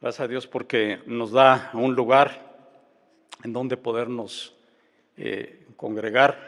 Gracias 0.00 0.20
a 0.20 0.28
Dios 0.28 0.46
porque 0.46 1.02
nos 1.06 1.32
da 1.32 1.70
un 1.74 1.96
lugar 1.96 2.54
en 3.42 3.52
donde 3.52 3.76
podernos 3.76 4.54
eh, 5.16 5.66
congregar 5.76 6.38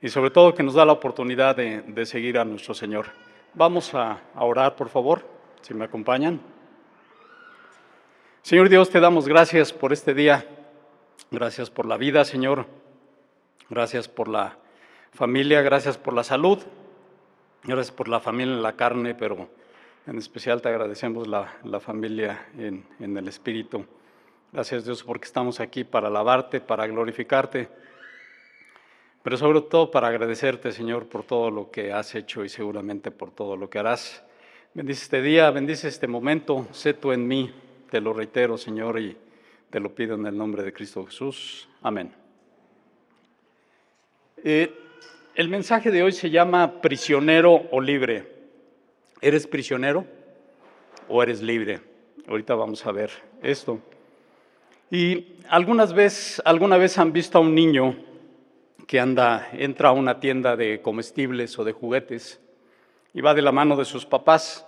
y 0.00 0.08
sobre 0.08 0.30
todo 0.30 0.54
que 0.54 0.62
nos 0.62 0.74
da 0.74 0.84
la 0.84 0.92
oportunidad 0.92 1.56
de, 1.56 2.06
seguir 2.06 2.38
a 2.38 2.44
nuestro 2.44 2.74
Señor. 2.74 3.06
Vamos 3.54 3.92
a, 3.92 4.20
a 4.36 4.44
orar, 4.44 4.76
por 4.76 4.88
favor, 4.88 5.28
si 5.62 5.74
me 5.74 5.84
acompañan. 5.84 6.40
Señor 8.42 8.68
Dios, 8.68 8.88
te 8.88 9.00
damos 9.00 9.26
gracias 9.26 9.72
por 9.72 9.92
este 9.92 10.14
día. 10.14 10.46
Gracias 11.32 11.70
por 11.70 11.86
la 11.86 11.96
vida, 11.96 12.24
Señor. 12.24 12.66
Gracias 13.68 14.06
por 14.06 14.28
la 14.28 14.56
familia, 15.12 15.60
gracias 15.62 15.98
por 15.98 16.14
la 16.14 16.22
salud. 16.22 16.60
Gracias 17.64 17.90
por 17.90 18.06
la 18.06 18.20
familia 18.20 18.54
en 18.54 18.62
la 18.62 18.76
carne, 18.76 19.16
pero 19.16 19.48
en 20.06 20.18
especial 20.18 20.62
te 20.62 20.68
agradecemos 20.68 21.26
la, 21.26 21.80
familia 21.80 22.48
en, 22.56 22.84
en, 23.00 23.16
el 23.16 23.26
Espíritu. 23.28 23.84
Gracias 24.52 24.84
Dios 24.84 25.02
porque 25.02 25.24
estamos 25.24 25.58
aquí 25.58 25.82
para 25.82 26.06
alabarte, 26.06 26.60
para 26.60 26.86
glorificarte, 26.86 27.68
pero 29.22 29.36
sobre 29.36 29.62
todo 29.62 29.90
para 29.90 30.08
agradecerte 30.08 30.70
Señor 30.70 31.06
por 31.06 31.24
todo 31.24 31.50
lo 31.50 31.70
que 31.70 31.92
has 31.92 32.14
hecho 32.14 32.44
y 32.44 32.48
seguramente 32.48 33.10
por 33.10 33.32
todo 33.32 33.56
lo 33.56 33.68
que 33.68 33.80
harás. 33.80 34.22
Bendice 34.74 35.02
este 35.02 35.22
día, 35.22 35.50
bendice 35.50 35.88
este 35.88 36.06
momento, 36.06 36.68
sé 36.70 36.94
tú 36.94 37.10
en 37.10 37.26
mí, 37.26 37.52
te 37.90 38.00
lo 38.00 38.12
reitero 38.12 38.56
Señor 38.56 39.00
y 39.00 39.16
te 39.70 39.80
lo 39.80 39.92
pido 39.92 40.14
en 40.14 40.26
el 40.26 40.36
nombre 40.36 40.62
de 40.62 40.72
Cristo 40.72 41.04
Jesús. 41.04 41.68
Amén. 41.82 42.12
Eh, 44.44 44.72
el 45.34 45.48
mensaje 45.48 45.90
de 45.90 46.04
hoy 46.04 46.12
se 46.12 46.30
llama 46.30 46.80
prisionero 46.80 47.52
o 47.72 47.80
libre. 47.80 48.35
¿Eres 49.20 49.46
prisionero 49.46 50.04
o 51.08 51.22
eres 51.22 51.40
libre? 51.40 51.80
Ahorita 52.28 52.54
vamos 52.54 52.84
a 52.84 52.92
ver 52.92 53.10
esto. 53.42 53.80
Y 54.90 55.36
algunas 55.48 55.92
veces, 55.92 56.42
alguna 56.44 56.76
vez 56.76 56.98
han 56.98 57.12
visto 57.12 57.38
a 57.38 57.40
un 57.40 57.54
niño 57.54 57.96
que 58.86 59.00
anda, 59.00 59.48
entra 59.52 59.88
a 59.88 59.92
una 59.92 60.20
tienda 60.20 60.54
de 60.54 60.80
comestibles 60.82 61.58
o 61.58 61.64
de 61.64 61.72
juguetes 61.72 62.40
y 63.14 63.20
va 63.20 63.34
de 63.34 63.42
la 63.42 63.52
mano 63.52 63.76
de 63.76 63.84
sus 63.84 64.04
papás, 64.04 64.66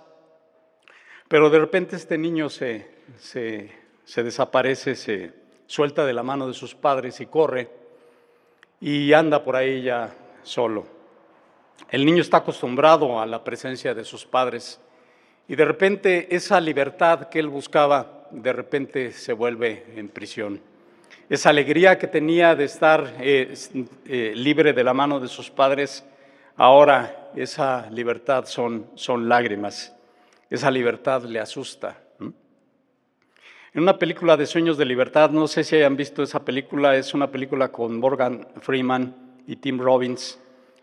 pero 1.27 1.49
de 1.49 1.59
repente 1.59 1.95
este 1.95 2.17
niño 2.17 2.49
se, 2.49 2.89
se, 3.19 3.71
se 4.03 4.23
desaparece, 4.23 4.95
se 4.95 5.31
suelta 5.67 6.05
de 6.05 6.13
la 6.13 6.23
mano 6.23 6.47
de 6.47 6.53
sus 6.53 6.73
padres 6.73 7.21
y 7.21 7.27
corre 7.27 7.69
y 8.81 9.13
anda 9.13 9.43
por 9.43 9.55
ahí 9.55 9.83
ya 9.83 10.15
solo. 10.41 10.98
El 11.89 12.05
niño 12.05 12.21
está 12.21 12.37
acostumbrado 12.37 13.19
a 13.19 13.25
la 13.25 13.43
presencia 13.43 13.93
de 13.93 14.03
sus 14.03 14.25
padres 14.25 14.79
y 15.47 15.55
de 15.55 15.65
repente 15.65 16.35
esa 16.35 16.61
libertad 16.61 17.29
que 17.29 17.39
él 17.39 17.47
buscaba, 17.47 18.27
de 18.29 18.53
repente 18.53 19.11
se 19.11 19.33
vuelve 19.33 19.85
en 19.95 20.09
prisión. 20.09 20.61
Esa 21.29 21.49
alegría 21.49 21.97
que 21.97 22.07
tenía 22.07 22.55
de 22.55 22.65
estar 22.65 23.15
eh, 23.19 23.53
libre 24.35 24.73
de 24.73 24.83
la 24.83 24.93
mano 24.93 25.19
de 25.19 25.27
sus 25.27 25.49
padres, 25.49 26.05
ahora 26.55 27.31
esa 27.35 27.89
libertad 27.89 28.45
son, 28.45 28.87
son 28.95 29.27
lágrimas. 29.27 29.95
Esa 30.49 30.69
libertad 30.69 31.23
le 31.23 31.39
asusta. 31.39 31.97
En 32.19 33.83
una 33.83 33.99
película 33.99 34.35
de 34.35 34.47
Sueños 34.47 34.77
de 34.77 34.85
Libertad, 34.85 35.29
no 35.29 35.47
sé 35.47 35.63
si 35.63 35.75
hayan 35.75 35.95
visto 35.95 36.23
esa 36.23 36.43
película, 36.43 36.95
es 36.95 37.13
una 37.13 37.29
película 37.29 37.71
con 37.71 37.99
Morgan 37.99 38.47
Freeman 38.61 39.15
y 39.45 39.55
Tim 39.57 39.79
Robbins 39.79 40.39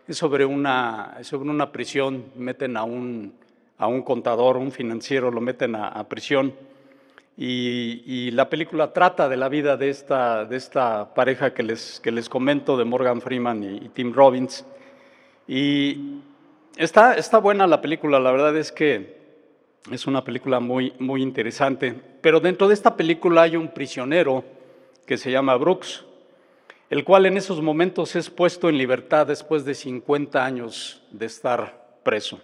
es 0.07 0.17
sobre 0.17 0.45
una, 0.45 1.17
sobre 1.21 1.49
una 1.49 1.71
prisión, 1.71 2.25
meten 2.35 2.77
a 2.77 2.83
un, 2.83 3.33
a 3.77 3.87
un 3.87 4.01
contador, 4.01 4.57
un 4.57 4.71
financiero, 4.71 5.29
lo 5.31 5.41
meten 5.41 5.75
a, 5.75 6.03
prisión. 6.07 6.53
Y, 7.37 8.31
la 8.31 8.49
película 8.49 8.93
trata 8.93 9.29
de 9.29 9.37
la 9.37 9.49
vida 9.49 9.77
de 9.77 9.89
esta, 9.89 10.45
de 10.45 10.55
esta 10.55 11.13
pareja 11.13 11.53
que 11.53 11.63
les, 11.63 11.99
que 11.99 12.11
les 12.11 12.29
comento, 12.29 12.77
de 12.77 12.85
Morgan 12.85 13.21
Freeman 13.21 13.63
y, 13.63 13.89
Tim 13.89 14.13
Robbins. 14.13 14.65
Y 15.47 16.21
está, 16.77 17.13
está 17.15 17.37
buena 17.39 17.67
la 17.67 17.81
película, 17.81 18.19
la 18.19 18.31
verdad 18.31 18.55
es 18.57 18.71
que 18.71 19.17
es 19.91 20.07
una 20.07 20.23
película 20.23 20.59
muy, 20.59 20.93
muy 20.99 21.21
interesante. 21.21 21.93
Pero 22.21 22.39
dentro 22.39 22.67
de 22.67 22.73
esta 22.73 22.95
película 22.95 23.43
hay 23.43 23.55
un 23.55 23.67
prisionero 23.69 24.43
que 25.05 25.17
se 25.17 25.31
llama 25.31 25.55
Brooks 25.55 26.06
el 26.89 27.03
cual 27.03 27.25
en 27.25 27.37
esos 27.37 27.61
momentos 27.61 28.15
es 28.15 28.29
puesto 28.29 28.69
en 28.69 28.77
libertad 28.77 29.27
después 29.27 29.65
de 29.65 29.75
50 29.75 30.43
años 30.43 31.03
de 31.11 31.25
estar 31.25 31.99
preso. 32.03 32.39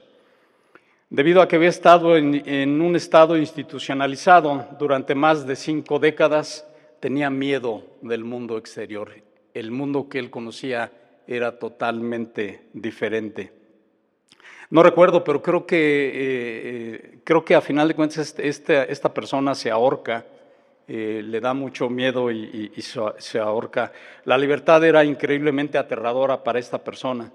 Debido 1.09 1.41
a 1.41 1.47
que 1.47 1.55
había 1.55 1.69
estado 1.69 2.17
en, 2.17 2.81
un 2.81 2.95
estado 2.95 3.37
institucionalizado 3.37 4.67
durante 4.79 5.13
más 5.15 5.45
de 5.45 5.55
cinco 5.55 5.99
décadas, 5.99 6.67
tenía 6.99 7.29
miedo 7.29 7.83
del 8.01 8.23
mundo 8.23 8.57
exterior. 8.57 9.11
El 9.53 9.71
mundo 9.71 10.09
que 10.09 10.19
él 10.19 10.31
conocía 10.31 10.91
era 11.27 11.59
totalmente 11.59 12.67
diferente. 12.73 13.53
No 14.71 14.81
recuerdo, 14.81 15.23
pero 15.23 15.41
creo 15.41 15.67
que, 15.67 15.77
eh, 15.77 16.11
eh, 16.15 17.19
creo 17.23 17.45
que 17.45 17.53
a 17.53 17.61
final 17.61 17.87
de 17.87 17.93
cuentas 17.93 18.35
este, 18.39 18.91
esta 18.91 19.13
persona 19.13 19.53
se 19.53 19.69
ahorca 19.69 20.25
eh, 20.87 21.21
le 21.23 21.39
da 21.39 21.53
mucho 21.53 21.89
miedo 21.89 22.29
y, 22.29 22.71
se, 23.17 23.39
ahorca. 23.39 23.91
La 24.25 24.37
libertad 24.37 24.83
era 24.83 25.03
increíblemente 25.03 25.77
aterradora 25.77 26.43
para 26.43 26.59
esta 26.59 26.83
persona, 26.83 27.31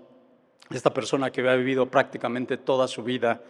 esta 0.71 0.93
persona 0.93 1.31
que 1.31 1.41
había 1.41 1.57
vivido 1.57 1.87
prácticamente 1.87 2.59
toda 2.59 2.87
su 2.87 3.03
vida 3.03 3.41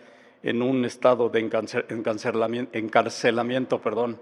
en 0.43 0.63
un 0.63 0.85
estado 0.85 1.29
de 1.29 1.41
encarcelamiento. 1.41 3.81
Perdón. 3.81 4.21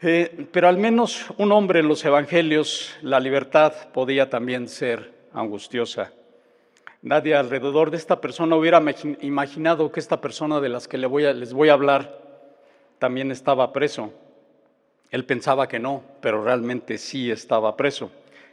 Eh, 0.00 0.46
pero 0.50 0.68
al 0.68 0.78
menos 0.78 1.26
un 1.36 1.52
hombre 1.52 1.80
en 1.80 1.88
los 1.88 2.04
evangelios, 2.04 2.96
la 3.02 3.20
libertad 3.20 3.72
podía 3.92 4.30
también 4.30 4.68
ser 4.68 5.12
angustiosa. 5.32 6.12
Nadie 7.02 7.34
alrededor 7.34 7.90
de 7.90 7.96
esta 7.96 8.20
persona 8.20 8.56
hubiera 8.56 8.82
imaginado 9.20 9.92
que 9.92 10.00
esta 10.00 10.20
persona 10.20 10.60
de 10.60 10.68
las 10.68 10.88
que 10.88 10.98
les 10.98 11.52
voy 11.52 11.68
a 11.68 11.72
hablar 11.72 12.22
también 12.98 13.30
estaba 13.30 13.72
preso. 13.72 14.12
Él 15.10 15.24
pensaba 15.24 15.68
que 15.68 15.78
no, 15.78 16.02
pero 16.20 16.44
realmente 16.44 16.98
sí 16.98 17.30
estaba 17.30 17.76
preso. 17.76 18.10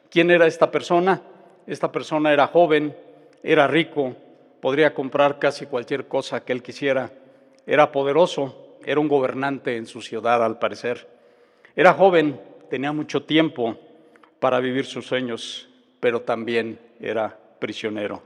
¿Quién 0.09 0.31
era 0.31 0.47
esta 0.47 0.71
persona? 0.71 1.21
Esta 1.67 1.91
persona 1.91 2.31
era 2.31 2.47
joven, 2.47 2.95
era 3.43 3.67
rico, 3.67 4.15
podría 4.61 4.93
comprar 4.93 5.39
casi 5.39 5.65
cualquier 5.65 6.07
cosa 6.07 6.43
que 6.43 6.53
él 6.53 6.63
quisiera, 6.63 7.11
era 7.67 7.91
poderoso, 7.91 8.77
era 8.85 8.99
un 8.99 9.07
gobernante 9.07 9.75
en 9.75 9.87
su 9.87 10.01
ciudad 10.01 10.43
al 10.43 10.59
parecer. 10.59 11.07
Era 11.75 11.93
joven, 11.93 12.39
tenía 12.69 12.91
mucho 12.91 13.23
tiempo 13.23 13.77
para 14.39 14.59
vivir 14.59 14.85
sus 14.85 15.07
sueños, 15.07 15.67
pero 15.99 16.21
también 16.21 16.79
era 16.99 17.37
prisionero. 17.59 18.21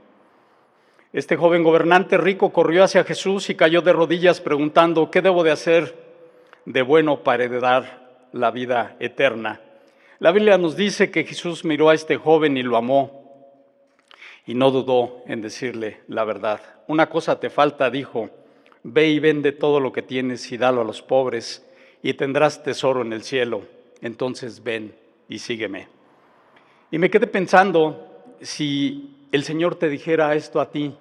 Este 1.12 1.36
joven 1.36 1.64
gobernante 1.64 2.16
rico 2.18 2.52
corrió 2.52 2.84
hacia 2.84 3.02
Jesús 3.04 3.50
y 3.50 3.56
cayó 3.56 3.82
de 3.82 3.92
rodillas 3.92 4.40
preguntando, 4.40 5.10
¿qué 5.10 5.22
debo 5.22 5.42
de 5.42 5.50
hacer 5.50 5.94
de 6.66 6.82
bueno 6.82 7.24
para 7.24 7.44
heredar 7.44 7.99
la 8.32 8.50
vida 8.50 8.96
eterna. 9.00 9.60
La 10.18 10.32
Biblia 10.32 10.58
nos 10.58 10.76
dice 10.76 11.10
que 11.10 11.24
Jesús 11.24 11.64
miró 11.64 11.88
a 11.88 11.94
este 11.94 12.16
joven 12.16 12.56
y 12.56 12.62
lo 12.62 12.76
amó 12.76 13.20
y 14.46 14.54
no 14.54 14.70
dudó 14.70 15.22
en 15.26 15.42
decirle 15.42 16.00
la 16.08 16.24
verdad. 16.24 16.60
Una 16.86 17.08
cosa 17.08 17.40
te 17.40 17.50
falta, 17.50 17.90
dijo, 17.90 18.30
ve 18.82 19.08
y 19.08 19.18
vende 19.18 19.52
todo 19.52 19.80
lo 19.80 19.92
que 19.92 20.02
tienes 20.02 20.50
y 20.52 20.58
dalo 20.58 20.82
a 20.82 20.84
los 20.84 21.02
pobres 21.02 21.66
y 22.02 22.14
tendrás 22.14 22.62
tesoro 22.62 23.02
en 23.02 23.12
el 23.12 23.22
cielo. 23.22 23.62
Entonces 24.02 24.62
ven 24.62 24.94
y 25.28 25.38
sígueme. 25.38 25.88
Y 26.90 26.98
me 26.98 27.10
quedé 27.10 27.26
pensando, 27.26 28.24
si 28.40 29.16
el 29.32 29.44
Señor 29.44 29.76
te 29.76 29.88
dijera 29.88 30.34
esto 30.34 30.60
a 30.60 30.70
ti, 30.70 30.94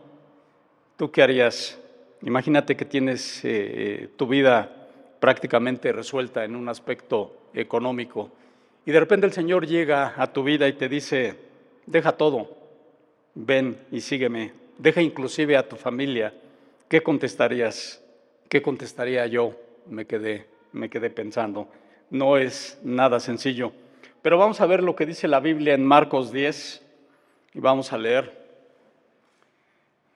¿tú 0.97 1.11
qué 1.11 1.23
harías? 1.23 1.79
Imagínate 2.21 2.77
que 2.77 2.85
tienes 2.85 3.43
eh, 3.43 3.49
eh, 3.49 4.09
tu 4.15 4.27
vida 4.27 4.78
prácticamente 5.19 5.91
resuelta 5.91 6.45
en 6.45 6.55
un 6.55 6.69
aspecto 6.69 7.35
económico. 7.53 8.31
Y 8.85 8.91
de 8.91 8.99
repente 8.99 9.25
el 9.25 9.33
Señor 9.33 9.67
llega 9.67 10.13
a 10.17 10.31
tu 10.31 10.43
vida 10.43 10.67
y 10.67 10.73
te 10.73 10.89
dice, 10.89 11.35
deja 11.85 12.13
todo, 12.13 12.57
ven 13.35 13.77
y 13.91 14.01
sígueme, 14.01 14.53
deja 14.77 15.01
inclusive 15.01 15.57
a 15.57 15.67
tu 15.67 15.75
familia. 15.75 16.33
¿Qué 16.87 17.01
contestarías? 17.01 18.03
¿Qué 18.47 18.61
contestaría 18.61 19.25
yo? 19.27 19.55
Me 19.87 20.05
quedé, 20.05 20.47
me 20.71 20.89
quedé 20.89 21.09
pensando. 21.09 21.67
No 22.09 22.37
es 22.37 22.79
nada 22.83 23.19
sencillo. 23.19 23.71
Pero 24.21 24.37
vamos 24.37 24.59
a 24.59 24.65
ver 24.65 24.83
lo 24.83 24.95
que 24.95 25.05
dice 25.05 25.27
la 25.27 25.39
Biblia 25.39 25.73
en 25.73 25.85
Marcos 25.85 26.31
10 26.31 26.85
y 27.53 27.59
vamos 27.59 27.93
a 27.93 27.97
leer 27.97 28.39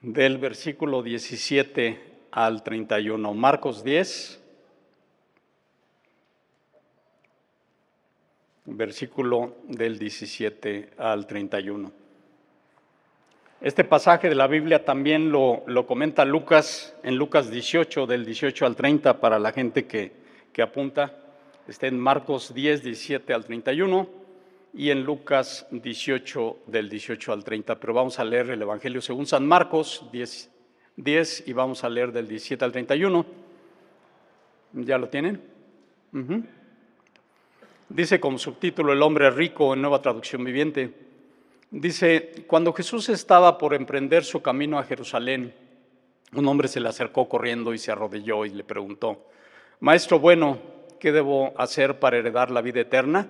del 0.00 0.38
versículo 0.38 1.02
17 1.02 1.98
al 2.30 2.62
31. 2.62 3.32
Marcos 3.34 3.82
10, 3.84 4.43
versículo 8.66 9.56
del 9.68 9.98
17 9.98 10.90
al 10.98 11.26
31. 11.26 11.92
Este 13.60 13.84
pasaje 13.84 14.28
de 14.28 14.34
la 14.34 14.46
Biblia 14.46 14.84
también 14.84 15.30
lo, 15.32 15.62
lo, 15.66 15.86
comenta 15.86 16.24
Lucas 16.24 16.94
en 17.02 17.16
Lucas 17.16 17.50
18, 17.50 18.06
del 18.06 18.24
18 18.24 18.66
al 18.66 18.76
30, 18.76 19.20
para 19.20 19.38
la 19.38 19.52
gente 19.52 19.86
que, 19.86 20.12
que 20.52 20.62
apunta. 20.62 21.16
Está 21.66 21.86
en 21.86 21.98
Marcos 21.98 22.52
10, 22.52 22.82
17 22.82 23.32
al 23.32 23.44
31 23.44 24.06
y 24.74 24.90
en 24.90 25.04
Lucas 25.04 25.66
18, 25.70 26.58
del 26.66 26.90
18 26.90 27.32
al 27.32 27.42
30. 27.42 27.80
Pero 27.80 27.94
vamos 27.94 28.18
a 28.18 28.24
leer 28.24 28.50
el 28.50 28.60
Evangelio 28.60 29.00
según 29.00 29.26
San 29.26 29.46
Marcos 29.46 30.04
10, 30.12 30.50
10 30.96 31.48
y 31.48 31.52
vamos 31.54 31.84
a 31.84 31.88
leer 31.88 32.12
del 32.12 32.28
17 32.28 32.64
al 32.64 32.72
31. 32.72 33.24
¿Ya 34.74 34.98
lo 34.98 35.08
tienen? 35.08 35.40
Dice 37.94 38.18
como 38.18 38.38
subtítulo 38.38 38.92
El 38.92 39.02
hombre 39.02 39.30
rico 39.30 39.72
en 39.72 39.80
nueva 39.80 40.02
traducción 40.02 40.42
viviente. 40.42 40.92
Dice, 41.70 42.44
cuando 42.48 42.72
Jesús 42.72 43.08
estaba 43.08 43.56
por 43.56 43.72
emprender 43.72 44.24
su 44.24 44.42
camino 44.42 44.80
a 44.80 44.82
Jerusalén, 44.82 45.54
un 46.34 46.48
hombre 46.48 46.66
se 46.66 46.80
le 46.80 46.88
acercó 46.88 47.28
corriendo 47.28 47.72
y 47.72 47.78
se 47.78 47.92
arrodilló 47.92 48.46
y 48.46 48.50
le 48.50 48.64
preguntó, 48.64 49.28
Maestro 49.78 50.18
bueno, 50.18 50.58
¿qué 50.98 51.12
debo 51.12 51.52
hacer 51.56 52.00
para 52.00 52.16
heredar 52.16 52.50
la 52.50 52.62
vida 52.62 52.80
eterna? 52.80 53.28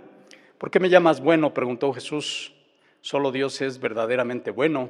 ¿Por 0.56 0.70
qué 0.70 0.80
me 0.80 0.88
llamas 0.88 1.20
bueno? 1.20 1.52
preguntó 1.52 1.92
Jesús. 1.92 2.54
Solo 3.02 3.32
Dios 3.32 3.60
es 3.60 3.78
verdaderamente 3.78 4.50
bueno. 4.50 4.88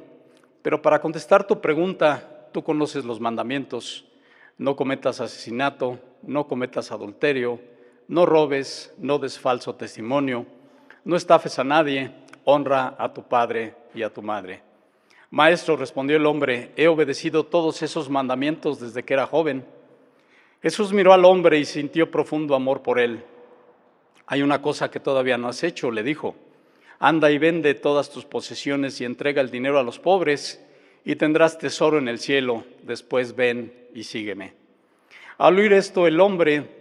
Pero 0.61 0.81
para 0.81 1.01
contestar 1.01 1.47
tu 1.47 1.59
pregunta, 1.59 2.47
tú 2.53 2.63
conoces 2.63 3.03
los 3.03 3.19
mandamientos. 3.19 4.05
No 4.57 4.77
cometas 4.77 5.19
asesinato, 5.19 5.99
no 6.23 6.47
cometas 6.47 6.93
adulterio, 6.93 7.59
no 8.07 8.25
robes, 8.25 8.93
no 8.97 9.17
des 9.17 9.39
falso 9.39 9.75
testimonio, 9.75 10.45
no 11.03 11.15
estafes 11.15 11.59
a 11.59 11.63
nadie 11.63 12.11
honra 12.45 12.95
a 12.97 13.13
tu 13.13 13.23
padre 13.23 13.75
y 13.93 14.03
a 14.03 14.09
tu 14.09 14.21
madre. 14.21 14.61
Maestro, 15.31 15.75
respondió 15.75 16.15
el 16.15 16.25
hombre, 16.25 16.71
he 16.77 16.87
obedecido 16.87 17.45
todos 17.45 17.81
esos 17.81 18.09
mandamientos 18.09 18.79
desde 18.79 19.03
que 19.03 19.13
era 19.13 19.25
joven. 19.25 19.65
Jesús 20.61 20.93
miró 20.93 21.13
al 21.13 21.25
hombre 21.25 21.59
y 21.59 21.65
sintió 21.65 22.09
profundo 22.09 22.55
amor 22.55 22.81
por 22.81 22.99
él. 22.99 23.23
Hay 24.27 24.41
una 24.41 24.61
cosa 24.61 24.89
que 24.89 24.99
todavía 24.99 25.37
no 25.37 25.47
has 25.47 25.63
hecho, 25.63 25.91
le 25.91 26.03
dijo. 26.03 26.35
Anda 26.99 27.31
y 27.31 27.37
vende 27.37 27.73
todas 27.73 28.09
tus 28.09 28.23
posesiones 28.23 29.01
y 29.01 29.05
entrega 29.05 29.41
el 29.41 29.51
dinero 29.51 29.77
a 29.77 29.83
los 29.83 29.99
pobres 29.99 30.63
y 31.03 31.15
tendrás 31.17 31.57
tesoro 31.57 31.97
en 31.97 32.07
el 32.07 32.19
cielo. 32.19 32.63
Después 32.83 33.35
ven 33.35 33.73
y 33.93 34.03
sígueme. 34.03 34.53
Al 35.37 35.57
oír 35.57 35.73
esto, 35.73 36.07
el 36.07 36.19
hombre 36.21 36.74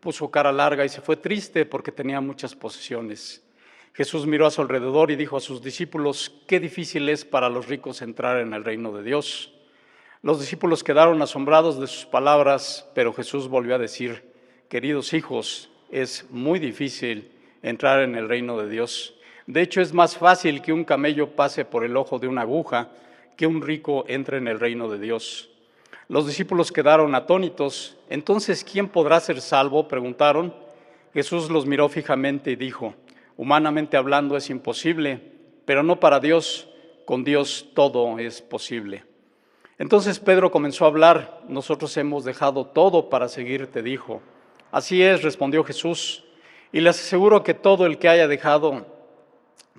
puso 0.00 0.30
cara 0.30 0.52
larga 0.52 0.84
y 0.84 0.88
se 0.88 1.00
fue 1.00 1.16
triste 1.16 1.66
porque 1.66 1.92
tenía 1.92 2.20
muchas 2.20 2.54
posesiones. 2.54 3.42
Jesús 3.94 4.26
miró 4.26 4.46
a 4.46 4.50
su 4.50 4.62
alrededor 4.62 5.10
y 5.10 5.16
dijo 5.16 5.36
a 5.36 5.40
sus 5.40 5.62
discípulos, 5.62 6.32
qué 6.46 6.60
difícil 6.60 7.08
es 7.08 7.24
para 7.24 7.50
los 7.50 7.68
ricos 7.68 8.00
entrar 8.00 8.40
en 8.40 8.54
el 8.54 8.64
reino 8.64 8.92
de 8.92 9.02
Dios. 9.02 9.52
Los 10.22 10.40
discípulos 10.40 10.82
quedaron 10.82 11.20
asombrados 11.20 11.78
de 11.78 11.86
sus 11.86 12.06
palabras, 12.06 12.88
pero 12.94 13.12
Jesús 13.12 13.48
volvió 13.48 13.74
a 13.74 13.78
decir, 13.78 14.24
queridos 14.68 15.12
hijos, 15.12 15.68
es 15.90 16.26
muy 16.30 16.58
difícil 16.58 17.30
entrar 17.62 18.00
en 18.00 18.14
el 18.14 18.28
reino 18.28 18.56
de 18.56 18.70
Dios. 18.70 19.14
De 19.46 19.60
hecho, 19.60 19.80
es 19.80 19.92
más 19.92 20.16
fácil 20.16 20.62
que 20.62 20.72
un 20.72 20.84
camello 20.84 21.36
pase 21.36 21.64
por 21.64 21.84
el 21.84 21.96
ojo 21.96 22.18
de 22.18 22.28
una 22.28 22.42
aguja 22.42 22.90
que 23.36 23.46
un 23.46 23.60
rico 23.60 24.04
entre 24.08 24.38
en 24.38 24.48
el 24.48 24.58
reino 24.58 24.88
de 24.88 24.98
Dios. 24.98 25.51
Los 26.12 26.26
discípulos 26.26 26.70
quedaron 26.70 27.14
atónitos. 27.14 27.96
Entonces, 28.10 28.64
¿quién 28.70 28.86
podrá 28.86 29.18
ser 29.18 29.40
salvo? 29.40 29.88
preguntaron. 29.88 30.54
Jesús 31.14 31.48
los 31.48 31.64
miró 31.64 31.88
fijamente 31.88 32.50
y 32.50 32.56
dijo, 32.56 32.92
Humanamente 33.38 33.96
hablando 33.96 34.36
es 34.36 34.50
imposible, 34.50 35.22
pero 35.64 35.82
no 35.82 36.00
para 36.00 36.20
Dios. 36.20 36.68
Con 37.06 37.24
Dios 37.24 37.70
todo 37.72 38.18
es 38.18 38.42
posible. 38.42 39.04
Entonces 39.78 40.18
Pedro 40.18 40.50
comenzó 40.50 40.84
a 40.84 40.88
hablar, 40.88 41.40
nosotros 41.48 41.96
hemos 41.96 42.24
dejado 42.24 42.66
todo 42.66 43.08
para 43.08 43.26
seguirte, 43.26 43.82
dijo. 43.82 44.20
Así 44.70 45.02
es, 45.02 45.22
respondió 45.22 45.64
Jesús, 45.64 46.24
y 46.72 46.80
les 46.80 47.00
aseguro 47.00 47.42
que 47.42 47.54
todo 47.54 47.86
el 47.86 47.96
que 47.96 48.10
haya 48.10 48.28
dejado, 48.28 48.84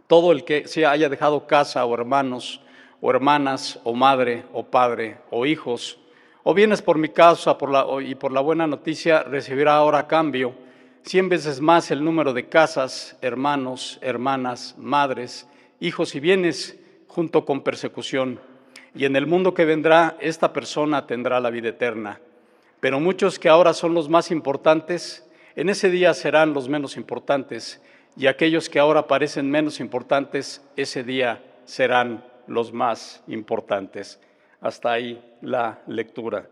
todo 0.08 0.32
el 0.32 0.46
que 0.46 0.68
se 0.68 0.88
haya 0.88 1.10
dejado 1.10 1.46
casa 1.46 1.86
o 1.86 1.94
hermanos, 1.94 2.60
o 3.02 3.12
hermanas, 3.12 3.80
o 3.84 3.94
madre, 3.94 4.46
o 4.52 4.64
padre, 4.64 5.18
o 5.30 5.46
hijos, 5.46 6.00
o 6.44 6.54
bienes 6.54 6.82
por 6.82 6.98
mi 6.98 7.10
causa 7.10 7.58
y 8.02 8.16
por 8.16 8.32
la 8.32 8.42
buena 8.42 8.68
noticia, 8.68 9.24
recibirá 9.24 9.76
ahora 9.76 10.08
cambio 10.08 10.54
cien 11.04 11.30
veces 11.30 11.60
más 11.60 11.92
el 11.92 12.04
número 12.04 12.34
de 12.34 12.48
casas, 12.48 13.18
hermanos, 13.22 14.00
hermanas, 14.02 14.76
madres, 14.78 15.48
hijos 15.80 16.16
y 16.16 16.20
bienes 16.20 16.80
junto 17.08 17.46
con 17.46 17.62
persecución. 17.62 18.40
Y 18.96 19.06
en 19.06 19.16
el 19.16 19.28
mundo 19.28 19.54
que 19.54 19.66
vendrá, 19.66 20.18
esta 20.20 20.54
persona 20.54 21.06
tendrá 21.06 21.40
la 21.40 21.50
vida 21.50 21.70
eterna. 21.70 22.20
Pero 22.80 23.00
muchos 23.00 23.38
que 23.38 23.50
ahora 23.50 23.74
son 23.74 23.94
los 23.94 24.10
más 24.10 24.32
importantes, 24.32 25.28
en 25.56 25.70
ese 25.70 25.90
día 25.90 26.14
serán 26.14 26.54
los 26.54 26.70
menos 26.70 26.96
importantes. 26.96 27.82
Y 28.16 28.28
aquellos 28.28 28.70
que 28.70 28.80
ahora 28.80 29.08
parecen 29.08 29.50
menos 29.50 29.80
importantes, 29.80 30.62
ese 30.76 31.04
día 31.04 31.44
serán 31.66 32.24
los 32.48 32.72
más 32.72 33.24
importantes. 33.28 34.20
Hasta 34.64 34.94
ahí 34.94 35.22
la 35.42 35.84
lectura. 35.86 36.50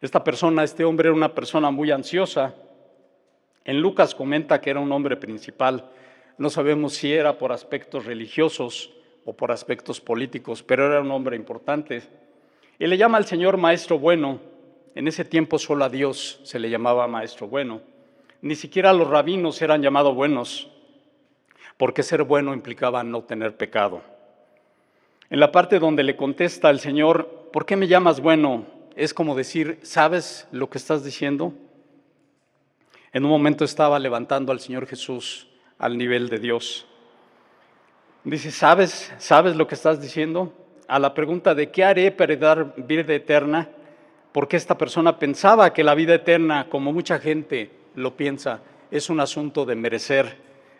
Esta 0.00 0.24
persona, 0.24 0.64
este 0.64 0.84
hombre 0.84 1.08
era 1.08 1.16
una 1.16 1.34
persona 1.34 1.70
muy 1.70 1.90
ansiosa, 1.90 2.54
en 3.68 3.82
Lucas 3.82 4.14
comenta 4.14 4.62
que 4.62 4.70
era 4.70 4.80
un 4.80 4.90
hombre 4.90 5.18
principal. 5.18 5.90
No 6.38 6.48
sabemos 6.48 6.94
si 6.94 7.12
era 7.12 7.36
por 7.36 7.52
aspectos 7.52 8.06
religiosos 8.06 8.90
o 9.26 9.36
por 9.36 9.52
aspectos 9.52 10.00
políticos, 10.00 10.62
pero 10.62 10.86
era 10.86 11.02
un 11.02 11.10
hombre 11.10 11.36
importante. 11.36 12.02
Y 12.78 12.86
le 12.86 12.96
llama 12.96 13.18
al 13.18 13.26
Señor 13.26 13.58
Maestro 13.58 13.98
Bueno. 13.98 14.40
En 14.94 15.06
ese 15.06 15.26
tiempo 15.26 15.58
solo 15.58 15.84
a 15.84 15.90
Dios 15.90 16.40
se 16.44 16.58
le 16.58 16.70
llamaba 16.70 17.06
Maestro 17.06 17.48
Bueno. 17.48 17.82
Ni 18.40 18.54
siquiera 18.54 18.94
los 18.94 19.06
rabinos 19.06 19.60
eran 19.60 19.82
llamados 19.82 20.14
buenos, 20.14 20.70
porque 21.76 22.02
ser 22.02 22.22
bueno 22.22 22.54
implicaba 22.54 23.04
no 23.04 23.24
tener 23.24 23.58
pecado. 23.58 24.00
En 25.30 25.40
la 25.40 25.52
parte 25.52 25.78
donde 25.78 26.02
le 26.02 26.16
contesta 26.16 26.68
al 26.68 26.80
Señor, 26.80 27.48
¿por 27.52 27.66
qué 27.66 27.76
me 27.76 27.86
llamas 27.86 28.20
bueno? 28.20 28.64
Es 28.96 29.12
como 29.12 29.34
decir, 29.34 29.78
¿sabes 29.82 30.48
lo 30.52 30.70
que 30.70 30.78
estás 30.78 31.04
diciendo? 31.04 31.52
En 33.12 33.24
un 33.24 33.30
momento 33.30 33.64
estaba 33.64 33.98
levantando 33.98 34.52
al 34.52 34.60
Señor 34.60 34.86
Jesús 34.86 35.48
al 35.78 35.96
nivel 35.96 36.28
de 36.28 36.38
Dios. 36.38 36.86
Dice, 38.24 38.50
¿sabes, 38.50 39.12
¿sabes 39.18 39.54
lo 39.54 39.66
que 39.66 39.74
estás 39.74 40.00
diciendo? 40.00 40.52
A 40.88 40.98
la 40.98 41.14
pregunta 41.14 41.54
de 41.54 41.70
qué 41.70 41.84
haré 41.84 42.10
para 42.10 42.34
dar 42.36 42.74
vida 42.76 43.14
eterna, 43.14 43.68
porque 44.32 44.56
esta 44.56 44.76
persona 44.76 45.18
pensaba 45.18 45.72
que 45.72 45.84
la 45.84 45.94
vida 45.94 46.14
eterna, 46.14 46.68
como 46.68 46.92
mucha 46.92 47.18
gente 47.18 47.70
lo 47.94 48.16
piensa, 48.16 48.60
es 48.90 49.10
un 49.10 49.20
asunto 49.20 49.64
de 49.66 49.74
merecer, 49.74 50.36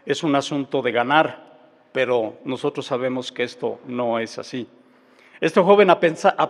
es 0.06 0.22
un 0.22 0.34
asunto 0.34 0.82
de 0.82 0.92
ganar, 0.92 1.57
pero 1.92 2.38
nosotros 2.44 2.86
sabemos 2.86 3.32
que 3.32 3.42
esto 3.42 3.80
no 3.86 4.18
es 4.18 4.38
así. 4.38 4.68
Este 5.40 5.60
joven, 5.60 5.90
a 5.90 6.00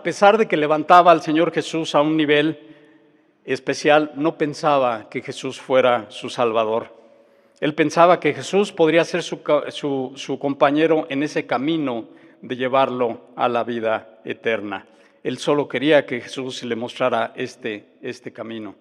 pesar 0.03 0.37
de 0.37 0.47
que 0.47 0.57
levantaba 0.57 1.11
al 1.11 1.21
Señor 1.21 1.51
Jesús 1.51 1.93
a 1.93 2.01
un 2.01 2.17
nivel 2.17 2.59
especial 3.45 4.11
no 4.15 4.37
pensaba 4.37 5.09
que 5.09 5.21
Jesús 5.21 5.59
fuera 5.59 6.05
su 6.09 6.29
Salvador. 6.29 6.95
Él 7.59 7.75
pensaba 7.75 8.19
que 8.19 8.33
Jesús 8.33 8.71
podría 8.71 9.03
ser 9.03 9.21
su, 9.21 10.37
compañero 10.39 11.07
en 11.09 11.23
ese 11.23 11.45
camino 11.45 12.09
de 12.41 12.55
llevarlo 12.55 13.21
a 13.35 13.49
la 13.49 13.63
vida 13.63 14.19
eterna. 14.23 14.85
Él 15.23 15.37
solo 15.39 15.67
quería 15.67 16.05
que 16.05 16.21
Jesús 16.21 16.63
le 16.63 16.75
mostrara 16.75 17.33
este, 17.35 17.85
este 18.01 18.31
camino. 18.31 18.75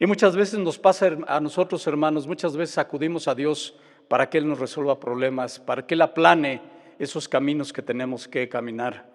Y 0.00 0.06
muchas 0.06 0.34
veces 0.34 0.58
nos 0.58 0.78
pasa 0.78 1.16
a 1.26 1.40
nosotros, 1.40 1.86
hermanos, 1.86 2.26
muchas 2.26 2.56
veces 2.56 2.78
acudimos 2.78 3.28
a 3.28 3.34
Dios 3.34 3.76
para 4.08 4.28
que 4.28 4.38
Él 4.38 4.48
nos 4.48 4.58
resuelva 4.58 4.98
problemas, 4.98 5.58
para 5.58 5.86
que 5.86 5.94
Él 5.94 6.02
aplane 6.02 6.60
esos 6.98 7.28
caminos 7.28 7.72
que 7.72 7.82
tenemos 7.82 8.26
que 8.26 8.48
caminar. 8.48 9.06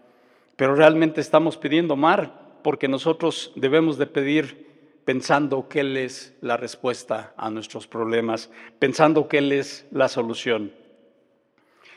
Pero 0.56 0.76
realmente 0.76 1.20
estamos 1.20 1.58
pidiendo 1.58 1.96
mar 1.96 2.60
porque 2.64 2.88
nosotros 2.88 3.52
debemos 3.56 3.98
de 3.98 4.06
pedir 4.06 4.68
pensando 5.04 5.68
que 5.68 5.82
Él 5.82 5.98
es 5.98 6.34
la 6.42 6.58
respuesta 6.58 7.34
a 7.36 7.50
nuestros 7.50 7.88
problemas, 7.88 8.50
pensando 8.80 9.28
que 9.28 9.40
Él 9.40 9.52
es 9.52 9.86
la 9.92 10.08
solución. 10.08 10.72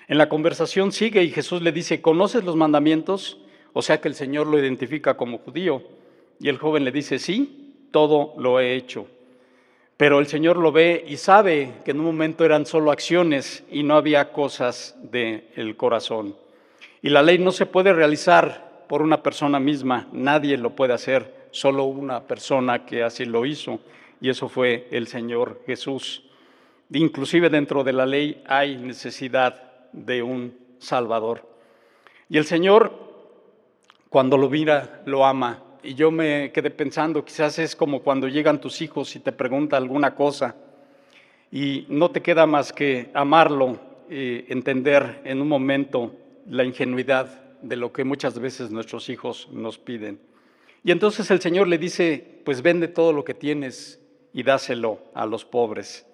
En 0.09 0.19
la 0.19 0.29
conversación 0.29 0.93
sigue 0.93 1.23
y 1.23 1.31
Jesús 1.31 1.62
le 1.62 1.73
dice, 1.73 2.00
¿conoces 2.00 2.45
los 2.45 2.57
mandamientos? 2.57 3.41
O 3.73 3.83
sea 3.83 4.00
que 4.00 4.09
el 4.09 4.15
Señor 4.15 4.47
lo 4.47 4.59
identifica 4.59 5.17
como 5.17 5.38
judío. 5.38 5.83
Y 6.41 6.49
el 6.49 6.59
joven 6.59 6.85
le 6.85 6.93
dice, 6.93 7.19
sí, 7.19 7.88
todo 7.91 8.35
lo 8.38 8.61
he 8.61 8.75
hecho. 8.75 9.07
Pero 9.97 10.19
el 10.19 10.26
Señor 10.26 10.59
lo 10.59 10.73
ve 10.73 11.05
y 11.09 11.17
sabe 11.17 11.73
que 11.85 11.93
en 11.93 12.00
un 12.00 12.07
momento 12.07 12.45
eran 12.45 12.67
solo 12.67 12.91
acciones 12.91 13.65
y 13.71 13.83
no 13.83 13.97
había 13.97 14.31
cosas 14.33 14.95
del 15.03 15.76
corazón. 15.76 16.37
Y 17.00 17.09
la 17.09 17.23
ley 17.23 17.38
no 17.38 17.50
se 17.53 17.67
puede 17.67 17.93
realizar 17.93 18.85
por 18.88 19.00
una 19.00 19.23
persona 19.23 19.59
misma, 19.59 20.09
nadie 20.12 20.57
lo 20.57 20.71
puede 20.71 20.93
hacer 20.93 21.49
solo 21.50 21.85
una 21.85 22.21
persona 22.21 22.85
que 22.85 23.03
así 23.03 23.25
lo 23.25 23.47
hizo, 23.47 23.81
y 24.21 24.29
eso 24.29 24.49
fue 24.49 24.87
el 24.91 25.07
Señor 25.07 25.62
Jesús. 25.67 26.25
Inclusive 26.91 27.49
dentro 27.49 27.83
de 27.83 27.93
la 27.93 28.07
ley 28.07 28.43
hay 28.47 28.76
necesidad 28.76 29.62
de 29.93 30.23
un 30.23 30.57
Salvador. 30.79 31.49
Y 32.29 32.38
el 32.38 32.45
Señor, 32.45 32.93
cuando 34.09 34.37
lo 34.37 34.50
mira, 34.50 35.03
lo 35.07 35.25
ama. 35.25 35.62
Y 35.87 35.95
yo 35.95 36.11
me 36.11 36.50
quedé 36.50 36.71
pensando, 36.71 37.25
quizás 37.25 37.61
es 37.61 37.76
como 37.76 38.02
cuando 38.02 38.26
llegan 38.26 38.61
tus 38.61 38.83
hijos 38.83 39.14
y 39.14 39.21
te 39.21 39.31
preguntan 39.31 39.85
alguna 39.85 40.16
cosa 40.16 40.57
y 41.52 41.87
no 41.88 42.11
te 42.11 42.23
queda 42.23 42.45
más 42.45 42.73
que 42.73 43.09
amarlo, 43.14 43.78
eh, 44.11 44.47
entender 44.49 45.21
en 45.23 45.40
un 45.40 45.47
momento 45.47 46.12
la 46.49 46.64
ingenuidad 46.64 47.28
de 47.62 47.76
lo 47.76 47.93
que 47.93 48.02
muchas 48.02 48.37
veces 48.40 48.73
nuestros 48.73 49.09
hijos 49.09 49.49
nos 49.52 49.78
piden. 49.78 50.19
Y 50.83 50.90
entonces 50.90 51.31
el 51.31 51.40
Señor 51.40 51.69
le 51.69 51.78
dice, 51.78 52.40
pues 52.45 52.62
vende 52.62 52.88
todo 52.88 53.12
lo 53.12 53.23
que 53.23 53.35
tienes 53.35 54.00
y 54.33 54.43
dáselo 54.43 54.99
a 55.14 55.25
los 55.25 55.45
pobres. 55.45 56.05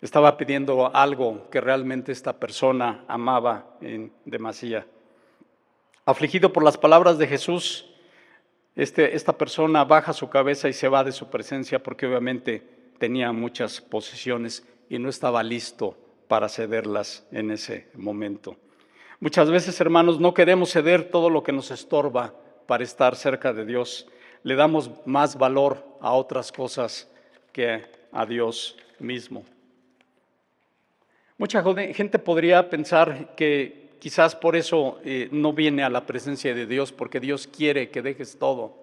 Estaba 0.00 0.36
pidiendo 0.36 0.92
algo 0.92 1.48
que 1.48 1.60
realmente 1.60 2.10
esta 2.10 2.40
persona 2.40 3.04
amaba 3.06 3.76
en 3.80 4.10
demasía. 4.24 4.84
Afligido 6.06 6.52
por 6.52 6.64
las 6.64 6.76
palabras 6.76 7.18
de 7.18 7.28
Jesús, 7.28 7.91
este, 8.74 9.14
esta 9.14 9.36
persona 9.36 9.84
baja 9.84 10.12
su 10.12 10.28
cabeza 10.28 10.68
y 10.68 10.72
se 10.72 10.88
va 10.88 11.04
de 11.04 11.12
su 11.12 11.28
presencia 11.28 11.82
porque 11.82 12.06
obviamente 12.06 12.62
tenía 12.98 13.32
muchas 13.32 13.80
posesiones 13.80 14.66
y 14.88 14.98
no 14.98 15.08
estaba 15.08 15.42
listo 15.42 15.96
para 16.28 16.48
cederlas 16.48 17.26
en 17.32 17.50
ese 17.50 17.88
momento. 17.94 18.56
Muchas 19.20 19.50
veces, 19.50 19.80
hermanos, 19.80 20.18
no 20.18 20.34
queremos 20.34 20.70
ceder 20.70 21.10
todo 21.10 21.30
lo 21.30 21.42
que 21.42 21.52
nos 21.52 21.70
estorba 21.70 22.34
para 22.66 22.84
estar 22.84 23.14
cerca 23.14 23.52
de 23.52 23.64
Dios. 23.64 24.08
Le 24.42 24.54
damos 24.54 24.90
más 25.04 25.36
valor 25.36 25.84
a 26.00 26.12
otras 26.12 26.50
cosas 26.50 27.08
que 27.52 27.84
a 28.10 28.26
Dios 28.26 28.76
mismo. 28.98 29.44
Mucha 31.38 31.62
gente 31.92 32.18
podría 32.18 32.68
pensar 32.70 33.34
que 33.34 33.81
quizás 34.02 34.34
por 34.34 34.56
eso 34.56 34.98
eh, 35.04 35.28
no 35.30 35.52
viene 35.52 35.84
a 35.84 35.88
la 35.88 36.06
presencia 36.06 36.52
de 36.52 36.66
Dios, 36.66 36.90
porque 36.90 37.20
Dios 37.20 37.46
quiere 37.46 37.90
que 37.90 38.02
dejes 38.02 38.36
todo. 38.36 38.74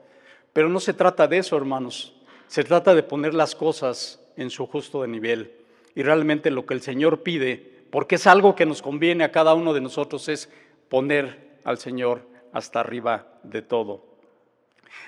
Pero 0.53 0.69
no 0.69 0.79
se 0.79 0.93
trata 0.93 1.27
de 1.27 1.39
eso, 1.39 1.57
hermanos. 1.57 2.13
Se 2.47 2.63
trata 2.63 2.95
de 2.95 3.03
poner 3.03 3.33
las 3.33 3.53
cosas 3.53 4.25
en 4.37 4.49
su 4.49 4.65
justo 4.65 5.05
nivel. 5.05 5.51
Y 5.93 6.03
realmente 6.03 6.51
lo 6.51 6.65
que 6.65 6.73
el 6.73 6.81
Señor 6.81 7.21
pide, 7.21 7.81
porque 7.91 8.15
es 8.15 8.27
algo 8.27 8.55
que 8.55 8.65
nos 8.65 8.81
conviene 8.81 9.25
a 9.25 9.31
cada 9.33 9.55
uno 9.55 9.73
de 9.73 9.81
nosotros, 9.81 10.29
es 10.29 10.49
poner 10.87 11.49
al 11.65 11.79
Señor 11.79 12.21
hasta 12.53 12.79
arriba 12.79 13.27
de 13.43 13.61
todo. 13.61 14.05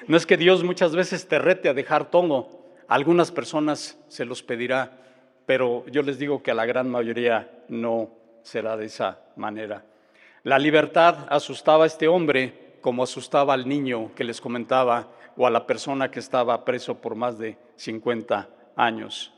No 0.10 0.18
es 0.18 0.25
que 0.25 0.36
Dios 0.36 0.62
muchas 0.65 0.94
veces 0.94 1.25
te 1.30 1.39
rete 1.39 1.70
a 1.70 1.74
dejar 1.74 2.12
todo, 2.12 2.65
algunas 2.89 3.32
personas 3.32 3.98
se 4.10 4.25
los 4.25 4.44
pedirá, 4.44 4.91
pero 5.46 5.86
yo 5.88 6.01
les 6.01 6.20
digo 6.20 6.44
que 6.44 6.51
a 6.51 6.56
la 6.56 6.65
gran 6.65 6.89
mayoría 6.89 7.50
no 7.70 8.10
será 8.44 8.75
de 8.75 8.88
esa 8.88 9.22
manera. 9.38 9.86
La 10.44 10.58
libertad 10.58 11.28
asustaba 11.30 11.84
a 11.84 11.88
este 11.88 12.08
hombre 12.08 12.76
como 12.82 13.04
asustaba 13.04 13.54
al 13.54 13.68
niño 13.68 14.12
que 14.16 14.24
les 14.24 14.42
comentaba 14.42 15.08
o 15.38 15.46
a 15.46 15.52
la 15.52 15.68
persona 15.68 16.10
que 16.10 16.20
estaba 16.20 16.66
preso 16.66 16.96
por 16.96 17.14
más 17.14 17.38
de 17.38 17.58
50 17.76 18.50
años. 18.76 19.32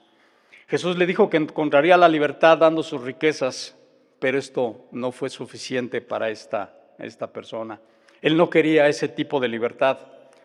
Jesús 0.67 0.97
le 0.97 1.05
dijo 1.05 1.29
que 1.29 1.37
encontraría 1.37 1.97
la 1.97 2.07
libertad 2.07 2.57
dando 2.57 2.83
sus 2.83 3.01
riquezas, 3.01 3.75
pero 4.19 4.37
esto 4.37 4.85
no 4.91 5.11
fue 5.11 5.29
suficiente 5.29 5.99
para 5.99 6.29
esta, 6.29 6.73
esta 6.97 7.27
persona. 7.27 7.81
Él 8.21 8.37
no 8.37 8.49
quería 8.49 8.87
ese 8.87 9.09
tipo 9.09 9.41
de 9.41 9.49
libertad, 9.49 9.97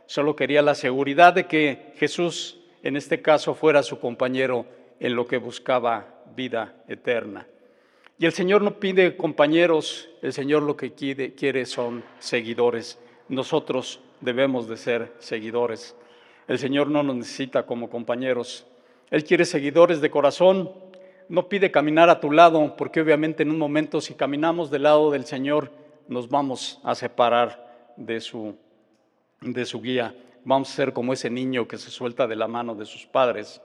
solo 0.06 0.34
quería 0.34 0.60
la 0.60 0.74
seguridad 0.74 1.34
de 1.34 1.46
que 1.46 1.92
Jesús 1.98 2.58
en 2.82 2.96
este 2.96 3.22
caso 3.22 3.54
fuera 3.54 3.84
su 3.84 4.00
compañero 4.00 4.66
en 4.98 5.14
lo 5.14 5.26
que 5.26 5.38
buscaba 5.38 6.22
vida 6.34 6.74
eterna. 6.88 7.46
Y 8.18 8.26
el 8.26 8.32
Señor 8.32 8.62
no 8.62 8.80
pide 8.80 9.16
compañeros, 9.16 10.08
el 10.22 10.32
Señor 10.32 10.64
lo 10.64 10.76
que 10.76 10.92
quiere, 10.92 11.66
son 11.66 12.02
seguidores. 12.18 12.98
Nosotros 13.28 14.00
debemos 14.20 14.68
de 14.68 14.76
ser 14.76 15.12
seguidores. 15.20 15.94
El 16.48 16.58
Señor 16.58 16.88
no 16.88 17.02
nos 17.02 17.16
necesita 17.16 17.64
como 17.64 17.88
compañeros. 17.88 18.66
Él 19.10 19.22
quiere 19.22 19.44
seguidores 19.44 20.00
de 20.00 20.10
corazón. 20.10 20.72
No 21.28 21.48
pide 21.48 21.70
caminar 21.70 22.10
a 22.10 22.20
tu 22.20 22.32
lado, 22.32 22.74
porque 22.76 23.00
obviamente 23.00 23.44
en 23.44 23.50
un 23.50 23.58
momento 23.58 24.00
si 24.00 24.14
caminamos 24.14 24.70
del 24.70 24.82
lado 24.82 25.10
del 25.10 25.24
Señor 25.24 25.70
nos 26.08 26.28
vamos 26.28 26.80
a 26.82 26.94
separar 26.94 27.92
de 27.96 28.20
su, 28.20 28.56
de 29.42 29.64
su 29.64 29.80
guía 29.80 30.14
vamos 30.48 30.70
a 30.70 30.76
ser 30.76 30.92
como 30.94 31.12
ese 31.12 31.28
niño 31.28 31.68
que 31.68 31.76
se 31.76 31.90
suelta 31.90 32.26
de 32.26 32.34
la 32.34 32.48
mano 32.48 32.74
de 32.74 32.86
sus 32.86 33.04
padres. 33.04 33.60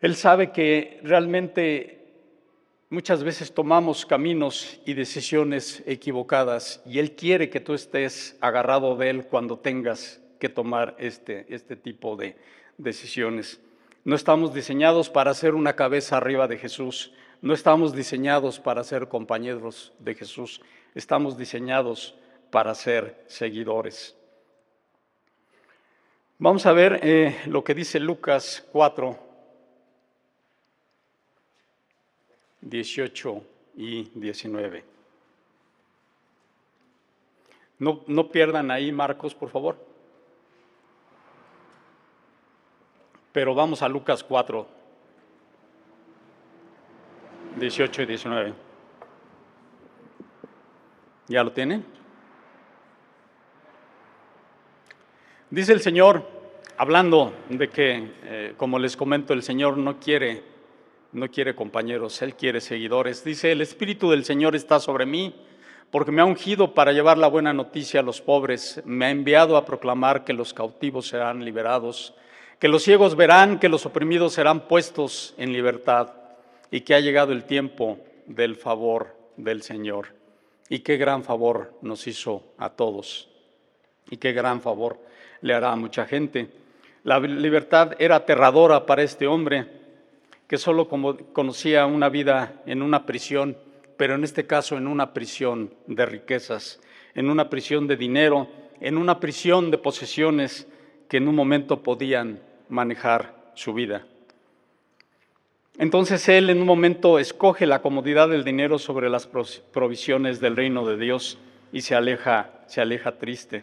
Él 0.00 0.16
sabe 0.16 0.50
que 0.50 0.98
realmente 1.04 1.99
muchas 2.90 3.22
veces 3.22 3.54
tomamos 3.54 4.04
caminos 4.04 4.80
y 4.84 4.94
decisiones 4.94 5.82
equivocadas 5.86 6.82
y 6.84 6.98
Él 6.98 7.12
quiere 7.12 7.48
que 7.48 7.60
tú 7.60 7.72
estés 7.72 8.36
agarrado 8.40 8.96
de 8.96 9.10
Él 9.10 9.26
cuando 9.26 9.58
tengas 9.58 10.20
que 10.40 10.48
tomar 10.48 10.96
este, 10.98 11.46
este 11.54 11.76
tipo 11.76 12.16
de 12.16 12.36
decisiones. 12.76 13.60
No 14.04 14.16
estamos 14.16 14.52
diseñados 14.52 15.08
para 15.08 15.32
ser 15.34 15.54
una 15.54 15.76
cabeza 15.76 16.16
arriba 16.16 16.48
de 16.48 16.58
Jesús, 16.58 17.12
no 17.40 17.54
estamos 17.54 17.94
diseñados 17.94 18.58
para 18.58 18.82
ser 18.82 19.08
compañeros 19.08 19.92
de 20.00 20.14
Jesús, 20.14 20.60
estamos 20.94 21.38
diseñados 21.38 22.16
para 22.50 22.74
ser 22.74 23.22
seguidores. 23.28 24.16
Vamos 26.38 26.66
a 26.66 26.72
ver 26.72 27.00
eh, 27.02 27.36
lo 27.46 27.62
que 27.62 27.74
dice 27.74 28.00
Lucas 28.00 28.66
4, 28.72 29.29
18 32.60 33.42
y 33.76 34.10
19. 34.14 34.84
No, 37.78 38.02
no 38.06 38.28
pierdan 38.30 38.70
ahí 38.70 38.92
Marcos, 38.92 39.34
por 39.34 39.48
favor. 39.48 39.76
Pero 43.32 43.54
vamos 43.54 43.80
a 43.82 43.88
Lucas 43.88 44.22
4, 44.24 44.66
18 47.56 48.02
y 48.02 48.06
19. 48.06 48.54
¿Ya 51.28 51.44
lo 51.44 51.52
tienen? 51.52 51.84
Dice 55.48 55.72
el 55.72 55.80
Señor, 55.80 56.28
hablando 56.76 57.32
de 57.48 57.68
que, 57.68 58.12
eh, 58.24 58.54
como 58.56 58.78
les 58.78 58.96
comento, 58.96 59.32
el 59.32 59.42
Señor 59.42 59.76
no 59.78 59.98
quiere, 59.98 60.42
no 61.12 61.28
quiere 61.28 61.54
compañeros, 61.54 62.22
Él 62.22 62.34
quiere 62.34 62.60
seguidores. 62.60 63.24
Dice, 63.24 63.52
el 63.52 63.60
Espíritu 63.60 64.10
del 64.10 64.24
Señor 64.24 64.54
está 64.54 64.80
sobre 64.80 65.06
mí 65.06 65.34
porque 65.90 66.12
me 66.12 66.22
ha 66.22 66.24
ungido 66.24 66.72
para 66.72 66.92
llevar 66.92 67.18
la 67.18 67.26
buena 67.26 67.52
noticia 67.52 68.00
a 68.00 68.02
los 68.04 68.20
pobres, 68.20 68.80
me 68.84 69.06
ha 69.06 69.10
enviado 69.10 69.56
a 69.56 69.64
proclamar 69.64 70.24
que 70.24 70.32
los 70.32 70.54
cautivos 70.54 71.08
serán 71.08 71.44
liberados, 71.44 72.14
que 72.60 72.68
los 72.68 72.84
ciegos 72.84 73.16
verán, 73.16 73.58
que 73.58 73.68
los 73.68 73.86
oprimidos 73.86 74.34
serán 74.34 74.68
puestos 74.68 75.34
en 75.36 75.52
libertad 75.52 76.12
y 76.70 76.82
que 76.82 76.94
ha 76.94 77.00
llegado 77.00 77.32
el 77.32 77.44
tiempo 77.44 77.98
del 78.26 78.54
favor 78.54 79.16
del 79.36 79.62
Señor. 79.62 80.14
Y 80.68 80.80
qué 80.80 80.96
gran 80.96 81.24
favor 81.24 81.74
nos 81.82 82.06
hizo 82.06 82.44
a 82.56 82.70
todos. 82.70 83.28
Y 84.08 84.18
qué 84.18 84.32
gran 84.32 84.60
favor 84.60 84.98
le 85.40 85.54
hará 85.54 85.72
a 85.72 85.76
mucha 85.76 86.06
gente. 86.06 86.48
La 87.02 87.18
libertad 87.18 87.96
era 87.98 88.16
aterradora 88.16 88.86
para 88.86 89.02
este 89.02 89.26
hombre, 89.26 89.79
que 90.50 90.58
solo 90.58 90.88
conocía 90.88 91.86
una 91.86 92.08
vida 92.08 92.60
en 92.66 92.82
una 92.82 93.06
prisión, 93.06 93.56
pero 93.96 94.16
en 94.16 94.24
este 94.24 94.48
caso 94.48 94.76
en 94.76 94.88
una 94.88 95.14
prisión 95.14 95.72
de 95.86 96.04
riquezas, 96.04 96.80
en 97.14 97.30
una 97.30 97.48
prisión 97.48 97.86
de 97.86 97.96
dinero, 97.96 98.48
en 98.80 98.98
una 98.98 99.20
prisión 99.20 99.70
de 99.70 99.78
posesiones 99.78 100.66
que 101.08 101.18
en 101.18 101.28
un 101.28 101.36
momento 101.36 101.84
podían 101.84 102.40
manejar 102.68 103.52
su 103.54 103.72
vida. 103.74 104.08
Entonces 105.78 106.28
él 106.28 106.50
en 106.50 106.60
un 106.60 106.66
momento 106.66 107.20
escoge 107.20 107.64
la 107.64 107.80
comodidad 107.80 108.28
del 108.28 108.42
dinero 108.42 108.80
sobre 108.80 109.08
las 109.08 109.28
provisiones 109.28 110.40
del 110.40 110.56
reino 110.56 110.84
de 110.84 110.96
Dios 110.96 111.38
y 111.72 111.82
se 111.82 111.94
aleja, 111.94 112.50
se 112.66 112.80
aleja 112.80 113.12
triste. 113.18 113.62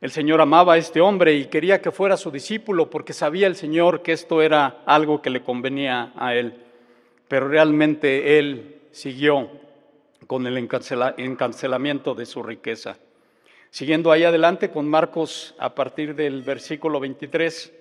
El 0.00 0.10
Señor 0.10 0.40
amaba 0.40 0.74
a 0.74 0.78
este 0.78 1.00
hombre 1.00 1.34
y 1.34 1.46
quería 1.46 1.80
que 1.80 1.90
fuera 1.90 2.16
su 2.16 2.30
discípulo 2.30 2.90
porque 2.90 3.12
sabía 3.12 3.46
el 3.46 3.56
Señor 3.56 4.02
que 4.02 4.12
esto 4.12 4.42
era 4.42 4.82
algo 4.86 5.22
que 5.22 5.30
le 5.30 5.42
convenía 5.42 6.12
a 6.16 6.34
él. 6.34 6.54
Pero 7.28 7.48
realmente 7.48 8.38
él 8.38 8.82
siguió 8.90 9.48
con 10.26 10.46
el 10.46 10.58
encancelamiento 10.58 12.14
de 12.14 12.26
su 12.26 12.42
riqueza. 12.42 12.98
Siguiendo 13.70 14.12
ahí 14.12 14.24
adelante 14.24 14.70
con 14.70 14.88
Marcos 14.88 15.54
a 15.58 15.74
partir 15.74 16.14
del 16.14 16.42
versículo 16.42 17.00
23, 17.00 17.72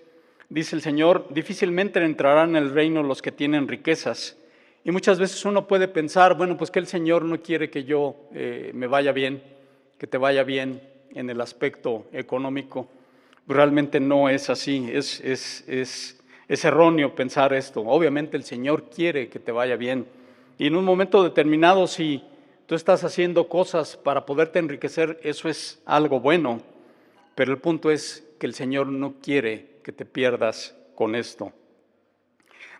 dice 0.50 0.75
el 0.75 0.82
Señor, 0.82 1.27
difícilmente 1.29 2.03
entrarán 2.03 2.55
en 2.55 2.63
el 2.63 2.72
reino 2.72 3.03
los 3.03 3.22
que 3.22 3.32
tienen 3.32 3.67
riquezas. 3.67 4.38
Y 4.84 4.91
muchas 4.91 5.20
veces 5.20 5.46
uno 5.46 5.67
puede 5.67 5.88
pensar, 5.88 6.36
bueno, 6.36 6.58
pues 6.58 6.72
que 6.72 6.79
el 6.79 6.88
Señor 6.88 7.24
no 7.25 7.41
quiere 7.41 7.70
que 7.70 7.84
yo 7.84 8.15
eh, 8.34 8.72
me 8.74 8.88
vaya 8.88 9.12
bien, 9.12 9.43
que 9.98 10.08
te 10.08 10.17
vaya 10.17 10.43
bien, 10.43 10.82
en 11.15 11.29
el 11.29 11.41
aspecto 11.41 12.05
económico. 12.12 12.88
Realmente 13.48 14.00
no 14.00 14.29
es 14.29 14.50
así, 14.50 14.89
es, 14.91 15.20
es, 15.22 15.63
es, 15.67 16.22
es 16.48 16.65
erróneo 16.65 17.15
pensar 17.15 17.53
esto. 17.53 17.82
Obviamente 17.82 18.38
el 18.38 18.43
Señor 18.43 18.89
quiere 18.89 19.29
que 19.29 19.39
te 19.39 19.51
vaya 19.51 19.75
bien. 19.75 20.05
Y 20.58 20.67
en 20.67 20.75
un 20.75 20.86
momento 20.86 21.24
determinado, 21.24 21.88
si 21.88 22.24
tú 22.65 22.75
estás 22.75 23.03
haciendo 23.03 23.48
cosas 23.50 23.98
para 23.98 24.25
poderte 24.25 24.60
enriquecer, 24.60 25.20
eso 25.24 25.50
es 25.50 25.82
algo 25.86 26.20
bueno, 26.20 26.62
pero 27.36 27.51
el 27.51 27.60
punto 27.60 27.91
es 27.91 28.27
que 28.39 28.46
el 28.46 28.53
Señor 28.53 28.88
no 28.88 29.15
quiere 29.22 29.79
que 29.84 29.91
te 29.91 30.05
pierdas 30.05 30.75
con 30.96 31.15
esto. 31.15 31.51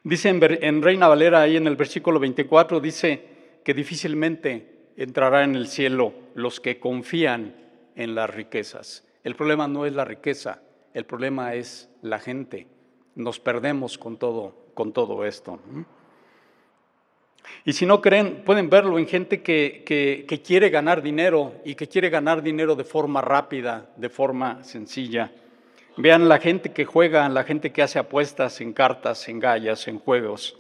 Dice 0.04 0.30
en, 0.30 0.82
Reina 0.82 1.08
Valera, 1.08 1.42
ahí 1.42 1.56
en 1.56 1.68
el 1.68 1.78
versículo 1.78 2.20
24, 2.20 2.80
dice 2.82 3.24
que 3.64 3.74
difícilmente 3.74 4.90
entrará 4.98 5.44
en 5.44 5.56
el 5.56 5.68
cielo 5.68 6.14
los 6.36 6.60
que 6.60 6.80
confían 6.80 7.56
en 7.96 8.16
las 8.16 8.30
riquezas. 8.30 9.06
El 9.24 9.36
problema 9.36 9.68
no 9.68 9.86
es 9.86 9.94
la 9.94 10.06
riqueza, 10.06 10.62
el 10.94 11.06
problema 11.06 11.54
es 11.54 11.90
la 12.02 12.20
gente. 12.20 12.68
Nos 13.16 13.40
perdemos 13.40 13.98
con 13.98 14.18
todo, 14.18 14.56
con 14.74 14.92
todo 14.92 15.26
esto. 15.26 15.60
Y 17.66 17.74
si 17.74 17.86
no 17.86 18.02
creen, 18.02 18.44
pueden 18.46 18.70
verlo 18.70 19.00
en 19.00 19.08
gente 19.08 19.42
que, 19.42 19.84
que, 19.86 20.42
quiere 20.42 20.70
ganar 20.70 21.02
dinero 21.02 21.54
y 21.64 21.76
que 21.76 21.88
quiere 21.88 22.10
ganar 22.10 22.42
dinero 22.42 22.76
de 22.76 22.84
forma 22.84 23.22
rápida, 23.22 23.90
de 23.96 24.10
forma 24.10 24.64
sencilla. 24.64 25.32
Vean 25.96 26.28
la 26.28 26.40
gente 26.40 26.72
que 26.72 26.86
juega, 26.86 27.30
la 27.30 27.44
gente 27.44 27.72
que 27.72 27.82
hace 27.82 28.00
apuestas 28.00 28.60
en 28.62 28.74
cartas, 28.74 29.30
en 29.30 29.40
gallas, 29.40 29.88
en 29.88 30.00
juegos, 30.00 30.58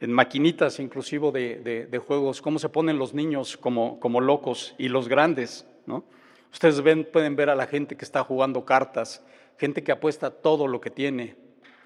en 0.00 0.12
maquinitas 0.12 0.80
inclusive 0.80 1.30
de, 1.30 1.86
de, 1.86 1.98
juegos, 1.98 2.42
cómo 2.42 2.58
se 2.58 2.68
ponen 2.68 2.98
los 2.98 3.14
niños 3.14 3.56
como, 3.56 4.00
como 4.00 4.20
locos 4.20 4.74
y 4.76 4.88
los 4.88 5.08
grandes. 5.08 5.66
¿no? 5.86 6.04
Ustedes 6.52 6.80
pueden 7.06 7.34
ver 7.34 7.50
a 7.50 7.54
la 7.54 7.66
gente 7.66 7.96
que 7.96 8.04
está 8.04 8.22
jugando 8.22 8.64
cartas, 8.64 9.24
gente 9.58 9.82
que 9.82 9.92
apuesta 9.92 10.30
todo 10.30 10.66
lo 10.66 10.80
que 10.80 10.90
tiene, 10.90 11.36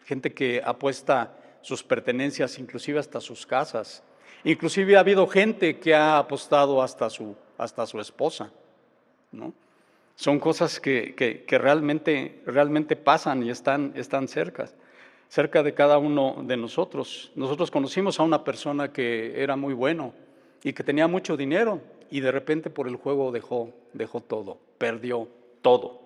gente 0.04 0.34
que 0.34 0.60
apuesta 0.64 1.36
sus 1.62 1.82
pertenencias, 1.82 2.58
inclusive 2.58 2.98
hasta 2.98 3.20
sus 3.20 3.46
casas. 3.46 4.02
Inclusive 4.44 4.96
ha 4.96 5.00
habido 5.00 5.26
gente 5.26 5.78
que 5.78 5.94
ha 5.94 6.18
apostado 6.18 6.82
hasta 6.82 7.08
su, 7.10 7.36
hasta 7.58 7.86
su 7.86 8.00
esposa. 8.00 8.50
Son 10.14 10.40
cosas 10.40 10.80
que, 10.80 11.14
que, 11.14 11.58
realmente, 11.58 12.42
realmente 12.46 12.96
pasan 12.96 13.42
y 13.42 13.50
están, 13.50 13.92
están 13.96 14.28
cerca, 14.28 14.68
cerca 15.28 15.62
de 15.62 15.74
cada 15.74 15.98
uno 15.98 16.42
de 16.44 16.56
nosotros. 16.56 17.30
Nosotros 17.34 17.70
conocimos 17.70 18.18
a 18.18 18.22
una 18.22 18.42
persona 18.42 18.92
que 18.92 19.42
era 19.42 19.56
muy 19.56 19.74
bueno 19.74 20.12
y 20.62 20.72
que 20.72 20.82
tenía 20.82 21.06
mucho 21.06 21.36
dinero 21.36 21.80
y 22.10 22.20
de 22.20 22.32
repente 22.32 22.70
por 22.70 22.88
el 22.88 22.96
juego 22.96 23.32
dejó, 23.32 23.70
dejó 23.92 24.20
todo, 24.20 24.58
perdió 24.78 25.28
todo. 25.62 26.00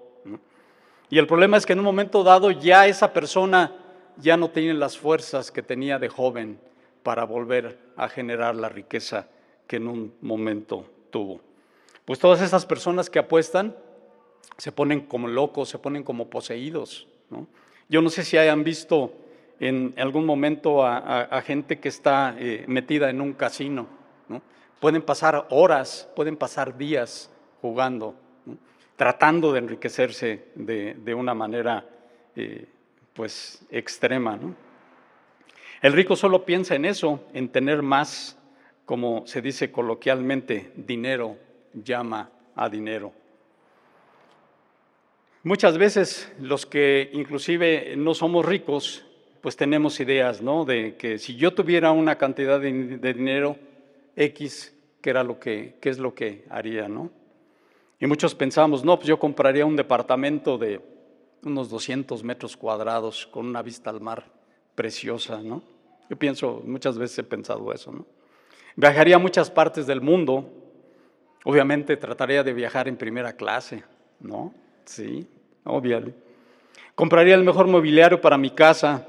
Y 1.08 1.18
el 1.18 1.26
problema 1.26 1.56
es 1.56 1.66
que 1.66 1.72
en 1.72 1.80
un 1.80 1.84
momento 1.84 2.22
dado 2.22 2.50
ya 2.50 2.86
esa 2.86 3.12
persona 3.12 3.74
ya 4.16 4.36
no 4.36 4.50
tiene 4.50 4.74
las 4.74 4.96
fuerzas 4.96 5.50
que 5.50 5.62
tenía 5.62 5.98
de 5.98 6.08
joven 6.08 6.58
para 7.02 7.24
volver 7.24 7.78
a 7.96 8.08
generar 8.08 8.54
la 8.54 8.68
riqueza 8.68 9.28
que 9.66 9.76
en 9.76 9.88
un 9.88 10.14
momento 10.20 10.84
tuvo. 11.10 11.40
Pues 12.04 12.18
todas 12.18 12.40
esas 12.42 12.66
personas 12.66 13.10
que 13.10 13.18
apuestan 13.18 13.74
se 14.56 14.72
ponen 14.72 15.00
como 15.00 15.26
locos, 15.26 15.68
se 15.68 15.78
ponen 15.78 16.02
como 16.02 16.28
poseídos. 16.28 17.08
Yo 17.88 18.02
no 18.02 18.10
sé 18.10 18.24
si 18.24 18.36
hayan 18.36 18.62
visto 18.62 19.12
en 19.58 19.94
algún 19.96 20.24
momento 20.24 20.84
a, 20.86 21.42
gente 21.44 21.80
que 21.80 21.88
está 21.88 22.34
eh, 22.38 22.64
metida 22.66 23.10
en 23.10 23.20
un 23.20 23.32
casino. 23.32 23.86
Pueden 24.80 25.02
pasar 25.02 25.46
horas, 25.50 26.08
pueden 26.16 26.36
pasar 26.36 26.76
días 26.76 27.30
jugando, 27.60 28.14
tratando 28.96 29.52
de 29.52 29.58
enriquecerse 29.58 30.46
de, 30.54 31.14
una 31.14 31.34
manera 31.34 31.86
eh, 32.34 32.66
pues 33.12 33.64
extrema. 33.70 34.38
El 35.82 35.92
rico 35.92 36.16
solo 36.16 36.44
piensa 36.44 36.74
en 36.74 36.84
eso, 36.84 37.24
en 37.32 37.48
tener 37.48 37.82
más, 37.82 38.38
como 38.84 39.26
se 39.26 39.40
dice 39.40 39.70
coloquialmente, 39.70 40.72
dinero 40.76 41.36
llama 41.72 42.30
a 42.54 42.68
dinero. 42.68 43.12
Muchas 45.42 45.78
veces 45.78 46.30
los 46.38 46.66
que 46.66 47.08
inclusive 47.14 47.94
no 47.96 48.12
somos 48.12 48.44
ricos, 48.44 49.06
pues 49.40 49.56
tenemos 49.56 49.98
ideas, 50.00 50.42
¿no? 50.42 50.66
De 50.66 50.96
que 50.96 51.18
si 51.18 51.36
yo 51.36 51.54
tuviera 51.54 51.92
una 51.92 52.16
cantidad 52.16 52.60
de, 52.60 52.98
dinero 53.14 53.56
X, 54.16 54.74
¿qué 55.00 55.10
era 55.10 55.22
lo 55.22 55.38
que, 55.38 55.76
qué 55.80 55.88
es 55.88 55.98
lo 55.98 56.14
que 56.14 56.44
haría, 56.50 56.88
no? 56.88 57.10
Y 57.98 58.06
muchos 58.06 58.34
pensamos, 58.34 58.84
no, 58.84 58.96
pues 58.96 59.08
yo 59.08 59.18
compraría 59.18 59.66
un 59.66 59.76
departamento 59.76 60.56
de 60.56 60.80
unos 61.42 61.68
200 61.68 62.22
metros 62.24 62.56
cuadrados 62.56 63.26
con 63.26 63.46
una 63.46 63.62
vista 63.62 63.90
al 63.90 64.00
mar 64.00 64.24
preciosa, 64.74 65.42
¿no? 65.42 65.62
Yo 66.08 66.16
pienso, 66.16 66.62
muchas 66.64 66.98
veces 66.98 67.18
he 67.18 67.24
pensado 67.24 67.72
eso, 67.72 67.92
¿no? 67.92 68.06
Viajaría 68.76 69.16
a 69.16 69.18
muchas 69.18 69.50
partes 69.50 69.86
del 69.86 70.00
mundo, 70.00 70.50
obviamente 71.44 71.96
trataría 71.96 72.42
de 72.42 72.52
viajar 72.52 72.88
en 72.88 72.96
primera 72.96 73.34
clase, 73.34 73.84
¿no? 74.20 74.54
Sí, 74.84 75.26
obviamente. 75.64 76.18
Compraría 76.94 77.34
el 77.34 77.44
mejor 77.44 77.66
mobiliario 77.66 78.20
para 78.20 78.36
mi 78.36 78.50
casa. 78.50 79.06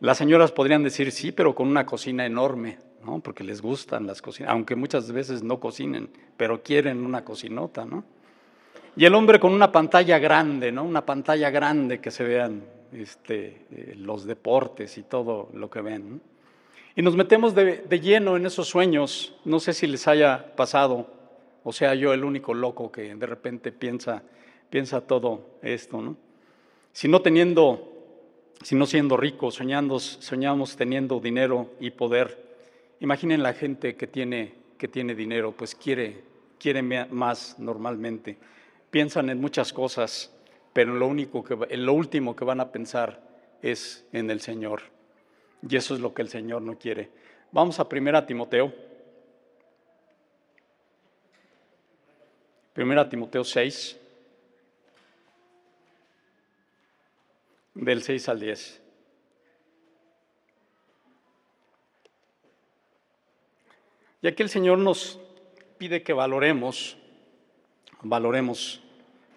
Las 0.00 0.18
señoras 0.18 0.52
podrían 0.52 0.82
decir 0.82 1.10
sí, 1.12 1.32
pero 1.32 1.54
con 1.54 1.68
una 1.68 1.86
cocina 1.86 2.26
enorme, 2.26 2.78
¿no? 3.04 3.20
Porque 3.20 3.44
les 3.44 3.60
gustan 3.60 4.06
las 4.06 4.22
cocinas, 4.22 4.52
aunque 4.52 4.76
muchas 4.76 5.10
veces 5.12 5.42
no 5.42 5.60
cocinen, 5.60 6.10
pero 6.36 6.62
quieren 6.62 7.04
una 7.04 7.24
cocinota, 7.24 7.84
¿no? 7.84 8.04
Y 8.96 9.04
el 9.04 9.14
hombre 9.14 9.38
con 9.38 9.52
una 9.52 9.70
pantalla 9.70 10.18
grande, 10.18 10.72
¿no? 10.72 10.82
Una 10.82 11.06
pantalla 11.06 11.50
grande 11.50 12.00
que 12.00 12.10
se 12.10 12.24
vean 12.24 12.64
este, 12.92 13.66
eh, 13.70 13.94
los 13.96 14.24
deportes 14.24 14.98
y 14.98 15.02
todo 15.04 15.50
lo 15.54 15.70
que 15.70 15.80
ven. 15.80 16.20
Y 16.96 17.02
nos 17.02 17.14
metemos 17.14 17.54
de, 17.54 17.86
lleno 18.00 18.36
en 18.36 18.44
esos 18.44 18.66
sueños. 18.66 19.36
No 19.44 19.60
sé 19.60 19.72
si 19.72 19.86
les 19.86 20.08
haya 20.08 20.56
pasado, 20.56 21.06
o 21.62 21.72
sea, 21.72 21.94
yo 21.94 22.12
el 22.12 22.24
único 22.24 22.54
loco 22.54 22.90
que 22.90 23.14
de 23.14 23.26
repente 23.26 23.70
piensa, 23.70 24.24
piensa 24.68 25.00
todo 25.00 25.58
esto, 25.62 26.02
¿no? 26.02 26.16
Si 26.92 27.06
no 27.06 27.22
teniendo, 27.22 27.92
si 28.62 28.74
no 28.74 28.84
siendo 28.84 29.16
ricos, 29.16 29.54
soñando, 29.54 30.00
soñamos 30.00 30.76
teniendo 30.76 31.20
dinero 31.20 31.70
y 31.78 31.90
poder. 31.90 32.47
Imaginen 33.00 33.42
la 33.42 33.54
gente 33.54 33.96
que 33.96 34.06
tiene, 34.06 34.54
que 34.76 34.88
tiene 34.88 35.14
dinero, 35.14 35.52
pues 35.52 35.74
quiere, 35.74 36.22
quiere 36.58 36.82
más 36.82 37.58
normalmente 37.58 38.38
piensan 38.90 39.30
en 39.30 39.40
muchas 39.40 39.72
cosas, 39.72 40.32
pero 40.72 40.94
lo, 40.94 41.06
único 41.06 41.44
que, 41.44 41.56
en 41.70 41.84
lo 41.84 41.92
último 41.92 42.34
que 42.34 42.44
van 42.44 42.60
a 42.60 42.72
pensar 42.72 43.20
es 43.62 44.04
en 44.12 44.30
el 44.30 44.40
Señor. 44.40 44.82
Y 45.68 45.76
eso 45.76 45.94
es 45.94 46.00
lo 46.00 46.14
que 46.14 46.22
el 46.22 46.28
Señor 46.28 46.62
no 46.62 46.78
quiere. 46.78 47.10
Vamos 47.52 47.80
a 47.80 47.88
1 47.90 48.24
Timoteo. 48.26 48.72
1 52.76 53.08
Timoteo 53.08 53.42
6, 53.42 53.98
del 57.74 58.02
6 58.02 58.28
al 58.28 58.38
10. 58.38 58.82
Y 64.20 64.26
aquí 64.26 64.42
el 64.42 64.48
Señor 64.48 64.78
nos 64.78 65.20
pide 65.78 66.02
que 66.02 66.12
valoremos 66.12 66.98
valoremos 68.02 68.80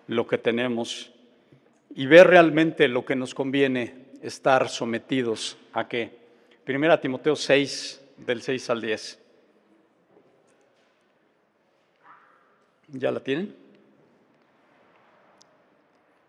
lo 0.07 0.27
que 0.27 0.37
tenemos 0.37 1.11
y 1.93 2.05
ver 2.05 2.27
realmente 2.27 2.87
lo 2.87 3.05
que 3.05 3.15
nos 3.15 3.33
conviene 3.33 4.05
estar 4.21 4.69
sometidos 4.69 5.57
a 5.73 5.87
qué. 5.87 6.19
Primera 6.63 6.99
Timoteo 6.99 7.35
6, 7.35 8.01
del 8.17 8.41
6 8.41 8.69
al 8.69 8.81
10. 8.81 9.19
¿Ya 12.89 13.11
la 13.11 13.19
tienen? 13.21 13.55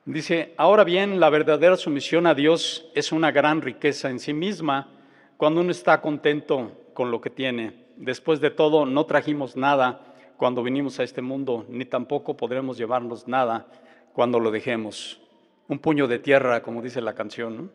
Dice, 0.04 0.54
ahora 0.56 0.84
bien, 0.84 1.20
la 1.20 1.30
verdadera 1.30 1.76
sumisión 1.76 2.26
a 2.26 2.34
Dios 2.34 2.86
es 2.94 3.12
una 3.12 3.30
gran 3.30 3.62
riqueza 3.62 4.10
en 4.10 4.18
sí 4.18 4.32
misma 4.32 4.88
cuando 5.36 5.60
uno 5.60 5.70
está 5.70 6.00
contento 6.00 6.72
con 6.94 7.10
lo 7.10 7.20
que 7.20 7.30
tiene. 7.30 7.72
Después 7.96 8.40
de 8.40 8.50
todo, 8.50 8.86
no 8.86 9.06
trajimos 9.06 9.56
nada 9.56 10.14
cuando 10.36 10.62
vinimos 10.62 10.98
a 10.98 11.04
este 11.04 11.22
mundo, 11.22 11.66
ni 11.68 11.84
tampoco 11.84 12.36
podremos 12.36 12.76
llevarnos 12.76 13.28
nada 13.28 13.66
cuando 14.12 14.40
lo 14.40 14.50
dejemos. 14.50 15.20
Un 15.68 15.78
puño 15.78 16.08
de 16.08 16.18
tierra, 16.18 16.62
como 16.62 16.82
dice 16.82 17.00
la 17.00 17.14
canción. 17.14 17.70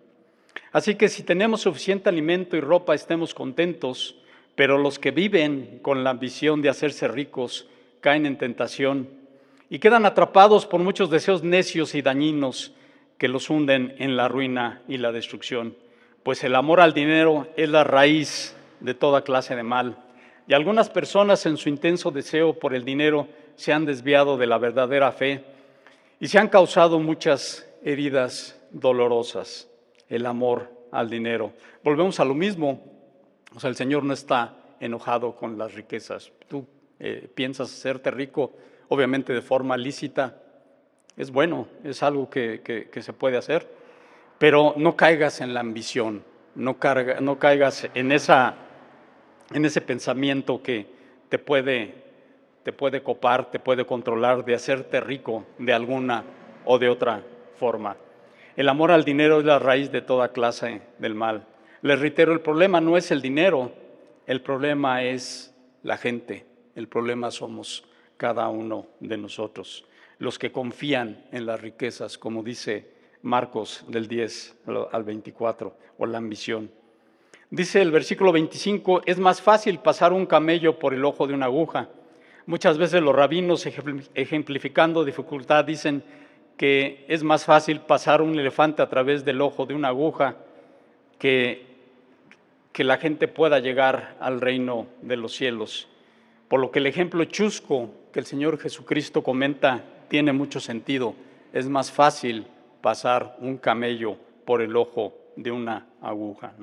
Así 0.71 0.95
que 0.95 1.07
si 1.07 1.23
tenemos 1.23 1.61
suficiente 1.61 2.09
alimento 2.09 2.57
y 2.57 2.61
ropa, 2.61 2.93
estemos 2.93 3.33
contentos, 3.33 4.19
pero 4.55 4.77
los 4.77 4.99
que 4.99 5.11
viven 5.11 5.79
con 5.81 6.03
la 6.03 6.09
ambición 6.09 6.61
de 6.61 6.69
hacerse 6.69 7.07
ricos 7.07 7.69
caen 8.01 8.25
en 8.25 8.37
tentación 8.37 9.07
y 9.69 9.79
quedan 9.79 10.05
atrapados 10.05 10.65
por 10.65 10.81
muchos 10.81 11.09
deseos 11.09 11.43
necios 11.43 11.95
y 11.95 12.01
dañinos 12.01 12.73
que 13.17 13.27
los 13.27 13.49
hunden 13.49 13.95
en 13.97 14.17
la 14.17 14.27
ruina 14.27 14.81
y 14.87 14.97
la 14.97 15.11
destrucción. 15.11 15.75
Pues 16.23 16.43
el 16.43 16.55
amor 16.55 16.81
al 16.81 16.93
dinero 16.93 17.47
es 17.55 17.69
la 17.69 17.83
raíz 17.83 18.56
de 18.79 18.93
toda 18.93 19.23
clase 19.23 19.55
de 19.55 19.63
mal 19.63 19.97
y 20.47 20.53
algunas 20.53 20.89
personas 20.89 21.45
en 21.45 21.57
su 21.57 21.69
intenso 21.69 22.11
deseo 22.11 22.57
por 22.57 22.73
el 22.73 22.85
dinero 22.85 23.27
se 23.55 23.73
han 23.73 23.85
desviado 23.85 24.37
de 24.37 24.47
la 24.47 24.57
verdadera 24.57 25.11
fe 25.11 25.43
y 26.19 26.27
se 26.27 26.39
han 26.39 26.47
causado 26.47 26.99
muchas 26.99 27.67
heridas 27.83 28.59
dolorosas. 28.71 29.67
El 30.09 30.25
amor 30.25 30.71
al 30.91 31.09
dinero. 31.09 31.51
Volvemos 31.83 32.19
a 32.19 32.25
lo 32.25 32.33
mismo. 32.33 32.81
O 33.53 33.59
sea, 33.59 33.69
el 33.69 33.75
Señor 33.75 34.03
no 34.03 34.13
está 34.13 34.55
enojado 34.79 35.35
con 35.35 35.57
las 35.57 35.73
riquezas. 35.73 36.31
Tú 36.47 36.65
eh, 36.99 37.29
piensas 37.33 37.71
hacerte 37.71 38.09
rico, 38.09 38.53
obviamente 38.87 39.33
de 39.33 39.41
forma 39.41 39.75
lícita, 39.75 40.37
es 41.17 41.31
bueno, 41.31 41.67
es 41.83 42.03
algo 42.03 42.29
que, 42.29 42.89
se 43.01 43.13
puede 43.13 43.37
hacer, 43.37 43.67
pero 44.37 44.75
no 44.77 44.95
caigas 44.95 45.41
en 45.41 45.53
la 45.53 45.61
ambición, 45.61 46.23
no, 46.53 46.77
carga, 46.77 47.19
no 47.19 47.39
caigas 47.39 47.89
en, 47.95 48.11
esa, 48.11 48.55
en 49.53 49.65
ese 49.65 49.81
pensamiento 49.81 50.61
que 50.61 50.87
te 51.29 51.39
puede, 51.39 51.95
te 52.63 52.73
puede 52.73 53.01
copar, 53.01 53.51
te 53.51 53.59
puede 53.59 53.85
controlar, 53.85 54.45
de 54.45 54.55
hacerte 54.55 54.99
rico 54.99 55.45
de 55.57 55.73
alguna 55.73 56.23
o 56.65 56.79
de 56.79 56.89
otra 56.89 57.23
forma. 57.55 57.97
El 58.55 58.69
amor 58.69 58.91
al 58.91 59.03
dinero 59.03 59.39
es 59.39 59.45
la 59.45 59.59
raíz 59.59 59.91
de 59.91 60.01
toda 60.01 60.31
clase 60.31 60.81
del 60.99 61.15
mal. 61.15 61.45
Les 61.81 61.99
reitero, 61.99 62.33
el 62.33 62.41
problema 62.41 62.81
no 62.81 62.97
es 62.97 63.11
el 63.11 63.21
dinero, 63.21 63.71
el 64.25 64.41
problema 64.41 65.03
es 65.03 65.55
la 65.83 65.97
gente, 65.97 66.45
el 66.75 66.87
problema 66.87 67.31
somos 67.31 67.85
cada 68.17 68.49
uno 68.49 68.87
de 68.99 69.17
nosotros, 69.17 69.85
los 70.17 70.39
que 70.39 70.51
confían 70.51 71.23
en 71.31 71.45
las 71.45 71.61
riquezas, 71.61 72.17
como 72.17 72.41
dice 72.43 72.91
Marcos 73.21 73.85
del 73.87 74.07
10 74.07 74.57
al 74.91 75.03
24, 75.03 75.77
o 75.99 76.05
la 76.05 76.17
ambición. 76.17 76.71
Dice 77.49 77.81
el 77.81 77.91
versículo 77.91 78.33
25, 78.33 79.03
es 79.05 79.19
más 79.19 79.41
fácil 79.41 79.79
pasar 79.79 80.11
un 80.11 80.25
camello 80.25 80.77
por 80.77 80.93
el 80.93 81.05
ojo 81.05 81.27
de 81.27 81.33
una 81.33 81.45
aguja. 81.45 81.87
Muchas 82.45 82.77
veces 82.77 83.01
los 83.01 83.15
rabinos, 83.15 83.65
ejemplificando 84.15 85.05
dificultad, 85.05 85.63
dicen 85.63 86.03
que 86.57 87.05
es 87.07 87.23
más 87.23 87.45
fácil 87.45 87.79
pasar 87.79 88.21
un 88.21 88.37
elefante 88.37 88.81
a 88.81 88.89
través 88.89 89.23
del 89.23 89.39
ojo 89.39 89.65
de 89.65 89.75
una 89.75 89.89
aguja 89.89 90.35
que, 91.19 91.65
que 92.73 92.83
la 92.83 92.97
gente 92.97 93.29
pueda 93.29 93.59
llegar 93.59 94.17
al 94.19 94.41
reino 94.41 94.87
de 95.01 95.15
los 95.15 95.33
cielos. 95.33 95.87
Por 96.49 96.59
lo 96.59 96.69
que 96.69 96.79
el 96.79 96.87
ejemplo 96.87 97.23
chusco 97.25 97.91
que 98.11 98.19
el 98.19 98.25
Señor 98.25 98.59
Jesucristo 98.59 99.23
comenta 99.23 99.85
tiene 100.09 100.33
mucho 100.33 100.59
sentido. 100.59 101.15
Es 101.53 101.69
más 101.69 101.93
fácil 101.93 102.45
pasar 102.81 103.37
un 103.39 103.57
camello 103.57 104.17
por 104.43 104.61
el 104.61 104.75
ojo 104.75 105.13
de 105.37 105.51
una 105.51 105.85
aguja. 106.01 106.53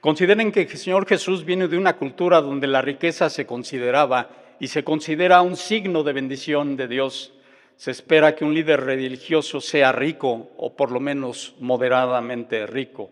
Consideren 0.00 0.52
que 0.52 0.62
el 0.62 0.68
Señor 0.68 1.06
Jesús 1.06 1.44
viene 1.44 1.68
de 1.68 1.78
una 1.78 1.96
cultura 1.96 2.40
donde 2.40 2.66
la 2.66 2.82
riqueza 2.82 3.30
se 3.30 3.46
consideraba 3.46 4.30
y 4.58 4.68
se 4.68 4.84
considera 4.84 5.42
un 5.42 5.56
signo 5.56 6.02
de 6.02 6.12
bendición 6.12 6.76
de 6.76 6.88
Dios. 6.88 7.32
Se 7.76 7.90
espera 7.90 8.34
que 8.34 8.44
un 8.44 8.54
líder 8.54 8.80
religioso 8.80 9.60
sea 9.60 9.92
rico 9.92 10.50
o 10.56 10.74
por 10.76 10.90
lo 10.90 11.00
menos 11.00 11.54
moderadamente 11.60 12.66
rico, 12.66 13.10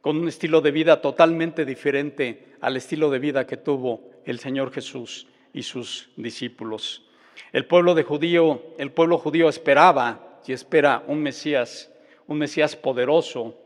con 0.00 0.16
un 0.16 0.28
estilo 0.28 0.60
de 0.60 0.70
vida 0.70 1.00
totalmente 1.00 1.64
diferente 1.64 2.54
al 2.60 2.76
estilo 2.76 3.10
de 3.10 3.18
vida 3.18 3.46
que 3.46 3.56
tuvo 3.56 4.10
el 4.24 4.38
Señor 4.38 4.72
Jesús 4.72 5.26
y 5.52 5.62
sus 5.62 6.10
discípulos. 6.16 7.04
El 7.52 7.66
pueblo 7.66 7.94
de 7.94 8.02
judío, 8.02 8.62
el 8.78 8.92
pueblo 8.92 9.18
judío 9.18 9.48
esperaba 9.48 10.40
y 10.46 10.52
espera 10.52 11.04
un 11.06 11.22
Mesías, 11.22 11.92
un 12.26 12.38
Mesías 12.38 12.74
poderoso, 12.74 13.56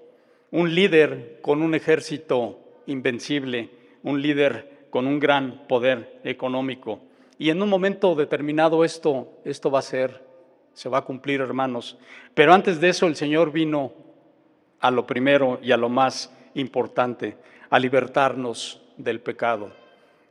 un 0.54 0.72
líder 0.72 1.40
con 1.42 1.62
un 1.62 1.74
ejército 1.74 2.60
invencible, 2.86 3.70
un 4.04 4.22
líder 4.22 4.86
con 4.88 5.08
un 5.08 5.18
gran 5.18 5.66
poder 5.66 6.20
económico. 6.22 7.00
Y 7.38 7.50
en 7.50 7.60
un 7.60 7.68
momento 7.68 8.14
determinado 8.14 8.84
esto, 8.84 9.32
esto 9.44 9.68
va 9.68 9.80
a 9.80 9.82
ser, 9.82 10.24
se 10.72 10.88
va 10.88 10.98
a 10.98 11.04
cumplir, 11.04 11.40
hermanos. 11.40 11.98
Pero 12.34 12.54
antes 12.54 12.80
de 12.80 12.90
eso 12.90 13.08
el 13.08 13.16
Señor 13.16 13.50
vino 13.50 13.94
a 14.78 14.92
lo 14.92 15.04
primero 15.04 15.58
y 15.60 15.72
a 15.72 15.76
lo 15.76 15.88
más 15.88 16.32
importante, 16.54 17.36
a 17.68 17.80
libertarnos 17.80 18.80
del 18.96 19.18
pecado. 19.18 19.72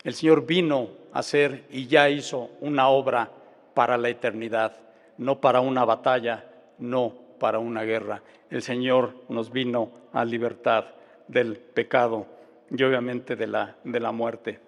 El 0.05 0.13
Señor 0.13 0.45
vino 0.45 0.87
a 1.11 1.19
hacer 1.19 1.65
y 1.69 1.87
ya 1.87 2.09
hizo 2.09 2.49
una 2.61 2.87
obra 2.87 3.29
para 3.73 3.97
la 3.97 4.07
eternidad, 4.07 4.77
no 5.17 5.41
para 5.41 5.59
una 5.59 5.83
batalla, 5.83 6.45
no 6.79 7.22
para 7.43 7.59
una 7.59 7.83
guerra. 7.83 8.21
El 8.49 8.61
Señor 8.61 9.15
nos 9.27 9.51
vino 9.51 9.91
a 10.13 10.23
libertar 10.23 10.95
del 11.27 11.57
pecado 11.57 12.25
y 12.71 12.81
obviamente 12.83 13.35
de 13.35 13.47
la, 13.47 13.75
de 13.83 13.99
la 13.99 14.13
muerte. 14.13 14.61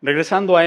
Regresando 0.00 0.56
a, 0.56 0.62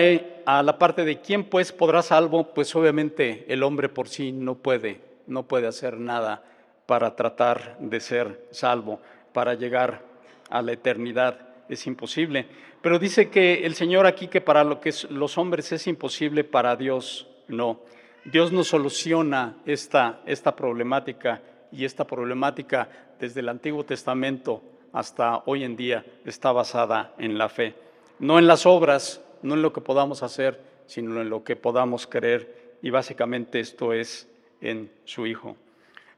a 0.45 0.61
la 0.61 0.77
parte 0.77 1.03
de 1.03 1.21
quién 1.21 1.45
pues 1.45 1.71
podrá 1.71 2.03
salvo, 2.03 2.53
pues 2.53 2.75
obviamente 2.75 3.51
el 3.51 3.63
hombre 3.63 3.89
por 3.89 4.07
sí 4.07 4.31
no 4.31 4.59
puede, 4.59 5.01
no 5.25 5.47
puede 5.47 5.65
hacer 5.65 5.97
nada 5.97 6.43
para 6.85 7.15
tratar 7.15 7.77
de 7.79 7.99
ser 7.99 8.45
salvo, 8.51 8.99
para 9.33 9.55
llegar 9.55 10.03
a 10.51 10.61
la 10.61 10.73
eternidad. 10.73 11.39
Es 11.67 11.87
imposible. 11.87 12.45
Pero 12.83 12.99
dice 12.99 13.31
que 13.31 13.65
el 13.65 13.73
Señor 13.73 14.05
aquí 14.05 14.27
que 14.27 14.39
para 14.39 14.63
lo 14.63 14.79
que 14.81 14.93
los 15.09 15.39
hombres 15.39 15.71
es 15.71 15.87
imposible, 15.87 16.43
para 16.43 16.75
Dios 16.75 17.27
no. 17.47 17.79
Dios 18.25 18.51
no 18.51 18.63
soluciona 18.63 19.55
esta, 19.67 20.21
esta 20.25 20.55
problemática 20.55 21.41
y 21.71 21.85
esta 21.85 22.05
problemática 22.05 22.89
desde 23.19 23.41
el 23.41 23.49
Antiguo 23.49 23.85
Testamento 23.85 24.63
hasta 24.93 25.43
hoy 25.45 25.63
en 25.63 25.75
día 25.75 26.03
está 26.25 26.51
basada 26.51 27.13
en 27.19 27.37
la 27.37 27.49
fe. 27.49 27.75
No 28.17 28.39
en 28.39 28.47
las 28.47 28.65
obras, 28.65 29.21
no 29.43 29.53
en 29.53 29.61
lo 29.61 29.71
que 29.73 29.81
podamos 29.81 30.23
hacer, 30.23 30.59
sino 30.87 31.21
en 31.21 31.29
lo 31.29 31.43
que 31.43 31.55
podamos 31.55 32.07
creer. 32.07 32.77
Y 32.81 32.89
básicamente 32.89 33.59
esto 33.59 33.93
es 33.93 34.27
en 34.59 34.91
su 35.03 35.27
Hijo. 35.27 35.55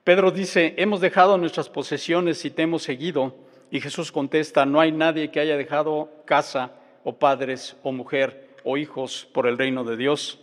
Pedro 0.06 0.32
dice, 0.32 0.76
hemos 0.78 1.02
dejado 1.02 1.38
nuestras 1.38 1.68
posesiones 1.68 2.46
y 2.46 2.52
te 2.52 2.62
hemos 2.62 2.84
seguido. 2.84 3.36
Y 3.70 3.82
Jesús 3.82 4.14
contesta, 4.14 4.66
no 4.66 4.80
hay 4.80 4.94
nadie 4.94 5.30
que 5.30 5.42
haya 5.42 5.58
dejado 5.58 6.10
casa 6.24 6.72
o 7.04 7.14
padres 7.14 7.76
o 7.84 7.92
mujer 7.92 8.48
o 8.64 8.78
hijos 8.78 9.28
por 9.34 9.48
el 9.48 9.58
reino 9.58 9.84
de 9.84 9.98
Dios, 9.98 10.40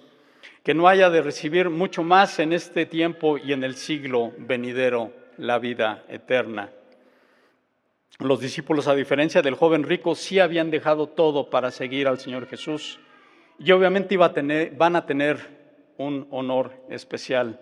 que 0.65 0.75
no 0.75 0.89
haya 0.89 1.11
de 1.11 1.21
recibir 1.21 1.69
mucho 1.69 2.03
más 2.03 2.39
en 2.39 2.55
este 2.55 2.87
tiempo 2.87 3.37
y 3.37 3.53
en 3.53 3.63
el 3.63 3.77
siglo 3.77 4.33
venidero 4.39 5.13
la 5.37 5.59
vida 5.59 6.05
eterna. 6.09 6.71
Los 8.19 8.41
discípulos, 8.41 8.89
a 8.89 8.95
diferencia 8.95 9.43
del 9.43 9.57
joven 9.57 9.83
rico, 9.83 10.15
sí 10.15 10.41
habían 10.41 10.71
dejado 10.71 11.09
todo 11.09 11.51
para 11.51 11.71
seguir 11.71 12.09
al 12.09 12.19
Señor 12.19 12.47
Jesús 12.47 12.99
y 13.59 13.73
obviamente 13.73 14.15
iba 14.15 14.27
a 14.27 14.33
tener, 14.33 14.75
van 14.75 14.97
a 14.97 15.05
tener 15.05 15.39
un 15.99 16.27
honor 16.31 16.73
especial. 16.89 17.61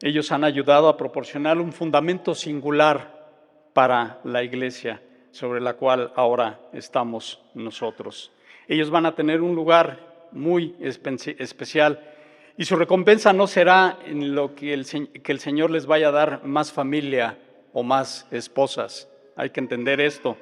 Ellos 0.00 0.32
han 0.32 0.42
ayudado 0.42 0.88
a 0.88 0.96
proporcionar 0.96 1.58
un 1.58 1.72
fundamento 1.72 2.34
singular 2.34 3.28
para 3.74 4.20
la 4.24 4.42
iglesia 4.42 5.02
sobre 5.32 5.60
la 5.60 5.74
cual 5.74 6.12
ahora 6.16 6.60
estamos 6.72 7.42
nosotros. 7.52 8.32
Ellos 8.68 8.88
van 8.88 9.04
a 9.04 9.14
tener 9.14 9.42
un 9.42 9.54
lugar 9.54 10.28
muy 10.32 10.76
especial 10.80 12.00
y 12.58 12.64
su 12.64 12.76
recompensa 12.76 13.32
no 13.32 13.46
será 13.46 13.98
en 14.04 14.34
lo 14.34 14.54
que 14.54 14.74
el, 14.74 14.84
que 15.22 15.32
el 15.32 15.38
Señor 15.38 15.70
les 15.70 15.86
vaya 15.86 16.08
a 16.08 16.12
dar 16.12 16.44
más 16.44 16.72
familia 16.72 17.38
o 17.72 17.82
más 17.82 18.26
esposas. 18.30 19.08
Hay 19.36 19.50
que 19.50 19.60
entender 19.60 20.00
esto. 20.00 20.36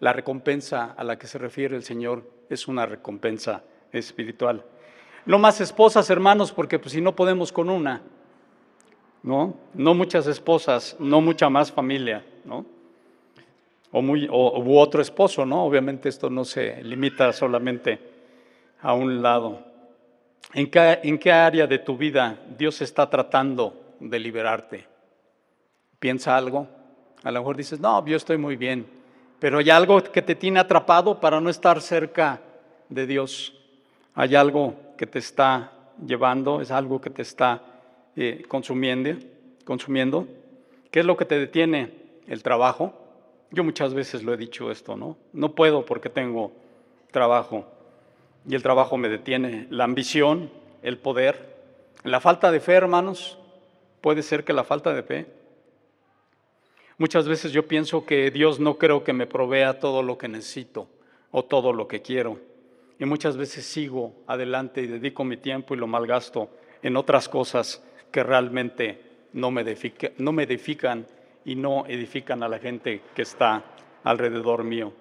La 0.00 0.12
recompensa 0.12 0.94
a 0.96 1.04
la 1.04 1.16
que 1.16 1.28
se 1.28 1.38
refiere 1.38 1.76
el 1.76 1.84
Señor 1.84 2.28
es 2.48 2.66
una 2.66 2.86
recompensa 2.86 3.62
espiritual. 3.92 4.64
No 5.24 5.38
más 5.38 5.60
esposas, 5.60 6.10
hermanos, 6.10 6.50
porque 6.50 6.78
pues, 6.78 6.92
si 6.92 7.00
no 7.00 7.14
podemos 7.14 7.52
con 7.52 7.70
una, 7.70 8.02
¿no? 9.22 9.54
No 9.72 9.94
muchas 9.94 10.26
esposas, 10.26 10.96
no 10.98 11.20
mucha 11.20 11.48
más 11.48 11.70
familia, 11.70 12.24
¿no? 12.44 12.66
o, 13.92 14.02
muy, 14.02 14.28
u 14.28 14.78
otro 14.78 15.02
esposo, 15.02 15.44
¿no? 15.44 15.64
Obviamente 15.64 16.08
esto 16.08 16.30
no 16.30 16.44
se 16.44 16.82
limita 16.82 17.32
solamente 17.32 17.98
a 18.80 18.92
un 18.94 19.22
lado. 19.22 19.69
¿En 20.52 20.70
qué, 20.70 21.00
¿En 21.04 21.18
qué 21.18 21.30
área 21.30 21.66
de 21.66 21.78
tu 21.78 21.96
vida 21.96 22.38
Dios 22.58 22.80
está 22.82 23.08
tratando 23.08 23.94
de 24.00 24.18
liberarte? 24.18 24.86
¿Piensa 25.98 26.36
algo? 26.36 26.66
A 27.22 27.30
lo 27.30 27.40
mejor 27.40 27.56
dices, 27.56 27.78
no, 27.78 28.04
yo 28.06 28.16
estoy 28.16 28.38
muy 28.38 28.56
bien, 28.56 28.86
pero 29.38 29.58
hay 29.58 29.70
algo 29.70 30.02
que 30.02 30.22
te 30.22 30.34
tiene 30.34 30.58
atrapado 30.60 31.20
para 31.20 31.40
no 31.40 31.50
estar 31.50 31.80
cerca 31.80 32.40
de 32.88 33.06
Dios. 33.06 33.54
Hay 34.14 34.34
algo 34.34 34.74
que 34.96 35.06
te 35.06 35.18
está 35.18 35.72
llevando, 36.04 36.60
es 36.60 36.70
algo 36.70 37.00
que 37.00 37.10
te 37.10 37.22
está 37.22 37.62
eh, 38.16 38.42
consumiendo, 38.48 39.10
consumiendo. 39.64 40.26
¿Qué 40.90 41.00
es 41.00 41.06
lo 41.06 41.16
que 41.16 41.24
te 41.24 41.38
detiene? 41.38 41.92
El 42.26 42.42
trabajo, 42.42 42.94
yo 43.50 43.64
muchas 43.64 43.94
veces 43.94 44.22
lo 44.22 44.32
he 44.34 44.36
dicho 44.36 44.70
esto, 44.70 44.96
¿no? 44.96 45.16
No 45.32 45.54
puedo 45.54 45.84
porque 45.84 46.08
tengo 46.08 46.52
trabajo 47.10 47.66
y 48.48 48.54
el 48.54 48.62
trabajo 48.62 48.96
me 48.96 49.08
detiene. 49.08 49.66
La 49.70 49.84
ambición, 49.84 50.50
el 50.82 50.98
poder, 50.98 51.56
la 52.04 52.20
falta 52.20 52.50
de 52.50 52.60
fe, 52.60 52.74
hermanos, 52.74 53.38
puede 54.00 54.22
ser 54.22 54.44
que 54.44 54.52
la 54.52 54.64
falta 54.64 54.94
de 54.94 55.02
fe. 55.02 55.26
Muchas 56.98 57.28
veces 57.28 57.52
yo 57.52 57.66
pienso 57.66 58.04
que 58.04 58.30
Dios 58.30 58.60
no 58.60 58.76
creo 58.76 59.04
que 59.04 59.12
me 59.12 59.26
provea 59.26 59.78
todo 59.78 60.02
lo 60.02 60.18
que 60.18 60.28
necesito 60.28 60.88
o 61.30 61.44
todo 61.44 61.72
lo 61.72 61.88
que 61.88 62.02
quiero. 62.02 62.38
Y 62.98 63.06
muchas 63.06 63.36
veces 63.36 63.64
sigo 63.64 64.12
adelante 64.26 64.82
y 64.82 64.86
dedico 64.86 65.24
mi 65.24 65.38
tiempo 65.38 65.74
y 65.74 65.78
lo 65.78 65.86
malgasto 65.86 66.50
en 66.82 66.96
otras 66.96 67.28
cosas 67.28 67.82
que 68.12 68.22
realmente 68.22 69.00
no 69.32 69.50
me, 69.50 69.64
no 70.18 70.32
me 70.32 70.42
edifican 70.42 71.06
y 71.44 71.54
no 71.54 71.86
edifican 71.86 72.42
a 72.42 72.48
la 72.48 72.58
gente 72.58 73.02
que 73.14 73.22
está 73.22 73.64
alrededor 74.04 74.64
mío. 74.64 74.92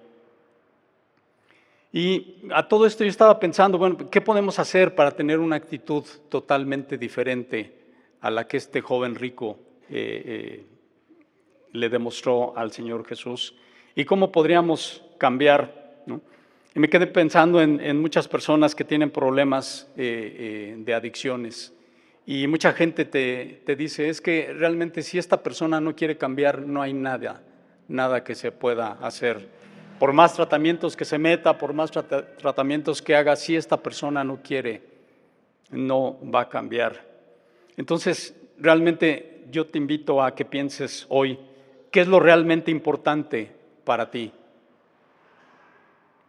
Y 1.91 2.35
a 2.53 2.67
todo 2.67 2.85
esto 2.85 3.03
yo 3.03 3.09
estaba 3.09 3.39
pensando, 3.39 3.77
bueno, 3.77 3.97
¿qué 4.11 4.21
podemos 4.21 4.59
hacer 4.59 4.93
para 4.93 5.11
tener 5.11 5.39
una 5.39 5.55
actitud 5.55 6.03
totalmente 6.29 6.97
diferente 6.97 7.73
a 8.21 8.29
la 8.29 8.47
que 8.47 8.57
este 8.57 8.81
joven 8.81 9.15
rico 9.15 9.57
eh, 9.89 10.23
eh, 10.25 10.65
le 11.71 11.89
demostró 11.89 12.55
al 12.55 12.71
Señor 12.71 13.07
Jesús? 13.07 13.55
¿Y 13.95 14.05
cómo 14.05 14.31
podríamos 14.31 15.03
cambiar? 15.17 16.03
Y 16.75 16.79
me 16.79 16.89
quedé 16.89 17.07
pensando 17.07 17.59
en, 17.59 17.99
muchas 17.99 18.27
personas 18.27 18.75
que 18.75 18.83
tienen 18.83 19.09
problemas 19.09 19.91
eh, 19.97 20.75
de 20.77 20.93
adicciones. 20.93 21.73
Y 22.27 22.45
mucha 22.45 22.73
gente 22.73 23.05
te, 23.05 23.63
te 23.65 23.75
dice, 23.75 24.09
es 24.09 24.21
que 24.21 24.53
realmente 24.53 25.01
si 25.01 25.17
esta 25.17 25.41
persona 25.41 25.81
no 25.81 25.95
quiere 25.95 26.17
cambiar, 26.17 26.61
no 26.61 26.83
hay 26.83 26.93
nada, 26.93 27.41
nada 27.87 28.23
que 28.23 28.35
se 28.35 28.51
pueda 28.51 28.91
hacer 29.01 29.58
por 29.99 30.13
más 30.13 30.33
tratamientos 30.33 30.95
que 30.95 31.05
se 31.05 31.19
meta, 31.19 31.57
por 31.57 31.73
más 31.73 31.91
tratamientos 31.91 33.01
que 33.01 33.15
haga, 33.15 33.35
si 33.35 33.55
esta 33.55 33.77
persona 33.77 34.23
no 34.23 34.41
quiere, 34.41 34.81
no 35.69 36.17
va 36.33 36.41
a 36.41 36.49
cambiar. 36.49 37.05
Entonces, 37.75 38.33
realmente 38.57 39.45
yo 39.51 39.67
te 39.67 39.77
invito 39.77 40.23
a 40.23 40.33
que 40.33 40.45
pienses 40.45 41.05
hoy, 41.09 41.37
¿qué 41.91 42.01
es 42.01 42.07
lo 42.07 42.19
realmente 42.19 42.71
importante 42.71 43.51
para 43.83 44.09
ti? 44.09 44.31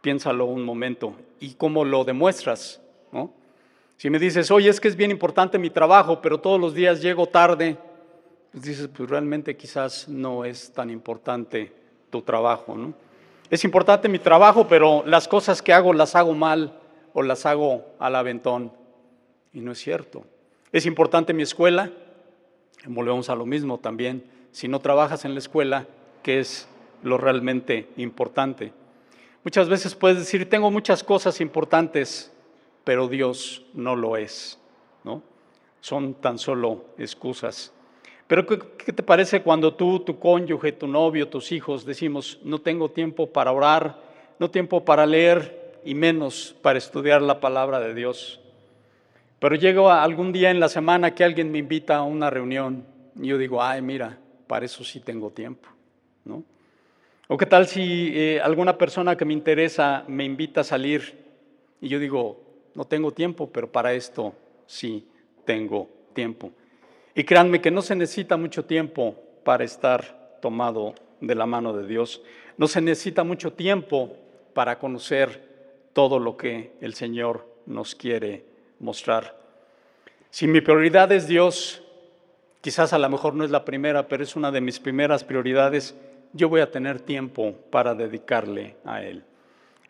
Piénsalo 0.01 0.47
un 0.47 0.65
momento 0.65 1.15
y 1.39 1.55
cómo 1.55 1.85
lo 1.85 2.05
demuestras. 2.05 2.81
Si 3.97 4.09
me 4.09 4.19
dices, 4.19 4.51
oye, 4.51 4.71
es 4.71 4.81
que 4.81 4.89
es 4.89 4.97
bien 4.97 5.11
importante 5.11 5.59
mi 5.59 5.71
trabajo, 5.71 6.21
pero 6.23 6.41
todos 6.41 6.59
los 6.59 6.75
días 6.75 7.03
llego 7.03 7.27
tarde, 7.27 7.77
pues 8.51 8.65
dices, 8.65 8.89
pues 8.89 9.09
realmente 9.09 9.57
quizás 9.57 10.09
no 10.09 10.45
es 10.45 10.73
tan 10.73 10.91
importante 10.91 11.71
tu 12.09 12.23
trabajo, 12.23 12.75
¿no? 12.75 13.10
Es 13.51 13.65
importante 13.65 14.09
mi 14.09 14.21
trabajo, 14.21 14.69
pero 14.69 15.03
las 15.05 15.27
cosas 15.27 15.61
que 15.61 15.73
hago 15.73 15.93
las 15.93 16.15
hago 16.15 16.35
mal 16.35 16.79
o 17.13 17.23
las 17.23 17.47
hago 17.47 17.85
al 17.99 18.15
aventón. 18.15 18.73
Y 19.53 19.61
no 19.61 19.73
es 19.73 19.79
cierto. 19.79 20.25
Es 20.71 20.87
importante 20.87 21.33
mi 21.33 21.43
escuela. 21.43 21.91
Volvemos 22.87 23.29
a 23.29 23.35
lo 23.35 23.45
mismo 23.47 23.79
también. 23.79 24.25
Si 24.53 24.69
no 24.69 24.79
trabajas 24.79 25.25
en 25.25 25.35
la 25.35 25.41
escuela, 25.41 25.87
¿qué 26.23 26.39
es 26.39 26.69
lo 27.03 27.19
realmente 27.19 27.89
importante? 27.97 28.73
Muchas 29.43 29.69
veces 29.69 29.97
puedes 29.97 30.19
decir, 30.19 30.49
tengo 30.49 30.71
muchas 30.71 31.03
cosas 31.03 31.41
importantes, 31.41 32.33
pero 32.85 33.09
Dios 33.09 33.65
no 33.75 33.97
lo 33.97 34.17
es. 34.17 34.61
¿no? 35.03 35.23
Son 35.81 36.15
tan 36.15 36.39
solo 36.39 36.85
excusas. 36.99 37.73
Pero 38.31 38.47
¿qué, 38.47 38.93
te 38.93 39.03
parece 39.03 39.43
cuando 39.43 39.75
tú, 39.75 39.99
tu 39.99 40.21
cónyuge, 40.21 40.71
tu 40.71 40.87
novio, 40.87 41.27
tus 41.27 41.51
hijos 41.51 41.85
decimos, 41.85 42.39
no 42.45 42.61
tengo 42.61 42.89
tiempo 42.89 43.27
para 43.27 43.51
orar, 43.51 44.01
no 44.39 44.49
tiempo 44.49 44.85
para 44.85 45.05
leer 45.05 45.81
y 45.85 45.95
menos 45.95 46.55
para 46.63 46.79
estudiar 46.79 47.23
la 47.23 47.41
palabra 47.41 47.81
de 47.81 47.93
Dios? 47.93 48.41
Pero 49.41 49.57
llego 49.57 49.91
algún 49.91 50.31
día 50.31 50.53
en 50.53 50.61
la 50.61 50.69
semana 50.69 51.13
que 51.13 51.25
alguien 51.25 51.51
me 51.51 51.59
invita 51.59 51.97
a 51.97 52.03
una 52.05 52.31
reunión 52.31 52.85
y 53.21 53.27
yo 53.27 53.37
digo, 53.37 53.61
ay, 53.61 53.83
mira, 53.83 54.17
para 54.47 54.65
eso 54.65 54.85
sí 54.85 55.01
tengo 55.01 55.31
tiempo, 55.31 55.69
¿no? 56.25 56.45
O 57.27 57.37
qué 57.37 57.47
tal 57.47 57.67
si 57.67 58.13
eh, 58.15 58.41
alguna 58.41 58.79
persona 58.79 59.17
que 59.17 59.25
me 59.25 59.33
interesa 59.33 60.05
me 60.07 60.23
invita 60.23 60.61
a 60.61 60.65
salir 60.65 61.19
y 61.81 61.89
yo 61.89 61.99
digo, 61.99 62.41
no 62.77 62.85
tengo 62.85 63.11
tiempo, 63.11 63.51
pero 63.51 63.73
para 63.73 63.93
esto 63.93 64.33
sí 64.69 65.05
tengo 65.45 65.89
tiempo. 66.15 66.53
Y 67.21 67.25
créanme 67.25 67.61
que 67.61 67.71
no 67.71 67.83
se 67.83 67.95
necesita 67.95 68.39
mucho 68.39 68.65
tiempo 68.65 69.15
para 69.45 69.63
estar 69.63 70.39
tomado 70.41 70.95
de 71.21 71.35
la 71.35 71.45
mano 71.45 71.75
de 71.75 71.87
Dios. 71.87 72.23
No 72.57 72.67
se 72.67 72.81
necesita 72.81 73.25
mucho 73.25 73.53
tiempo 73.53 74.17
para 74.55 74.79
conocer 74.79 75.91
todo 75.93 76.19
lo 76.19 76.39
que 76.39 76.73
el 76.81 76.95
Señor 76.95 77.47
nos 77.67 77.95
quiere 77.95 78.47
mostrar. 78.79 79.37
Si 80.31 80.47
mi 80.47 80.63
prioridad 80.63 81.13
es 81.13 81.29
Dios, 81.29 81.83
quizás 82.63 82.95
a 82.95 82.99
lo 82.99 83.11
mejor 83.11 83.35
no 83.35 83.45
es 83.45 83.51
la 83.51 83.67
primera, 83.67 84.09
pero 84.09 84.23
es 84.23 84.35
una 84.35 84.51
de 84.51 84.63
mis 84.63 84.81
primeras 84.81 85.23
prioridades, 85.23 85.95
yo 86.33 86.49
voy 86.49 86.63
a 86.63 86.71
tener 86.71 87.01
tiempo 87.01 87.55
para 87.69 87.95
dedicarle 87.95 88.77
a 88.83 89.03
Él. 89.03 89.25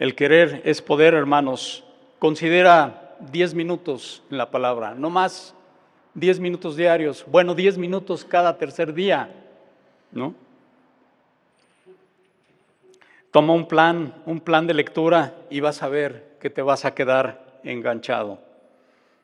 El 0.01 0.17
querer 0.17 0.63
es 0.65 0.83
poder, 0.83 1.15
hermanos. 1.15 1.85
Considera 2.19 3.15
10 3.31 3.55
minutos 3.55 4.25
en 4.33 4.39
la 4.39 4.51
palabra, 4.51 4.97
no 4.97 5.11
más 5.11 5.55
10 6.15 6.41
minutos 6.41 6.77
diarios, 6.77 7.25
bueno, 7.29 7.55
10 7.55 7.79
minutos 7.79 8.25
cada 8.25 8.57
tercer 8.59 8.93
día, 8.93 9.31
¿no? 10.13 10.35
Toma 13.31 13.53
un 13.53 13.69
plan, 13.69 14.15
un 14.27 14.41
plan 14.41 14.67
de 14.67 14.75
lectura 14.75 15.37
y 15.51 15.61
vas 15.61 15.83
a 15.83 15.89
ver 15.89 16.37
que 16.41 16.51
te 16.51 16.63
vas 16.63 16.85
a 16.85 16.95
quedar 16.95 17.61
enganchado. 17.63 18.41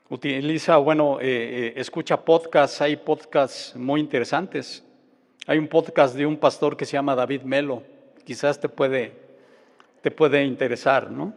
Utiliza, 0.09 0.77
bueno, 0.77 1.19
eh, 1.21 1.25
eh, 1.25 1.73
escucha 1.77 2.25
podcasts, 2.25 2.81
hay 2.81 2.97
podcasts 2.97 3.75
muy 3.75 4.01
interesantes. 4.01 4.85
Hay 5.49 5.59
un 5.59 5.67
podcast 5.67 6.15
de 6.15 6.27
un 6.27 6.37
pastor 6.37 6.77
que 6.77 6.85
se 6.85 6.93
llama 6.93 7.17
David 7.17 7.43
Melo, 7.43 7.83
quizás 8.25 8.61
te 8.61 8.69
puede, 8.69 9.13
te 10.03 10.11
puede 10.13 10.45
interesar, 10.45 11.11
¿no? 11.11 11.33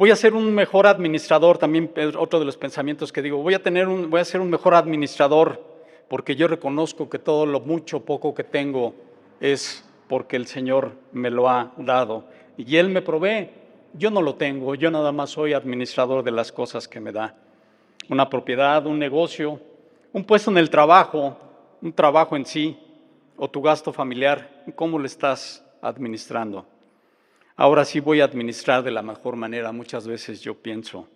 Voy 0.00 0.10
a 0.10 0.16
ser 0.16 0.32
un 0.32 0.54
mejor 0.54 0.86
administrador, 0.86 1.58
también 1.58 1.92
otro 2.18 2.38
de 2.38 2.46
los 2.46 2.56
pensamientos 2.56 3.12
que 3.12 3.20
digo, 3.20 3.36
voy 3.42 3.52
a, 3.52 3.62
tener 3.62 3.86
un, 3.86 4.08
voy 4.08 4.22
a 4.22 4.24
ser 4.24 4.40
un 4.40 4.48
mejor 4.48 4.74
administrador 4.74 5.62
porque 6.08 6.34
yo 6.36 6.48
reconozco 6.48 7.10
que 7.10 7.18
todo 7.18 7.44
lo 7.44 7.60
mucho 7.60 8.00
poco 8.00 8.32
que 8.34 8.42
tengo 8.42 8.94
es 9.40 9.84
porque 10.08 10.36
el 10.36 10.46
Señor 10.46 10.92
me 11.12 11.28
lo 11.28 11.50
ha 11.50 11.72
dado 11.76 12.24
y 12.56 12.78
Él 12.78 12.88
me 12.88 13.02
provee. 13.02 13.50
Yo 13.92 14.10
no 14.10 14.22
lo 14.22 14.36
tengo, 14.36 14.74
yo 14.74 14.90
nada 14.90 15.12
más 15.12 15.28
soy 15.28 15.52
administrador 15.52 16.24
de 16.24 16.30
las 16.30 16.50
cosas 16.50 16.88
que 16.88 16.98
me 16.98 17.12
da. 17.12 17.34
Una 18.08 18.30
propiedad, 18.30 18.86
un 18.86 18.98
negocio, 18.98 19.60
un 20.14 20.24
puesto 20.24 20.50
en 20.50 20.56
el 20.56 20.70
trabajo, 20.70 21.36
un 21.82 21.92
trabajo 21.92 22.36
en 22.36 22.46
sí, 22.46 22.78
o 23.36 23.50
tu 23.50 23.60
gasto 23.60 23.92
familiar, 23.92 24.64
¿cómo 24.74 24.98
lo 24.98 25.04
estás 25.04 25.62
administrando? 25.82 26.64
Ahora 27.60 27.84
sí 27.84 28.00
voy 28.00 28.22
a 28.22 28.24
administrar 28.24 28.82
de 28.82 28.90
la 28.90 29.02
mejor 29.02 29.36
manera, 29.36 29.70
muchas 29.70 30.08
veces 30.08 30.40
yo 30.40 30.54
pienso. 30.54 31.06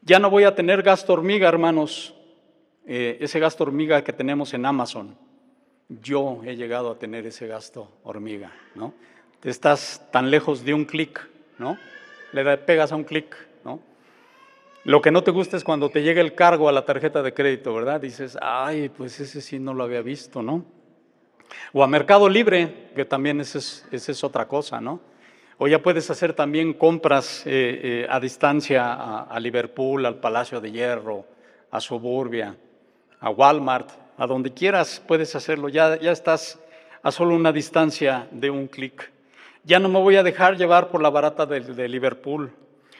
Ya 0.00 0.20
no 0.20 0.30
voy 0.30 0.44
a 0.44 0.54
tener 0.54 0.80
gasto 0.80 1.12
hormiga, 1.12 1.48
hermanos, 1.48 2.14
eh, 2.86 3.18
ese 3.20 3.40
gasto 3.40 3.64
hormiga 3.64 4.04
que 4.04 4.12
tenemos 4.12 4.54
en 4.54 4.64
Amazon. 4.64 5.18
Yo 5.88 6.40
he 6.44 6.54
llegado 6.54 6.92
a 6.92 6.98
tener 7.00 7.26
ese 7.26 7.48
gasto 7.48 7.90
hormiga, 8.04 8.52
¿no? 8.76 8.94
Estás 9.42 10.06
tan 10.12 10.30
lejos 10.30 10.64
de 10.64 10.72
un 10.72 10.84
clic, 10.84 11.28
¿no? 11.58 11.76
Le 12.30 12.58
pegas 12.58 12.92
a 12.92 12.96
un 12.96 13.02
clic, 13.02 13.36
¿no? 13.64 13.80
Lo 14.84 15.02
que 15.02 15.10
no 15.10 15.24
te 15.24 15.32
gusta 15.32 15.56
es 15.56 15.64
cuando 15.64 15.90
te 15.90 16.04
llega 16.04 16.20
el 16.20 16.36
cargo 16.36 16.68
a 16.68 16.72
la 16.72 16.84
tarjeta 16.84 17.24
de 17.24 17.34
crédito, 17.34 17.74
¿verdad? 17.74 18.00
Dices, 18.00 18.38
ay, 18.40 18.88
pues 18.88 19.18
ese 19.18 19.40
sí 19.40 19.58
no 19.58 19.74
lo 19.74 19.82
había 19.82 20.02
visto, 20.02 20.42
¿no? 20.42 20.64
O 21.72 21.82
a 21.82 21.88
Mercado 21.88 22.28
Libre, 22.28 22.90
que 22.94 23.04
también 23.04 23.40
es, 23.40 23.84
es 23.90 24.22
otra 24.22 24.46
cosa, 24.46 24.80
¿no? 24.80 25.15
O 25.58 25.66
ya 25.68 25.80
puedes 25.80 26.10
hacer 26.10 26.34
también 26.34 26.74
compras 26.74 27.42
eh, 27.46 27.80
eh, 27.82 28.06
a 28.10 28.20
distancia 28.20 29.22
a, 29.22 29.40
Liverpool, 29.40 30.04
al 30.04 30.16
Palacio 30.16 30.60
de 30.60 30.70
Hierro, 30.70 31.24
a 31.70 31.80
Suburbia, 31.80 32.56
a 33.20 33.30
Walmart, 33.30 33.90
a 34.18 34.26
donde 34.26 34.52
quieras 34.52 35.02
puedes 35.06 35.34
hacerlo. 35.34 35.70
Ya, 35.70 35.98
ya 35.98 36.12
estás 36.12 36.58
a 37.02 37.10
solo 37.10 37.34
una 37.34 37.52
distancia 37.52 38.28
de 38.32 38.50
un 38.50 38.66
clic. 38.66 39.10
Ya 39.64 39.78
no 39.78 39.88
me 39.88 39.98
voy 39.98 40.16
a 40.16 40.22
dejar 40.22 40.58
llevar 40.58 40.90
por 40.90 41.00
la 41.00 41.08
barata 41.08 41.46
de, 41.46 41.60
de 41.60 41.88
Liverpool 41.88 42.52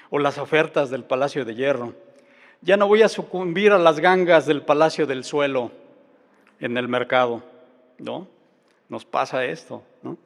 o 0.09 0.19
las 0.19 0.39
ofertas 0.39 0.89
del 0.89 1.05
Palacio 1.05 1.45
de 1.45 1.55
Hierro. 1.55 1.93
Ya 2.63 2.79
no 2.79 2.89
voy 2.89 3.03
a 3.03 3.09
sucumbir 3.11 3.73
a 3.73 3.79
las 3.79 4.01
gangas 4.01 4.47
del 4.47 4.63
Palacio 4.63 5.07
del 5.07 5.25
Suelo 5.25 5.73
en 6.59 6.79
el 6.79 6.89
mercado. 6.89 7.43
¿No? 7.99 8.29
Nos 8.89 9.05
pasa 9.05 9.45
esto, 9.45 9.83
¿no? 10.03 10.17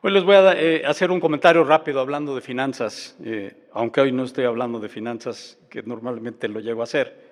Hoy 0.00 0.12
les 0.12 0.22
voy 0.22 0.36
a 0.36 0.52
eh, 0.52 0.84
hacer 0.86 1.10
un 1.10 1.18
comentario 1.18 1.64
rápido 1.64 1.98
hablando 1.98 2.32
de 2.32 2.40
finanzas, 2.40 3.16
eh, 3.24 3.66
aunque 3.72 4.00
hoy 4.00 4.12
no 4.12 4.22
estoy 4.22 4.44
hablando 4.44 4.78
de 4.78 4.88
finanzas, 4.88 5.58
que 5.68 5.82
normalmente 5.82 6.46
lo 6.46 6.60
llego 6.60 6.82
a 6.82 6.84
hacer. 6.84 7.28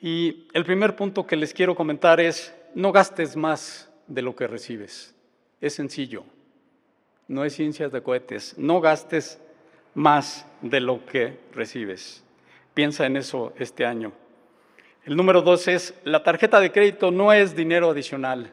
Y 0.00 0.46
el 0.52 0.64
primer 0.64 0.94
punto 0.94 1.26
que 1.26 1.34
les 1.34 1.52
quiero 1.52 1.74
comentar 1.74 2.20
es, 2.20 2.54
no 2.76 2.92
gastes 2.92 3.36
más 3.36 3.90
de 4.06 4.22
lo 4.22 4.36
que 4.36 4.46
recibes. 4.46 5.12
Es 5.60 5.74
sencillo, 5.74 6.22
no 7.26 7.44
es 7.44 7.54
ciencias 7.54 7.90
de 7.90 8.00
cohetes, 8.00 8.56
no 8.56 8.80
gastes 8.80 9.40
más 9.94 10.46
de 10.60 10.78
lo 10.78 11.04
que 11.04 11.36
recibes. 11.52 12.22
Piensa 12.74 13.06
en 13.06 13.16
eso 13.16 13.54
este 13.58 13.84
año. 13.84 14.12
El 15.04 15.16
número 15.16 15.42
dos 15.42 15.66
es, 15.66 15.94
la 16.04 16.22
tarjeta 16.22 16.60
de 16.60 16.70
crédito 16.70 17.10
no 17.10 17.32
es 17.32 17.56
dinero 17.56 17.90
adicional, 17.90 18.52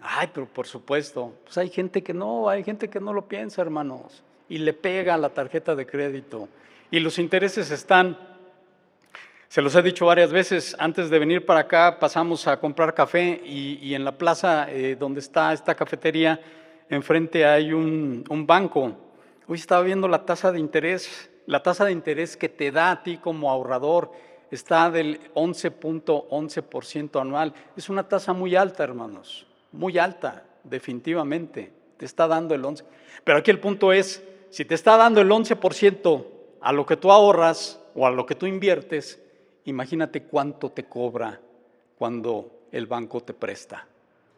Ay, 0.00 0.28
pero 0.32 0.46
por 0.46 0.66
supuesto, 0.66 1.32
pues 1.44 1.56
hay 1.58 1.68
gente 1.70 2.02
que 2.02 2.12
no, 2.12 2.48
hay 2.48 2.62
gente 2.62 2.88
que 2.88 3.00
no 3.00 3.12
lo 3.12 3.26
piensa, 3.26 3.62
hermanos, 3.62 4.22
y 4.48 4.58
le 4.58 4.72
pega 4.72 5.16
la 5.16 5.30
tarjeta 5.30 5.74
de 5.74 5.86
crédito. 5.86 6.48
Y 6.90 7.00
los 7.00 7.18
intereses 7.18 7.70
están, 7.70 8.18
se 9.48 9.62
los 9.62 9.74
he 9.74 9.82
dicho 9.82 10.06
varias 10.06 10.30
veces, 10.30 10.76
antes 10.78 11.10
de 11.10 11.18
venir 11.18 11.44
para 11.46 11.60
acá 11.60 11.98
pasamos 11.98 12.46
a 12.46 12.58
comprar 12.60 12.94
café 12.94 13.40
y, 13.44 13.94
en 13.94 14.04
la 14.04 14.16
plaza 14.16 14.70
eh, 14.70 14.96
donde 14.96 15.20
está 15.20 15.52
esta 15.52 15.74
cafetería 15.74 16.40
enfrente 16.88 17.44
hay 17.44 17.72
un, 17.72 18.24
un 18.28 18.46
banco. 18.46 18.92
Hoy 19.48 19.58
estaba 19.58 19.82
viendo 19.82 20.08
la 20.08 20.24
tasa 20.24 20.52
de 20.52 20.58
interés, 20.58 21.30
la 21.46 21.62
tasa 21.62 21.84
de 21.84 21.92
interés 21.92 22.36
que 22.36 22.48
te 22.48 22.70
da 22.70 22.90
a 22.90 23.02
ti 23.02 23.18
como 23.18 23.50
ahorrador 23.50 24.12
está 24.50 24.90
del 24.90 25.20
11.11% 25.34 27.20
anual. 27.20 27.54
Es 27.76 27.88
una 27.88 28.08
tasa 28.08 28.32
muy 28.32 28.54
alta, 28.56 28.84
hermanos, 28.84 29.46
muy 29.76 29.98
alta, 29.98 30.44
definitivamente. 30.64 31.72
Te 31.96 32.04
está 32.04 32.26
dando 32.26 32.54
el 32.54 32.62
11%. 32.62 32.84
Pero 33.24 33.38
aquí 33.38 33.50
el 33.50 33.60
punto 33.60 33.92
es, 33.92 34.22
si 34.50 34.64
te 34.64 34.74
está 34.74 34.96
dando 34.96 35.20
el 35.20 35.30
11% 35.30 36.26
a 36.60 36.72
lo 36.72 36.86
que 36.86 36.96
tú 36.96 37.12
ahorras 37.12 37.80
o 37.94 38.06
a 38.06 38.10
lo 38.10 38.26
que 38.26 38.34
tú 38.34 38.46
inviertes, 38.46 39.22
imagínate 39.64 40.22
cuánto 40.22 40.70
te 40.70 40.84
cobra 40.84 41.40
cuando 41.98 42.50
el 42.72 42.86
banco 42.86 43.20
te 43.20 43.34
presta. 43.34 43.86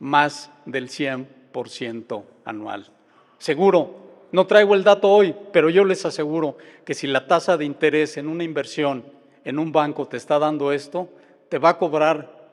Más 0.01 0.51
del 0.65 0.89
100% 0.89 2.23
anual. 2.45 2.91
Seguro, 3.39 4.09
no 4.31 4.47
traigo 4.47 4.75
el 4.75 4.85
dato 4.85 5.11
hoy, 5.11 5.35
pero 5.53 5.71
yo 5.71 5.85
les 5.85 6.05
aseguro 6.05 6.59
que 6.85 6.95
si 6.95 7.07
la 7.07 7.27
tasa 7.27 7.57
de 7.57 7.65
interés 7.65 8.17
en 8.17 8.29
una 8.29 8.45
inversión 8.45 9.05
en 9.45 9.59
un 9.59 9.73
banco 9.73 10.07
te 10.07 10.17
está 10.17 10.39
dando 10.39 10.73
esto, 10.73 11.09
te 11.49 11.59
va 11.59 11.71
a 11.71 11.79
cobrar 11.79 12.51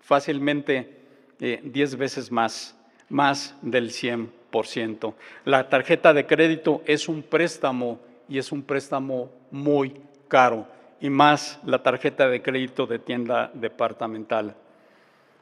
fácilmente 0.00 0.95
10 1.38 1.92
eh, 1.92 1.96
veces 1.96 2.30
más, 2.30 2.76
más 3.08 3.54
del 3.62 3.90
100%. 3.90 5.14
La 5.44 5.68
tarjeta 5.68 6.12
de 6.12 6.26
crédito 6.26 6.82
es 6.86 7.08
un 7.08 7.22
préstamo 7.22 8.00
y 8.28 8.38
es 8.38 8.52
un 8.52 8.62
préstamo 8.62 9.30
muy 9.50 9.94
caro, 10.28 10.66
y 11.00 11.10
más 11.10 11.60
la 11.64 11.82
tarjeta 11.82 12.28
de 12.28 12.42
crédito 12.42 12.86
de 12.86 12.98
tienda 12.98 13.50
departamental. 13.54 14.54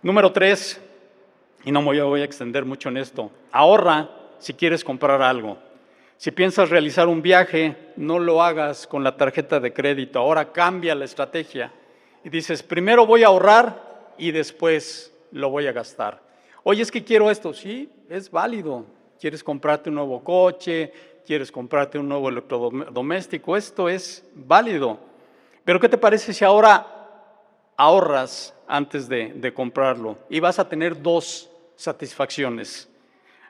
Número 0.03 0.33
tres, 0.33 0.81
y 1.65 1.73
no 1.73 1.81
me 1.81 2.03
voy 2.03 2.21
a 2.21 2.25
extender 2.25 2.65
mucho 2.65 2.91
en 2.91 2.99
esto, 2.99 3.31
ahorra 3.51 4.11
si 4.39 4.53
quieres 4.53 4.85
comprar 4.85 5.23
algo. 5.23 5.57
Si 6.17 6.31
piensas 6.31 6.71
realizar 6.71 7.09
un 7.09 7.23
viaje, 7.23 7.77
no 7.97 8.19
lo 8.19 8.43
hagas 8.43 8.87
con 8.87 9.03
la 9.03 9.17
tarjeta 9.17 9.61
de 9.61 9.73
crédito. 9.73 10.19
Ahora 10.19 10.53
cambia 10.53 10.95
la 10.95 11.05
estrategia 11.05 11.73
y 12.23 12.29
dices, 12.29 12.63
primero 12.63 13.07
voy 13.07 13.25
a 13.25 13.29
ahorrar 13.29 14.15
y 14.17 14.31
después 14.31 15.14
lo 15.35 15.51
voy 15.51 15.67
a 15.67 15.73
gastar. 15.73 16.23
Oye, 16.63 16.83
es 16.83 16.91
que 16.91 17.05
quiero 17.05 17.31
esto. 17.31 17.53
Sí, 17.53 17.91
es 18.09 18.31
válido. 18.31 18.87
Quieres 19.21 19.45
comprarte 19.45 19.91
un 19.91 19.97
nuevo 19.97 20.23
coche, 20.25 20.93
quieres 21.27 21.53
comprarte 21.53 21.99
un 21.99 22.09
nuevo 22.09 22.29
electrodoméstico. 22.29 23.57
Esto 23.57 23.89
es 23.89 24.25
válido. 24.35 24.99
Pero 25.65 25.79
¿qué 25.79 25.89
te 25.89 25.99
parece 25.99 26.33
si 26.33 26.45
ahora 26.45 26.87
ahorras 27.77 28.55
antes 28.67 29.09
de, 29.09 29.33
de 29.35 29.53
comprarlo? 29.53 30.19
Y 30.31 30.41
vas 30.41 30.59
a 30.59 30.69
tener 30.69 31.01
dos 31.01 31.51
satisfacciones. 31.77 32.89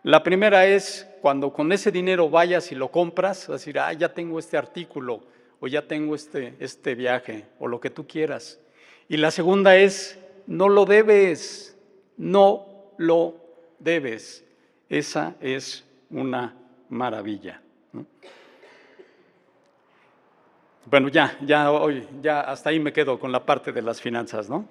La 0.03 0.23
primera 0.23 0.67
es 0.67 1.07
cuando 1.23 1.53
con 1.53 1.73
ese 1.73 1.91
dinero 1.91 2.29
vayas 2.29 2.71
y 2.73 2.75
lo 2.75 2.91
compras, 2.91 3.49
decir, 3.49 3.79
ah, 3.79 3.93
ya 3.93 4.13
tengo 4.13 4.39
este 4.39 4.57
artículo 4.57 5.23
o 5.61 5.67
ya 5.67 5.87
tengo 5.87 6.15
este, 6.15 6.55
este 6.61 6.95
viaje 6.95 7.47
o 7.59 7.67
lo 7.67 7.81
que 7.81 7.91
tú 7.91 8.07
quieras. 8.07 8.61
Y 9.09 9.17
la 9.17 9.31
segunda 9.31 9.77
es, 9.77 10.19
no 10.47 10.69
lo 10.69 10.85
debes, 10.85 11.74
no 12.17 12.67
lo 12.99 13.35
debes. 13.79 14.45
Esa 14.89 15.35
es 15.41 15.85
una 16.11 16.55
maravilla. 16.89 17.61
Bueno, 20.87 21.09
ya, 21.09 21.37
ya 21.41 21.71
hoy, 21.73 22.07
ya 22.21 22.43
hasta 22.43 22.71
ahí 22.71 22.79
me 22.79 22.93
quedo 22.93 23.19
con 23.19 23.33
la 23.33 23.45
parte 23.45 23.73
de 23.73 23.81
las 23.81 24.01
finanzas, 24.01 24.49
¿no? 24.51 24.69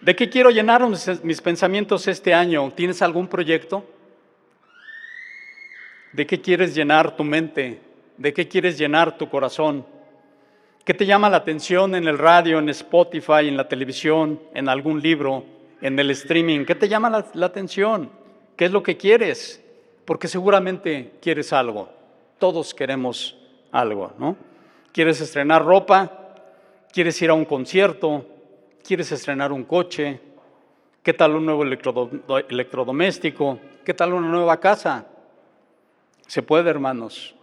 ¿De 0.00 0.14
qué 0.14 0.28
quiero 0.28 0.50
llenar 0.50 0.86
mis 1.22 1.40
pensamientos 1.40 2.06
este 2.06 2.32
año? 2.32 2.70
¿Tienes 2.72 3.02
algún 3.02 3.26
proyecto? 3.26 3.84
¿De 6.12 6.26
qué 6.26 6.40
quieres 6.40 6.74
llenar 6.74 7.16
tu 7.16 7.24
mente? 7.24 7.80
¿De 8.16 8.32
qué 8.32 8.46
quieres 8.46 8.78
llenar 8.78 9.18
tu 9.18 9.28
corazón? 9.28 9.84
¿Qué 10.84 10.94
te 10.94 11.04
llama 11.04 11.28
la 11.28 11.38
atención 11.38 11.94
en 11.94 12.06
el 12.06 12.16
radio, 12.16 12.58
en 12.58 12.68
Spotify, 12.68 13.48
en 13.48 13.56
la 13.56 13.68
televisión, 13.68 14.40
en 14.54 14.68
algún 14.68 15.02
libro, 15.02 15.44
en 15.80 15.98
el 15.98 16.10
streaming? 16.10 16.64
¿Qué 16.64 16.74
te 16.74 16.88
llama 16.88 17.24
la, 17.32 17.46
atención? 17.46 18.10
¿Qué 18.56 18.66
es 18.66 18.72
lo 18.72 18.82
que 18.82 18.96
quieres? 18.96 19.64
Porque 20.04 20.28
seguramente 20.28 21.12
quieres 21.20 21.52
algo. 21.52 21.90
Todos 22.38 22.74
queremos 22.74 23.36
algo, 23.72 24.12
¿no? 24.18 24.36
¿Quieres 24.92 25.20
estrenar 25.20 25.64
ropa? 25.64 26.10
¿Quieres 26.92 27.20
ir 27.22 27.30
a 27.30 27.34
un 27.34 27.44
concierto? 27.44 28.24
¿Quieres 28.82 29.12
estrenar 29.12 29.52
un 29.52 29.64
coche? 29.64 30.20
¿Qué 31.02 31.12
tal 31.12 31.36
un 31.36 31.46
nuevo 31.46 31.62
electrodoméstico? 31.62 33.58
¿Qué 33.84 33.94
tal 33.94 34.12
una 34.12 34.28
nueva 34.28 34.58
casa? 34.58 35.06
Se 36.26 36.42
puede, 36.42 36.70
hermanos, 36.70 37.34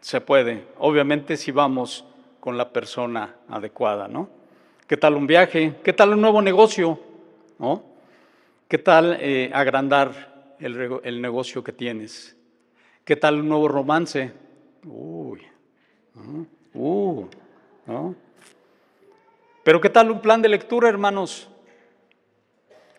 se 0.00 0.20
puede. 0.20 0.64
Obviamente 0.78 1.36
si 1.36 1.50
vamos 1.50 2.04
con 2.40 2.58
la 2.58 2.70
persona 2.70 3.36
adecuada, 3.48 4.08
¿no? 4.08 4.28
¿Qué 4.86 4.98
tal 4.98 5.14
un 5.14 5.26
viaje? 5.26 5.76
¿Qué 5.82 5.94
tal 5.94 6.12
un 6.12 6.20
nuevo 6.20 6.42
negocio? 6.42 7.00
¿No? 7.58 7.84
¿Qué 8.68 8.78
tal 8.78 9.16
eh, 9.20 9.50
agrandar 9.54 10.56
el, 10.58 11.20
negocio 11.20 11.62
que 11.62 11.72
tienes? 11.72 12.36
¿Qué 13.04 13.16
tal 13.16 13.40
un 13.40 13.48
nuevo 13.48 13.68
romance? 13.68 14.32
Uy, 14.84 15.42
uh, 16.74 17.26
¿no? 17.86 18.14
Pero 19.62 19.80
¿qué 19.80 19.90
tal 19.90 20.10
un 20.10 20.20
plan 20.20 20.42
de 20.42 20.48
lectura, 20.48 20.88
hermanos? 20.88 21.48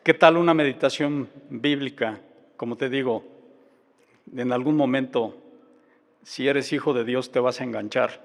¿Qué 0.04 0.14
tal 0.14 0.38
una 0.38 0.54
meditación 0.54 1.30
bíblica? 1.50 2.20
Como 2.58 2.78
te 2.78 2.90
digo, 2.90 3.24
en 4.36 4.52
algún 4.52 4.76
momento, 4.76 5.36
si 6.24 6.48
eres 6.48 6.74
hijo 6.74 6.94
de 6.94 7.04
Dios, 7.04 7.32
te 7.32 7.40
vas 7.40 7.62
a 7.62 7.64
enganchar. 7.64 8.24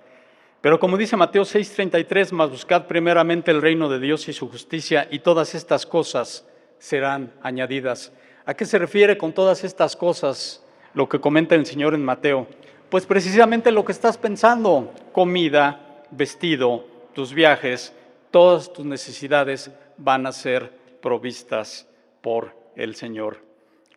Pero 0.61 0.79
como 0.79 0.99
dice 0.99 1.17
Mateo 1.17 1.45
6:33, 1.45 2.33
más 2.33 2.51
buscad 2.51 2.87
primeramente 2.87 3.51
el 3.51 3.63
reino 3.63 3.89
de 3.89 3.99
Dios 3.99 4.29
y 4.29 4.33
su 4.33 4.49
justicia 4.51 5.09
y 5.11 5.21
todas 5.21 5.55
estas 5.55 5.87
cosas 5.87 6.47
serán 6.79 7.33
añadidas. 7.43 8.13
¿A 8.45 8.55
qué 8.55 8.67
se 8.67 8.79
refiere 8.79 9.17
con 9.17 9.33
todas 9.33 9.65
estas 9.65 9.97
cosas 9.97 10.63
lo 10.93 11.09
que 11.09 11.21
comenta 11.21 11.55
el 11.55 11.65
Señor 11.65 11.95
en 11.95 12.05
Mateo? 12.05 12.47
Pues 12.91 13.07
precisamente 13.07 13.71
lo 13.71 13.85
que 13.85 13.93
estás 13.93 14.19
pensando, 14.19 14.93
comida, 15.13 16.03
vestido, 16.11 16.85
tus 17.15 17.33
viajes, 17.33 17.95
todas 18.31 18.73
tus 18.73 18.85
necesidades 18.85 19.71
van 19.97 20.27
a 20.27 20.33
ser 20.33 20.73
provistas 21.01 21.89
por 22.21 22.55
el 22.77 22.97
Señor. 22.97 23.39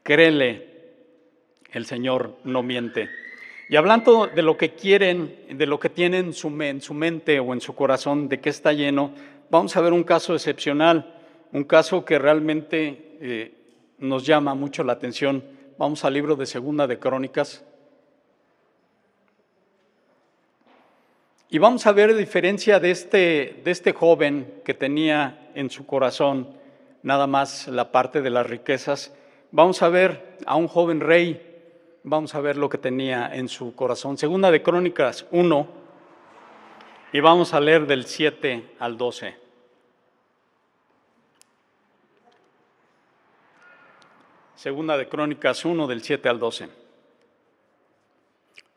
Créele, 0.04 0.70
el 1.72 1.86
Señor 1.86 2.38
no 2.44 2.64
miente. 2.64 3.10
Y 3.74 3.76
hablando 3.76 4.28
de 4.28 4.44
lo 4.44 4.56
que 4.56 4.76
quieren, 4.76 5.36
de 5.50 5.66
lo 5.66 5.80
que 5.80 5.90
tienen 5.90 6.26
en 6.26 6.34
su, 6.34 6.52
mente 6.52 7.40
o 7.40 7.54
en 7.54 7.60
su 7.60 7.74
corazón, 7.74 8.30
de 8.30 8.40
qué 8.40 8.52
está 8.52 8.72
lleno, 8.72 9.10
vamos 9.50 9.76
a 9.76 9.82
ver 9.82 9.94
un 9.94 10.04
caso 10.04 10.36
excepcional, 10.36 11.16
un 11.52 11.64
caso 11.64 12.06
que 12.06 12.20
realmente 12.20 13.18
eh, 13.20 13.52
nos 13.98 14.28
llama 14.28 14.54
mucho 14.54 14.84
la 14.84 14.94
atención. 14.94 15.44
Vamos 15.80 16.06
al 16.06 16.14
libro 16.14 16.36
de 16.36 16.46
Segunda 16.46 16.86
de 16.86 17.00
Crónicas. 17.00 17.66
Y 21.50 21.58
vamos 21.58 21.88
a 21.88 21.94
ver 21.94 22.12
la 22.12 22.18
diferencia 22.18 22.80
de 22.80 22.92
este, 22.92 23.60
de 23.64 23.72
este 23.72 23.92
joven 23.92 24.62
que 24.64 24.76
tenía 24.76 25.50
en 25.56 25.72
su 25.72 25.88
corazón 25.88 26.48
nada 27.02 27.26
más 27.26 27.68
la 27.70 27.92
parte 27.92 28.22
de 28.22 28.30
las 28.30 28.46
riquezas. 28.46 29.16
Vamos 29.50 29.82
a 29.82 29.90
ver 29.90 30.38
a 30.46 30.58
un 30.58 30.68
joven 30.68 31.00
rey 31.00 31.53
Vamos 32.06 32.36
a 32.36 32.42
ver 32.42 32.58
lo 32.58 32.68
que 32.68 32.78
tenía 32.78 33.34
en 33.34 33.48
su 33.48 33.76
corazón. 33.76 34.18
Segunda 34.18 34.52
de 34.52 34.62
Crónicas 34.62 35.26
1, 35.32 35.68
y 37.14 37.20
vamos 37.22 37.54
a 37.54 37.62
leer 37.62 37.88
del 37.88 38.06
7 38.06 38.76
al 38.80 38.98
12. 38.98 39.38
Segunda 44.56 44.98
de 44.98 45.08
Crónicas 45.08 45.64
1, 45.64 45.88
del 45.88 46.02
7 46.02 46.28
al 46.28 46.40
12. 46.40 46.70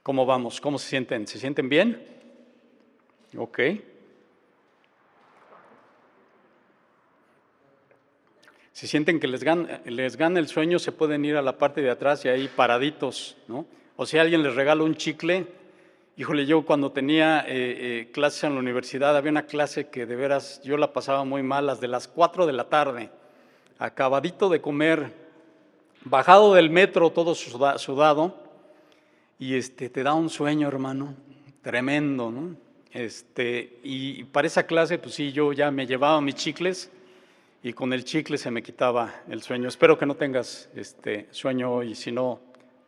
¿Cómo 0.05 0.25
vamos? 0.25 0.61
¿Cómo 0.61 0.79
se 0.79 0.89
sienten? 0.89 1.27
¿Se 1.27 1.41
sienten 1.41 1.69
bien? 1.69 2.07
Ok. 3.37 3.61
Si 8.87 8.91
sienten 8.91 9.19
que 9.19 9.27
les 9.27 9.43
gana, 9.43 9.81
les 9.85 10.17
gana 10.17 10.39
el 10.39 10.47
sueño, 10.47 10.79
se 10.79 10.93
pueden 10.93 11.25
ir 11.25 11.35
a 11.35 11.43
la 11.43 11.59
parte 11.59 11.83
de 11.83 11.91
atrás 11.91 12.25
y 12.25 12.29
ahí 12.29 12.47
paraditos, 12.47 13.37
¿no? 13.49 13.67
O 13.97 14.07
si 14.07 14.17
alguien 14.17 14.45
les 14.45 14.55
regala 14.55 14.85
un 14.85 14.95
chicle, 14.95 15.45
híjole, 16.17 16.47
yo 16.47 16.65
cuando 16.65 16.93
tenía 16.93 17.41
eh, 17.41 17.47
eh, 17.49 18.11
clases 18.13 18.45
en 18.45 18.55
la 18.55 18.61
universidad, 18.61 19.17
había 19.17 19.33
una 19.33 19.47
clase 19.47 19.89
que 19.89 20.07
de 20.07 20.15
veras 20.15 20.61
yo 20.63 20.77
la 20.77 20.93
pasaba 20.93 21.25
muy 21.25 21.43
mal, 21.43 21.67
las 21.67 21.81
de 21.81 21.89
las 21.89 22.07
4 22.07 22.47
de 22.47 22.53
la 22.53 22.69
tarde, 22.69 23.11
acabadito 23.81 24.49
de 24.49 24.61
comer, 24.61 25.13
bajado 26.05 26.55
del 26.55 26.71
metro 26.71 27.11
todo 27.11 27.35
sudado, 27.35 28.37
y 29.37 29.57
este, 29.57 29.91
te 29.91 30.05
da 30.05 30.15
un 30.15 30.31
sueño, 30.31 30.69
hermano, 30.69 31.17
tremendo, 31.61 32.31
¿no? 32.31 32.55
Este, 32.93 33.81
y 33.83 34.23
para 34.23 34.47
esa 34.47 34.65
clase, 34.65 34.97
pues 34.99 35.17
sí, 35.17 35.33
yo 35.33 35.53
ya 35.53 35.73
me 35.73 35.89
llevaba 35.89 36.21
mis 36.21 36.37
chicles, 36.37 36.93
y 37.63 37.73
con 37.73 37.93
el 37.93 38.05
chicle 38.05 38.39
se 38.39 38.51
me 38.51 38.63
quitaba 38.63 39.23
el 39.29 39.43
sueño. 39.43 39.69
Espero 39.69 39.99
que 39.99 40.07
no 40.07 40.15
tengas 40.15 40.69
este 40.75 41.29
sueño 41.31 41.83
y 41.83 41.95
si 41.95 42.13
no, 42.13 42.41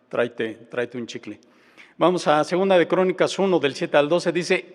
tráete, 0.08 0.54
tráete 0.70 0.98
un 0.98 1.06
chicle. 1.06 1.40
Vamos 1.96 2.28
a 2.28 2.44
Segunda 2.44 2.78
de 2.78 2.86
Crónicas 2.86 3.38
1, 3.38 3.58
del 3.58 3.74
7 3.74 3.96
al 3.96 4.08
12, 4.08 4.32
dice, 4.32 4.74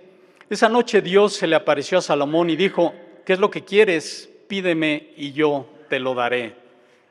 esa 0.49 0.67
noche 0.67 1.01
Dios 1.01 1.33
se 1.33 1.47
le 1.47 1.55
apareció 1.55 1.99
a 1.99 2.01
Salomón 2.01 2.49
y 2.49 2.55
dijo, 2.55 2.93
¿qué 3.25 3.33
es 3.33 3.39
lo 3.39 3.49
que 3.49 3.63
quieres? 3.63 4.29
Pídeme 4.47 5.11
y 5.15 5.31
yo 5.31 5.67
te 5.89 5.99
lo 5.99 6.13
daré. 6.13 6.55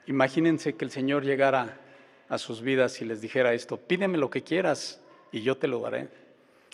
Imagínense 0.07 0.75
que 0.75 0.85
el 0.85 0.91
Señor 0.91 1.25
llegara 1.25 1.81
a 2.29 2.39
sus 2.39 2.61
vidas 2.61 3.01
y 3.01 3.05
les 3.05 3.21
dijera 3.21 3.55
esto, 3.55 3.77
pídeme 3.77 4.19
lo 4.19 4.31
que 4.31 4.43
quieras 4.43 5.01
y 5.33 5.43
yo 5.43 5.57
te 5.57 5.67
lo 5.67 5.81
daré. 5.81 6.09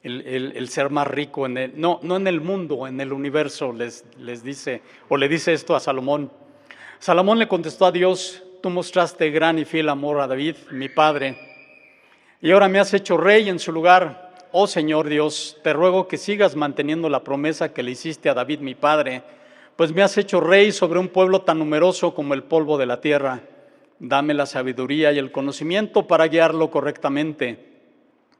El, 0.03 0.69
ser 0.69 0.91
más 0.91 1.09
rico, 1.09 1.45
en 1.47 1.59
el, 1.59 1.81
no, 1.81 1.99
no 2.03 2.17
en 2.17 2.27
el 2.29 2.41
mundo, 2.41 2.87
en 2.87 3.01
el 3.01 3.13
universo, 3.13 3.73
les, 3.73 4.05
les 4.19 4.45
dice, 4.45 4.81
o 5.09 5.17
le 5.17 5.29
dice 5.29 5.53
esto 5.53 5.75
a 5.75 5.81
Salomón. 5.81 6.31
Salomón 7.01 7.39
le 7.39 7.49
contestó 7.49 7.87
a 7.87 7.93
Dios, 7.93 8.43
tú 8.63 8.71
mostraste 8.71 9.31
gran 9.31 9.59
y 9.59 9.65
fiel 9.65 9.89
amor 9.89 10.21
a 10.21 10.29
David, 10.29 10.55
mi 10.71 10.89
padre, 10.89 11.37
y 12.41 12.53
ahora 12.53 12.69
me 12.69 12.79
has 12.79 12.95
hecho 12.95 13.17
rey 13.17 13.49
en 13.49 13.59
su 13.59 13.73
lugar. 13.73 14.29
Oh 14.53 14.67
Señor 14.67 15.09
Dios, 15.09 15.59
te 15.63 15.73
ruego 15.73 16.09
que 16.09 16.17
sigas 16.17 16.55
manteniendo 16.55 17.09
la 17.09 17.25
promesa 17.25 17.75
que 17.75 17.83
le 17.83 17.91
hiciste 17.91 18.29
a 18.29 18.35
David, 18.35 18.61
mi 18.61 18.75
padre, 18.75 19.23
pues 19.77 19.93
me 19.93 20.03
has 20.03 20.17
hecho 20.17 20.41
rey 20.41 20.73
sobre 20.73 20.99
un 20.99 21.09
pueblo 21.09 21.43
tan 21.43 21.59
numeroso 21.59 22.15
como 22.15 22.35
el 22.35 22.45
polvo 22.45 22.79
de 22.79 22.87
la 22.87 23.01
tierra. 23.01 23.41
Dame 23.99 24.35
la 24.35 24.47
sabiduría 24.47 25.13
y 25.13 25.19
el 25.19 25.33
conocimiento 25.33 26.07
para 26.07 26.29
guiarlo 26.29 26.71
correctamente, 26.71 27.78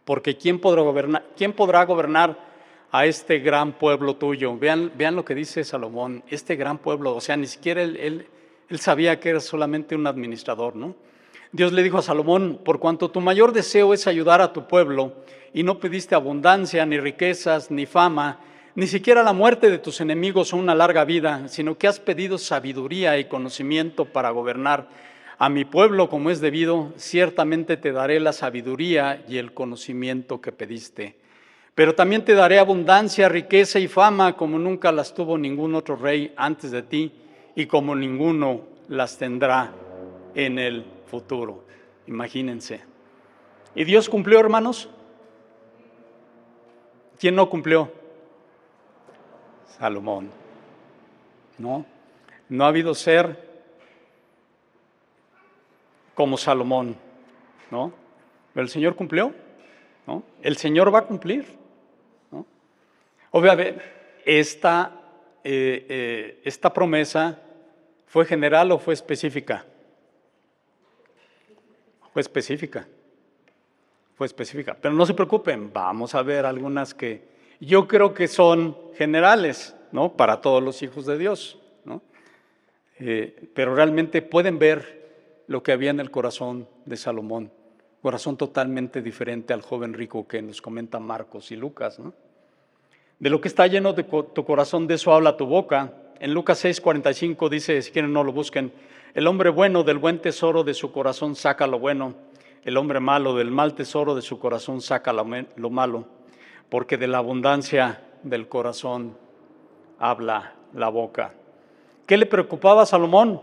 porque 0.09 0.39
¿quién 0.39 0.59
podrá 0.59 1.85
gobernar, 1.85 2.39
a 2.91 3.05
este 3.05 3.41
gran 3.41 3.75
pueblo 3.75 4.17
tuyo? 4.17 4.57
Vean, 4.57 4.91
vean 4.97 5.15
lo 5.15 5.23
que 5.23 5.35
dice 5.35 5.65
Salomón, 5.65 6.25
este 6.31 6.57
gran 6.57 6.79
pueblo, 6.79 7.15
o 7.15 7.21
sea, 7.21 7.37
ni 7.37 7.47
siquiera 7.47 7.83
él, 7.83 7.99
él, 7.99 8.27
él 8.71 8.81
sabía 8.81 9.21
que 9.21 9.29
era 9.29 9.41
solamente 9.41 9.95
un 9.95 10.07
administrador, 10.07 10.77
¿no? 10.77 10.95
Dios 11.53 11.75
le 11.75 11.83
dijo 11.83 11.99
a 11.99 12.03
Salomón, 12.03 12.59
por 12.65 12.79
cuanto 12.79 13.11
tu 13.11 13.21
mayor 13.21 13.53
deseo 13.53 13.93
es 13.93 14.07
ayudar 14.07 14.41
a 14.41 14.55
tu 14.55 14.67
pueblo, 14.67 15.13
y 15.53 15.63
no 15.63 15.79
pediste 15.79 16.15
abundancia, 16.15 16.87
ni 16.87 16.99
riquezas, 16.99 17.71
ni 17.71 17.85
fama, 17.85 18.41
ni 18.77 18.87
siquiera 18.87 19.23
la 19.23 19.35
muerte 19.35 19.69
de 19.69 19.77
tus 19.77 20.01
enemigos 20.01 20.55
o 20.55 20.57
una 20.57 20.75
larga 20.75 21.05
vida, 21.05 21.49
sino 21.49 21.77
que 21.77 21.87
has 21.87 22.01
pedido 22.01 22.39
sabiduría 22.39 23.19
y 23.19 23.27
conocimiento 23.27 24.07
para 24.07 24.31
gobernar 24.31 24.89
a 25.39 25.49
mi 25.49 25.64
pueblo 25.64 26.09
como 26.09 26.30
es 26.30 26.41
debido, 26.41 26.93
ciertamente 26.97 27.76
te 27.76 27.93
daré 27.93 28.18
la 28.18 28.32
sabiduría 28.32 29.24
y 29.28 29.39
el 29.39 29.55
conocimiento 29.55 30.41
que 30.41 30.51
pediste. 30.51 31.16
Pero 31.76 31.95
también 31.95 32.24
te 32.24 32.34
daré 32.34 32.59
abundancia, 32.59 33.28
riqueza 33.28 33.78
y 33.78 33.86
fama 33.86 34.36
como 34.36 34.59
nunca 34.59 34.91
las 34.91 35.14
tuvo 35.14 35.39
ningún 35.39 35.76
otro 35.76 35.95
rey 35.95 36.34
antes 36.36 36.72
de 36.72 36.82
ti 36.82 37.12
y 37.55 37.66
como 37.66 37.95
ninguno 37.95 38.62
las 38.89 39.16
tendrá 39.16 39.72
en 40.34 40.59
el 40.59 40.84
futuro. 41.07 41.64
Imagínense. 42.09 42.80
¿Y 43.76 43.84
Dios 43.84 44.09
cumplió, 44.09 44.41
hermanos? 44.41 44.89
¿Quién 47.20 47.36
no 47.36 47.49
cumplió? 47.49 47.93
Salomón. 49.78 50.30
¿No? 51.59 51.86
No 52.49 52.64
ha 52.64 52.68
habido 52.68 52.93
ser 52.95 53.47
como 56.19 56.37
Salomón, 56.37 56.97
¿no? 57.71 57.93
Pero 58.53 58.64
el 58.64 58.69
Señor 58.69 58.97
cumplió, 58.97 59.33
¿no? 60.05 60.25
El 60.43 60.57
Señor 60.57 60.93
va 60.93 60.99
a 60.99 61.03
cumplir, 61.03 61.47
¿no? 62.33 62.45
Obviamente, 63.31 63.81
esta, 64.25 65.01
eh, 65.45 65.87
eh, 65.89 66.41
esta 66.43 66.75
promesa 66.75 67.41
fue 68.07 68.25
general 68.25 68.73
o 68.73 68.81
fue 68.81 68.95
específica? 68.95 69.64
Fue 72.12 72.21
específica, 72.21 72.89
fue 74.16 74.27
específica. 74.27 74.77
Pero 74.83 74.95
no 74.95 75.07
se 75.07 75.14
preocupen, 75.14 75.73
vamos 75.73 76.16
a 76.16 76.23
ver 76.23 76.47
algunas 76.47 76.95
que 76.95 77.29
yo 77.61 77.87
creo 77.87 78.12
que 78.12 78.27
son 78.27 78.77
generales, 78.97 79.73
¿no? 79.93 80.14
Para 80.14 80.41
todos 80.41 80.64
los 80.64 80.83
hijos 80.83 81.07
de 81.07 81.16
Dios, 81.16 81.61
¿no? 81.85 82.03
Eh, 82.99 83.51
pero 83.55 83.77
realmente 83.77 84.21
pueden 84.21 84.59
ver 84.59 84.97
lo 85.49 85.62
que 85.62 85.72
había 85.72 85.90
en 85.90 85.99
el 85.99 86.11
corazón 86.11 86.68
de 86.84 86.96
Salomón. 86.96 87.51
Corazón 88.03 88.36
totalmente 88.36 89.03
diferente 89.03 89.53
al 89.53 89.62
joven 89.62 89.92
rico 89.92 90.28
que 90.28 90.40
nos 90.40 90.62
comenta 90.62 91.01
Marcos 91.01 91.51
y 91.51 91.57
Lucas. 91.57 92.01
De 93.18 93.30
lo 93.30 93.40
que 93.40 93.49
está 93.49 93.66
lleno 93.66 93.92
de 93.92 94.05
tu 94.05 94.44
corazón, 94.44 94.86
de 94.86 94.94
eso 94.94 95.12
habla 95.12 95.36
tu 95.36 95.46
boca. 95.46 95.92
En 96.20 96.32
Lucas 96.32 96.64
6:45 96.64 97.49
dice, 97.49 97.82
si 97.82 97.90
quieren 97.90 98.12
no 98.12 98.22
lo 98.22 98.32
busquen, 98.32 98.72
el 99.14 99.26
hombre 99.26 99.51
bueno 99.51 99.82
del 99.82 99.99
buen 99.99 100.20
tesoro 100.20 100.62
de 100.62 100.74
su 100.74 100.92
corazón 100.92 101.34
saca 101.34 101.66
lo 101.66 101.78
bueno, 101.78 102.14
el 102.62 102.76
hombre 102.76 103.01
malo 103.01 103.34
del 103.34 103.51
mal 103.51 103.74
tesoro 103.74 104.14
de 104.14 104.22
su 104.22 104.38
corazón 104.38 104.80
saca 104.80 105.12
lo 105.12 105.70
malo, 105.70 106.07
porque 106.68 106.99
de 106.99 107.09
la 107.09 107.18
abundancia 107.18 108.03
del 108.22 108.49
corazón 108.49 109.16
habla 109.99 110.55
la 110.74 110.88
boca. 110.88 111.32
¿Qué 112.07 112.16
le 112.16 112.26
preocupaba 112.26 112.82
a 112.82 112.86
Salomón? 112.86 113.40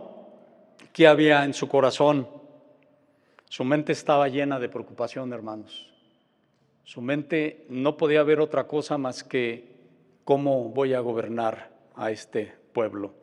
¿Qué 0.95 1.07
había 1.07 1.43
en 1.43 1.53
su 1.53 1.67
corazón? 1.67 2.25
Su 3.49 3.65
mente 3.65 3.91
estaba 3.91 4.29
llena 4.29 4.59
de 4.59 4.69
preocupación, 4.69 5.33
hermanos. 5.33 5.91
Su 6.85 7.01
mente 7.01 7.65
no 7.67 7.97
podía 7.97 8.23
ver 8.23 8.39
otra 8.39 8.65
cosa 8.65 8.97
más 8.97 9.21
que 9.21 9.75
cómo 10.23 10.69
voy 10.69 10.93
a 10.93 11.01
gobernar 11.01 11.69
a 11.97 12.11
este 12.11 12.53
pueblo. 12.71 13.13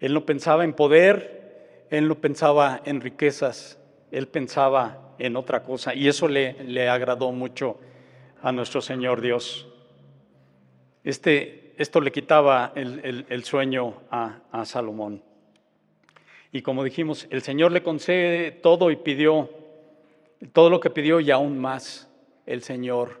Él 0.00 0.14
no 0.14 0.26
pensaba 0.26 0.64
en 0.64 0.72
poder, 0.72 1.86
él 1.90 2.08
no 2.08 2.16
pensaba 2.16 2.82
en 2.84 3.00
riquezas, 3.00 3.78
él 4.10 4.26
pensaba 4.26 5.14
en 5.20 5.36
otra 5.36 5.62
cosa 5.62 5.94
y 5.94 6.08
eso 6.08 6.26
le, 6.26 6.64
le 6.64 6.88
agradó 6.88 7.30
mucho 7.30 7.78
a 8.42 8.50
nuestro 8.50 8.80
Señor 8.80 9.20
Dios. 9.20 9.68
Este, 11.04 11.72
esto 11.76 12.00
le 12.00 12.10
quitaba 12.10 12.72
el, 12.74 13.44
sueño 13.44 14.02
a, 14.10 14.40
a 14.50 14.64
Salomón. 14.64 15.22
Y 16.52 16.62
como 16.62 16.84
dijimos, 16.84 17.26
el 17.30 17.42
Señor 17.42 17.72
le 17.72 17.82
concede 17.82 18.52
todo 18.52 18.90
y 18.90 18.96
pidió 18.96 19.48
todo 20.52 20.70
lo 20.70 20.80
que 20.80 20.90
pidió 20.90 21.20
y 21.20 21.30
aún 21.30 21.58
más 21.58 22.08
el 22.46 22.62
Señor, 22.62 23.20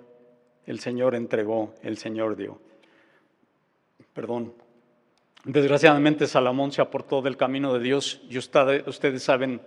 el 0.66 0.80
Señor 0.80 1.14
entregó, 1.14 1.74
el 1.82 1.96
Señor 1.96 2.36
dio. 2.36 2.58
Perdón. 4.12 4.54
Desgraciadamente 5.44 6.26
Salomón 6.26 6.70
se 6.70 6.82
aportó 6.82 7.20
del 7.20 7.36
camino 7.36 7.74
de 7.74 7.80
Dios 7.80 8.22
y 8.28 8.38
ustedes, 8.38 9.22
saben 9.22 9.60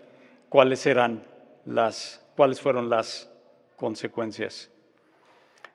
cuáles 0.48 0.86
eran 0.86 1.24
las, 1.66 2.26
cuáles 2.36 2.62
fueron 2.62 2.90
las 2.90 3.30
consecuencias. 3.76 4.72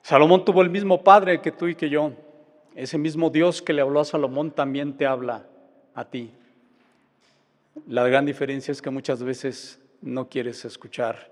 Salomón 0.01 0.43
tuvo 0.43 0.63
el 0.63 0.71
mismo 0.71 1.03
padre 1.03 1.41
que 1.41 1.51
tú 1.51 1.67
y 1.67 1.75
que 1.75 1.89
yo. 1.89 2.13
Ese 2.73 2.97
mismo 2.97 3.29
Dios 3.29 3.61
que 3.61 3.73
le 3.73 3.81
habló 3.81 3.99
a 3.99 4.05
Salomón 4.05 4.51
también 4.51 4.97
te 4.97 5.05
habla 5.05 5.45
a 5.93 6.05
ti. 6.05 6.31
La 7.87 8.07
gran 8.07 8.25
diferencia 8.25 8.71
es 8.71 8.81
que 8.81 8.89
muchas 8.89 9.23
veces 9.23 9.79
no 10.01 10.27
quieres 10.27 10.65
escuchar, 10.65 11.31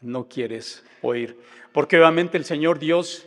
no 0.00 0.28
quieres 0.28 0.84
oír, 1.02 1.38
porque 1.72 1.98
obviamente 1.98 2.36
el 2.36 2.44
Señor 2.44 2.78
Dios, 2.78 3.26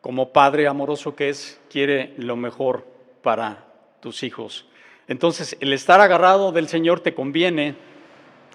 como 0.00 0.32
Padre 0.32 0.66
amoroso 0.66 1.16
que 1.16 1.30
es, 1.30 1.60
quiere 1.70 2.12
lo 2.16 2.36
mejor 2.36 2.86
para 3.22 3.66
tus 4.00 4.22
hijos. 4.22 4.66
Entonces, 5.08 5.56
el 5.60 5.72
estar 5.72 6.00
agarrado 6.00 6.52
del 6.52 6.68
Señor 6.68 7.00
te 7.00 7.14
conviene, 7.14 7.74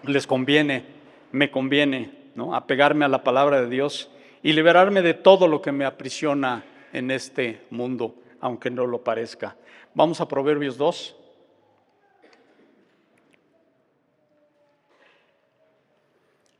les 0.03 0.28
conviene, 0.28 0.86
me 1.32 1.51
conviene, 1.51 2.11
¿no? 2.36 2.55
Apegarme 2.55 3.05
a 3.05 3.09
la 3.09 3.23
palabra 3.23 3.61
de 3.61 3.69
Dios 3.69 4.11
y 4.43 4.53
liberarme 4.53 5.01
de 5.01 5.15
todo 5.15 5.47
lo 5.47 5.61
que 5.61 5.71
me 5.71 5.86
aprisiona 5.86 6.63
en 6.93 7.11
este 7.11 7.61
mundo, 7.71 8.15
aunque 8.39 8.69
no 8.69 8.86
lo 8.86 9.03
parezca. 9.03 9.57
Vamos 9.95 10.21
a 10.21 10.28
Proverbios 10.28 10.78
2. 10.78 11.24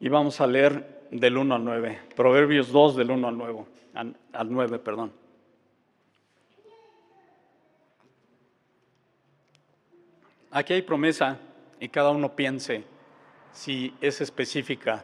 Y 0.06 0.10
vamos 0.10 0.39
a 0.39 0.45
leer 0.45 1.08
del 1.10 1.36
1 1.36 1.56
al 1.56 1.66
9, 1.66 1.99
Proverbios 2.16 2.72
2 2.72 2.95
del 2.95 3.10
1 3.10 3.28
al 3.28 3.38
9, 3.39 3.66
al 4.34 4.51
9, 4.51 4.78
perdón. 4.78 5.12
Aquí 10.51 10.74
hay 10.74 10.84
promesa 10.84 11.39
y 11.80 11.89
cada 11.89 12.12
uno 12.12 12.36
piense 12.36 12.84
si 13.51 13.95
es 13.99 14.22
específica 14.22 15.03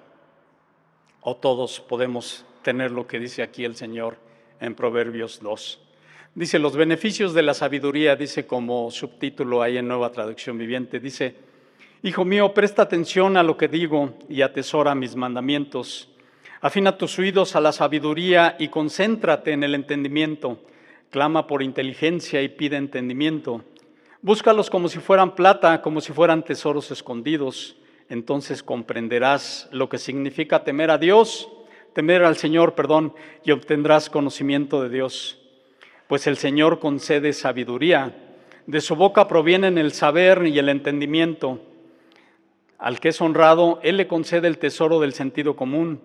o 1.22 1.36
todos 1.36 1.80
podemos 1.80 2.45
tener 2.62 2.91
lo 2.91 3.08
que 3.08 3.18
dice 3.18 3.41
aquí 3.41 3.66
el 3.66 3.76
Señor 3.76 4.18
en 4.60 4.76
Proverbios 4.76 5.39
2. 5.41 5.82
Dice, 6.36 6.60
los 6.60 6.76
beneficios 6.76 7.34
de 7.34 7.41
la 7.41 7.56
sabiduría, 7.56 8.16
dice 8.16 8.45
como 8.45 8.91
subtítulo 8.91 9.64
ahí 9.64 9.80
en 9.80 9.88
Nueva 9.88 10.12
Traducción 10.12 10.60
Viviente, 10.60 10.99
dice, 10.99 11.49
Hijo 12.04 12.26
mío, 12.26 12.52
presta 12.56 12.82
atención 12.82 13.38
a 13.38 13.43
lo 13.43 13.58
que 13.58 13.68
digo 13.68 14.16
y 14.28 14.41
atesora 14.41 14.95
mis 14.95 15.16
mandamientos. 15.16 16.10
Afina 16.60 16.97
tus 16.97 17.20
oídos 17.20 17.56
a 17.56 17.62
la 17.62 17.72
sabiduría 17.72 18.56
y 18.58 18.70
concéntrate 18.70 19.52
en 19.52 19.64
el 19.64 19.76
entendimiento. 19.76 20.58
Clama 21.12 21.45
por 21.45 21.62
inteligencia 21.62 22.41
y 22.41 22.49
pide 22.49 22.78
entendimiento. 22.78 23.64
Búscalos 24.24 24.72
como 24.72 24.89
si 24.89 24.97
fueran 24.97 25.36
plata, 25.36 25.84
como 25.84 26.02
si 26.02 26.12
fueran 26.12 26.43
tesoros 26.43 26.89
escondidos. 26.89 27.78
entonces 28.10 28.64
comprenderás 28.64 29.70
lo 29.72 29.88
que 29.88 29.99
significa 29.99 30.64
temer 30.64 30.89
a 30.89 30.97
Dios, 30.97 31.49
temer 31.93 32.24
al 32.24 32.36
Señor, 32.36 32.74
perdón, 32.74 33.14
y 33.45 33.52
obtendrás 33.52 34.10
conocimiento 34.10 34.82
de 34.82 34.89
Dios. 34.89 35.38
Pues 36.08 36.26
el 36.26 36.38
Señor 36.38 36.80
concede 36.80 37.32
sabiduría, 37.32 38.16
de 38.66 38.82
su 38.82 38.95
boca 38.95 39.28
provienen 39.28 39.78
el 39.78 39.91
saber 39.91 40.47
y 40.47 40.58
el 40.58 40.70
entendimiento. 40.70 41.62
Al 42.82 43.00
que 43.00 43.10
es 43.10 43.22
honrado, 43.22 43.80
Él 43.82 43.96
le 43.96 44.08
concede 44.08 44.50
el 44.50 44.58
tesoro 44.58 45.00
del 45.00 45.14
sentido 45.14 45.56
común. 45.56 46.02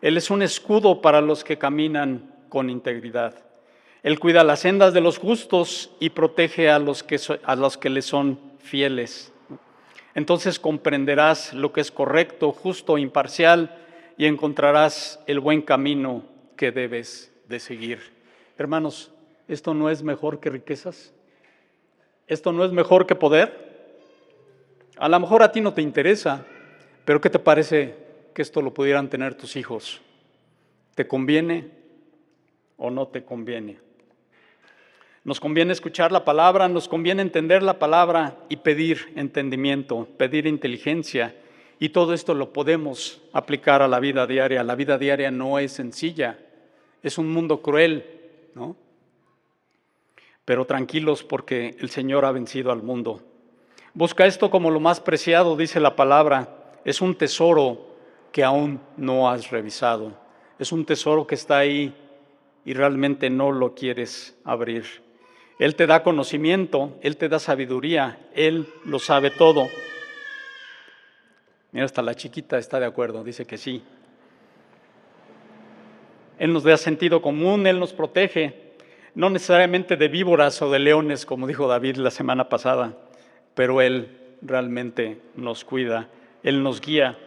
Él 0.00 0.16
es 0.16 0.30
un 0.30 0.42
escudo 0.42 1.02
para 1.02 1.20
los 1.20 1.42
que 1.42 1.58
caminan 1.58 2.32
con 2.48 2.70
integridad. 2.70 3.34
Él 4.04 4.20
cuida 4.20 4.44
las 4.44 4.60
sendas 4.60 4.94
de 4.94 5.00
los 5.00 5.18
justos 5.18 5.90
y 5.98 6.10
protege 6.10 6.70
a 6.70 6.78
los 6.78 7.02
que, 7.02 7.18
a 7.42 7.56
los 7.56 7.76
que 7.76 7.90
le 7.90 8.02
son 8.02 8.38
fieles 8.60 9.32
entonces 10.18 10.58
comprenderás 10.58 11.54
lo 11.54 11.72
que 11.72 11.80
es 11.80 11.92
correcto, 11.92 12.50
justo, 12.50 12.98
imparcial 12.98 13.78
y 14.16 14.26
encontrarás 14.26 15.20
el 15.28 15.38
buen 15.38 15.62
camino 15.62 16.24
que 16.56 16.72
debes 16.72 17.32
de 17.46 17.60
seguir. 17.60 18.00
Hermanos, 18.58 19.12
¿esto 19.46 19.74
no 19.74 19.90
es 19.90 20.02
mejor 20.02 20.40
que 20.40 20.50
riquezas? 20.50 21.14
¿Esto 22.26 22.52
no 22.52 22.64
es 22.64 22.72
mejor 22.72 23.06
que 23.06 23.14
poder? 23.14 23.67
A 24.98 25.08
lo 25.08 25.20
mejor 25.20 25.42
a 25.42 25.52
ti 25.52 25.60
no 25.60 25.72
te 25.72 25.82
interesa, 25.82 26.44
pero 27.04 27.20
¿qué 27.20 27.30
te 27.30 27.38
parece 27.38 27.94
que 28.34 28.42
esto 28.42 28.60
lo 28.60 28.74
pudieran 28.74 29.08
tener 29.08 29.34
tus 29.34 29.54
hijos? 29.54 30.00
¿Te 30.94 31.06
conviene 31.06 31.70
o 32.76 32.90
no 32.90 33.06
te 33.06 33.24
conviene? 33.24 33.78
Nos 35.22 35.38
conviene 35.38 35.72
escuchar 35.72 36.10
la 36.10 36.24
palabra, 36.24 36.68
nos 36.68 36.88
conviene 36.88 37.22
entender 37.22 37.62
la 37.62 37.78
palabra 37.78 38.38
y 38.48 38.56
pedir 38.56 39.12
entendimiento, 39.14 40.08
pedir 40.16 40.46
inteligencia. 40.46 41.34
Y 41.78 41.90
todo 41.90 42.12
esto 42.12 42.34
lo 42.34 42.52
podemos 42.52 43.20
aplicar 43.32 43.82
a 43.82 43.88
la 43.88 44.00
vida 44.00 44.26
diaria. 44.26 44.64
La 44.64 44.74
vida 44.74 44.98
diaria 44.98 45.30
no 45.30 45.60
es 45.60 45.72
sencilla, 45.72 46.38
es 47.02 47.18
un 47.18 47.30
mundo 47.30 47.62
cruel, 47.62 48.04
¿no? 48.54 48.74
Pero 50.44 50.64
tranquilos 50.64 51.22
porque 51.22 51.76
el 51.78 51.90
Señor 51.90 52.24
ha 52.24 52.32
vencido 52.32 52.72
al 52.72 52.82
mundo. 52.82 53.22
Busca 53.94 54.26
esto 54.26 54.50
como 54.50 54.70
lo 54.70 54.80
más 54.80 55.00
preciado, 55.00 55.56
dice 55.56 55.80
la 55.80 55.96
palabra. 55.96 56.48
Es 56.84 57.00
un 57.00 57.14
tesoro 57.14 57.88
que 58.32 58.44
aún 58.44 58.80
no 58.96 59.28
has 59.28 59.50
revisado. 59.50 60.12
Es 60.58 60.72
un 60.72 60.84
tesoro 60.84 61.26
que 61.26 61.34
está 61.34 61.58
ahí 61.58 61.94
y 62.64 62.74
realmente 62.74 63.30
no 63.30 63.52
lo 63.52 63.74
quieres 63.74 64.36
abrir. 64.44 64.84
Él 65.58 65.74
te 65.74 65.86
da 65.86 66.02
conocimiento, 66.02 66.96
Él 67.00 67.16
te 67.16 67.28
da 67.28 67.38
sabiduría, 67.38 68.18
Él 68.34 68.68
lo 68.84 68.98
sabe 68.98 69.30
todo. 69.30 69.68
Mira, 71.72 71.84
hasta 71.84 72.02
la 72.02 72.14
chiquita 72.14 72.58
está 72.58 72.78
de 72.78 72.86
acuerdo, 72.86 73.24
dice 73.24 73.44
que 73.44 73.58
sí. 73.58 73.82
Él 76.38 76.52
nos 76.52 76.62
da 76.62 76.76
sentido 76.76 77.20
común, 77.20 77.66
Él 77.66 77.80
nos 77.80 77.92
protege, 77.92 78.74
no 79.14 79.30
necesariamente 79.30 79.96
de 79.96 80.08
víboras 80.08 80.62
o 80.62 80.70
de 80.70 80.78
leones, 80.78 81.26
como 81.26 81.46
dijo 81.46 81.66
David 81.66 81.96
la 81.96 82.12
semana 82.12 82.48
pasada, 82.48 82.96
pero 83.58 83.80
Él 83.80 84.36
realmente 84.40 85.20
nos 85.34 85.64
cuida, 85.64 86.08
Él 86.44 86.62
nos 86.62 86.80
guía. 86.80 87.18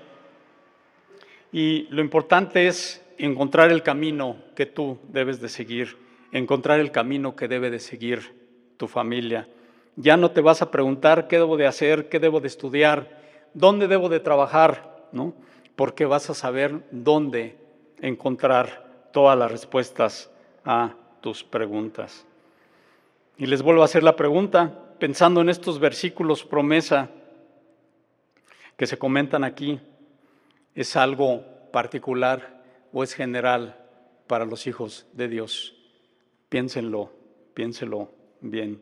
Y 1.52 1.90
lo 1.90 2.00
importante 2.00 2.68
es 2.68 3.06
encontrar 3.18 3.70
el 3.70 3.84
camino 3.84 4.38
que 4.56 4.66
tú 4.66 4.98
debes 5.10 5.42
de 5.42 5.50
seguir 5.50 5.98
encontrar 6.32 6.80
el 6.80 6.92
camino 6.92 7.36
que 7.36 7.50
debe 7.50 7.70
de 7.70 7.80
seguir 7.80 8.34
tu 8.78 8.88
familia. 8.88 9.50
Ya 9.98 10.16
no 10.16 10.32
te 10.32 10.40
vas 10.40 10.62
a 10.62 10.72
preguntar 10.72 11.28
qué 11.28 11.38
debo 11.38 11.58
de 11.58 11.68
hacer, 11.68 12.08
qué 12.08 12.20
debo 12.20 12.40
de 12.40 12.48
estudiar, 12.48 13.20
dónde 13.54 13.90
debo 13.90 14.08
de 14.08 14.22
trabajar, 14.22 15.08
¿no? 15.12 15.34
Porque 15.76 16.06
vas 16.06 16.30
a 16.30 16.34
saber 16.34 16.86
dónde 16.92 17.58
encontrar 18.00 19.10
todas 19.12 19.38
las 19.38 19.52
respuestas 19.52 20.32
a 20.64 20.96
tus 21.20 21.44
preguntas. 21.44 22.26
Y 23.38 23.48
les 23.48 23.62
vuelvo 23.62 23.82
a 23.82 23.86
hacer 23.86 24.04
la 24.04 24.16
pregunta, 24.16 24.81
pensando 25.02 25.42
en 25.42 25.50
estos 25.50 25.80
versículos 25.80 26.44
promesa 26.44 27.10
que 28.78 28.86
se 28.86 29.00
comentan 29.00 29.44
aquí, 29.44 29.80
¿es 30.76 30.96
algo 30.96 31.44
particular 31.72 32.62
o 32.94 33.02
es 33.04 33.16
general 33.16 33.84
para 34.28 34.46
los 34.46 34.68
hijos 34.68 35.08
de 35.14 35.28
Dios? 35.28 35.76
Piénsenlo, 36.50 37.12
piénselo 37.56 38.12
bien. 38.42 38.80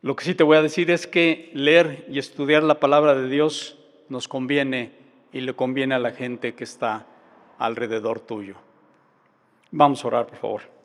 Lo 0.00 0.16
que 0.16 0.24
sí 0.24 0.34
te 0.34 0.42
voy 0.42 0.56
a 0.56 0.62
decir 0.62 0.90
es 0.90 1.06
que 1.06 1.50
leer 1.52 2.06
y 2.08 2.18
estudiar 2.18 2.62
la 2.62 2.80
palabra 2.80 3.14
de 3.14 3.28
Dios 3.28 3.78
nos 4.08 4.28
conviene 4.28 4.92
y 5.34 5.42
le 5.42 5.52
conviene 5.52 5.96
a 5.96 5.98
la 5.98 6.12
gente 6.12 6.54
que 6.54 6.64
está 6.64 7.04
alrededor 7.58 8.20
tuyo. 8.20 8.54
Vamos 9.70 10.02
a 10.02 10.08
orar, 10.08 10.26
por 10.28 10.38
favor. 10.38 10.75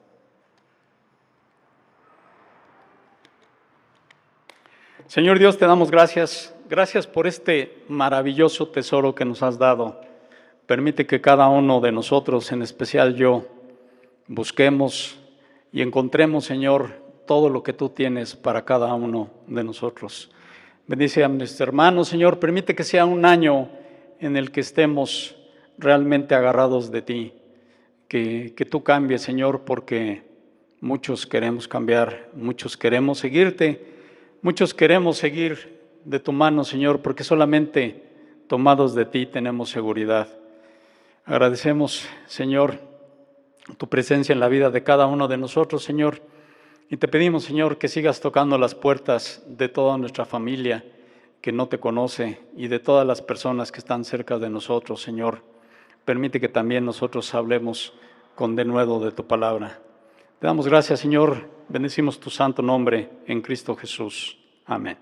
Señor 5.11 5.39
Dios, 5.39 5.57
te 5.57 5.65
damos 5.65 5.91
gracias. 5.91 6.55
Gracias 6.69 7.05
por 7.05 7.27
este 7.27 7.83
maravilloso 7.89 8.69
tesoro 8.69 9.13
que 9.13 9.25
nos 9.25 9.43
has 9.43 9.59
dado. 9.59 9.99
Permite 10.65 11.05
que 11.05 11.19
cada 11.19 11.49
uno 11.49 11.81
de 11.81 11.91
nosotros, 11.91 12.49
en 12.53 12.61
especial 12.61 13.13
yo, 13.15 13.45
busquemos 14.27 15.19
y 15.73 15.81
encontremos, 15.81 16.45
Señor, 16.45 16.93
todo 17.27 17.49
lo 17.49 17.61
que 17.61 17.73
tú 17.73 17.89
tienes 17.89 18.37
para 18.37 18.63
cada 18.63 18.93
uno 18.93 19.29
de 19.47 19.65
nosotros. 19.65 20.31
Bendice 20.87 21.25
a 21.25 21.27
nuestros 21.27 21.59
hermanos, 21.59 22.07
Señor, 22.07 22.39
permite 22.39 22.73
que 22.73 22.85
sea 22.85 23.03
un 23.03 23.25
año 23.25 23.67
en 24.21 24.37
el 24.37 24.49
que 24.49 24.61
estemos 24.61 25.35
realmente 25.77 26.35
agarrados 26.35 26.89
de 26.89 27.01
ti, 27.01 27.33
que, 28.07 28.53
que 28.55 28.63
tú 28.63 28.81
cambies, 28.81 29.23
Señor, 29.23 29.63
porque 29.65 30.23
muchos 30.79 31.27
queremos 31.27 31.67
cambiar, 31.67 32.29
muchos 32.33 32.77
queremos 32.77 33.19
seguirte, 33.19 33.91
muchos 34.41 34.73
queremos 34.73 35.17
seguir 35.17 35.81
de 36.05 36.19
tu 36.19 36.31
mano, 36.31 36.63
Señor, 36.63 37.01
porque 37.01 37.23
solamente 37.23 38.03
tomados 38.47 38.95
de 38.95 39.05
ti 39.05 39.25
tenemos 39.25 39.69
seguridad. 39.69 40.27
Agradecemos, 41.25 42.07
Señor, 42.25 42.79
tu 43.77 43.87
presencia 43.87 44.33
en 44.33 44.39
la 44.39 44.49
vida 44.49 44.69
de 44.69 44.83
cada 44.83 45.07
uno 45.07 45.27
de 45.27 45.37
nosotros, 45.37 45.83
Señor. 45.83 46.21
Y 46.89 46.97
te 46.97 47.07
pedimos, 47.07 47.43
Señor, 47.43 47.77
que 47.77 47.87
sigas 47.87 48.19
tocando 48.19 48.57
las 48.57 48.75
puertas 48.75 49.43
de 49.47 49.69
toda 49.69 49.97
nuestra 49.97 50.25
familia 50.25 50.83
que 51.41 51.51
no 51.51 51.67
te 51.67 51.79
conoce 51.79 52.39
y 52.55 52.67
de 52.67 52.79
todas 52.79 53.05
las 53.07 53.21
personas 53.21 53.71
que 53.71 53.79
están 53.79 54.03
cerca 54.03 54.37
de 54.37 54.49
nosotros, 54.49 55.01
Señor. 55.01 55.43
Permite 56.05 56.39
que 56.39 56.49
también 56.49 56.85
nosotros 56.85 57.33
hablemos 57.33 57.93
con 58.35 58.55
denuedo 58.55 58.99
de 58.99 59.11
tu 59.11 59.25
palabra. 59.25 59.79
Te 60.41 60.47
damos 60.47 60.65
gracias, 60.65 60.99
Señor. 60.99 61.47
Bendecimos 61.69 62.19
tu 62.19 62.31
santo 62.31 62.63
nombre 62.63 63.11
en 63.27 63.41
Cristo 63.41 63.75
Jesús. 63.75 64.39
Amén. 64.65 64.97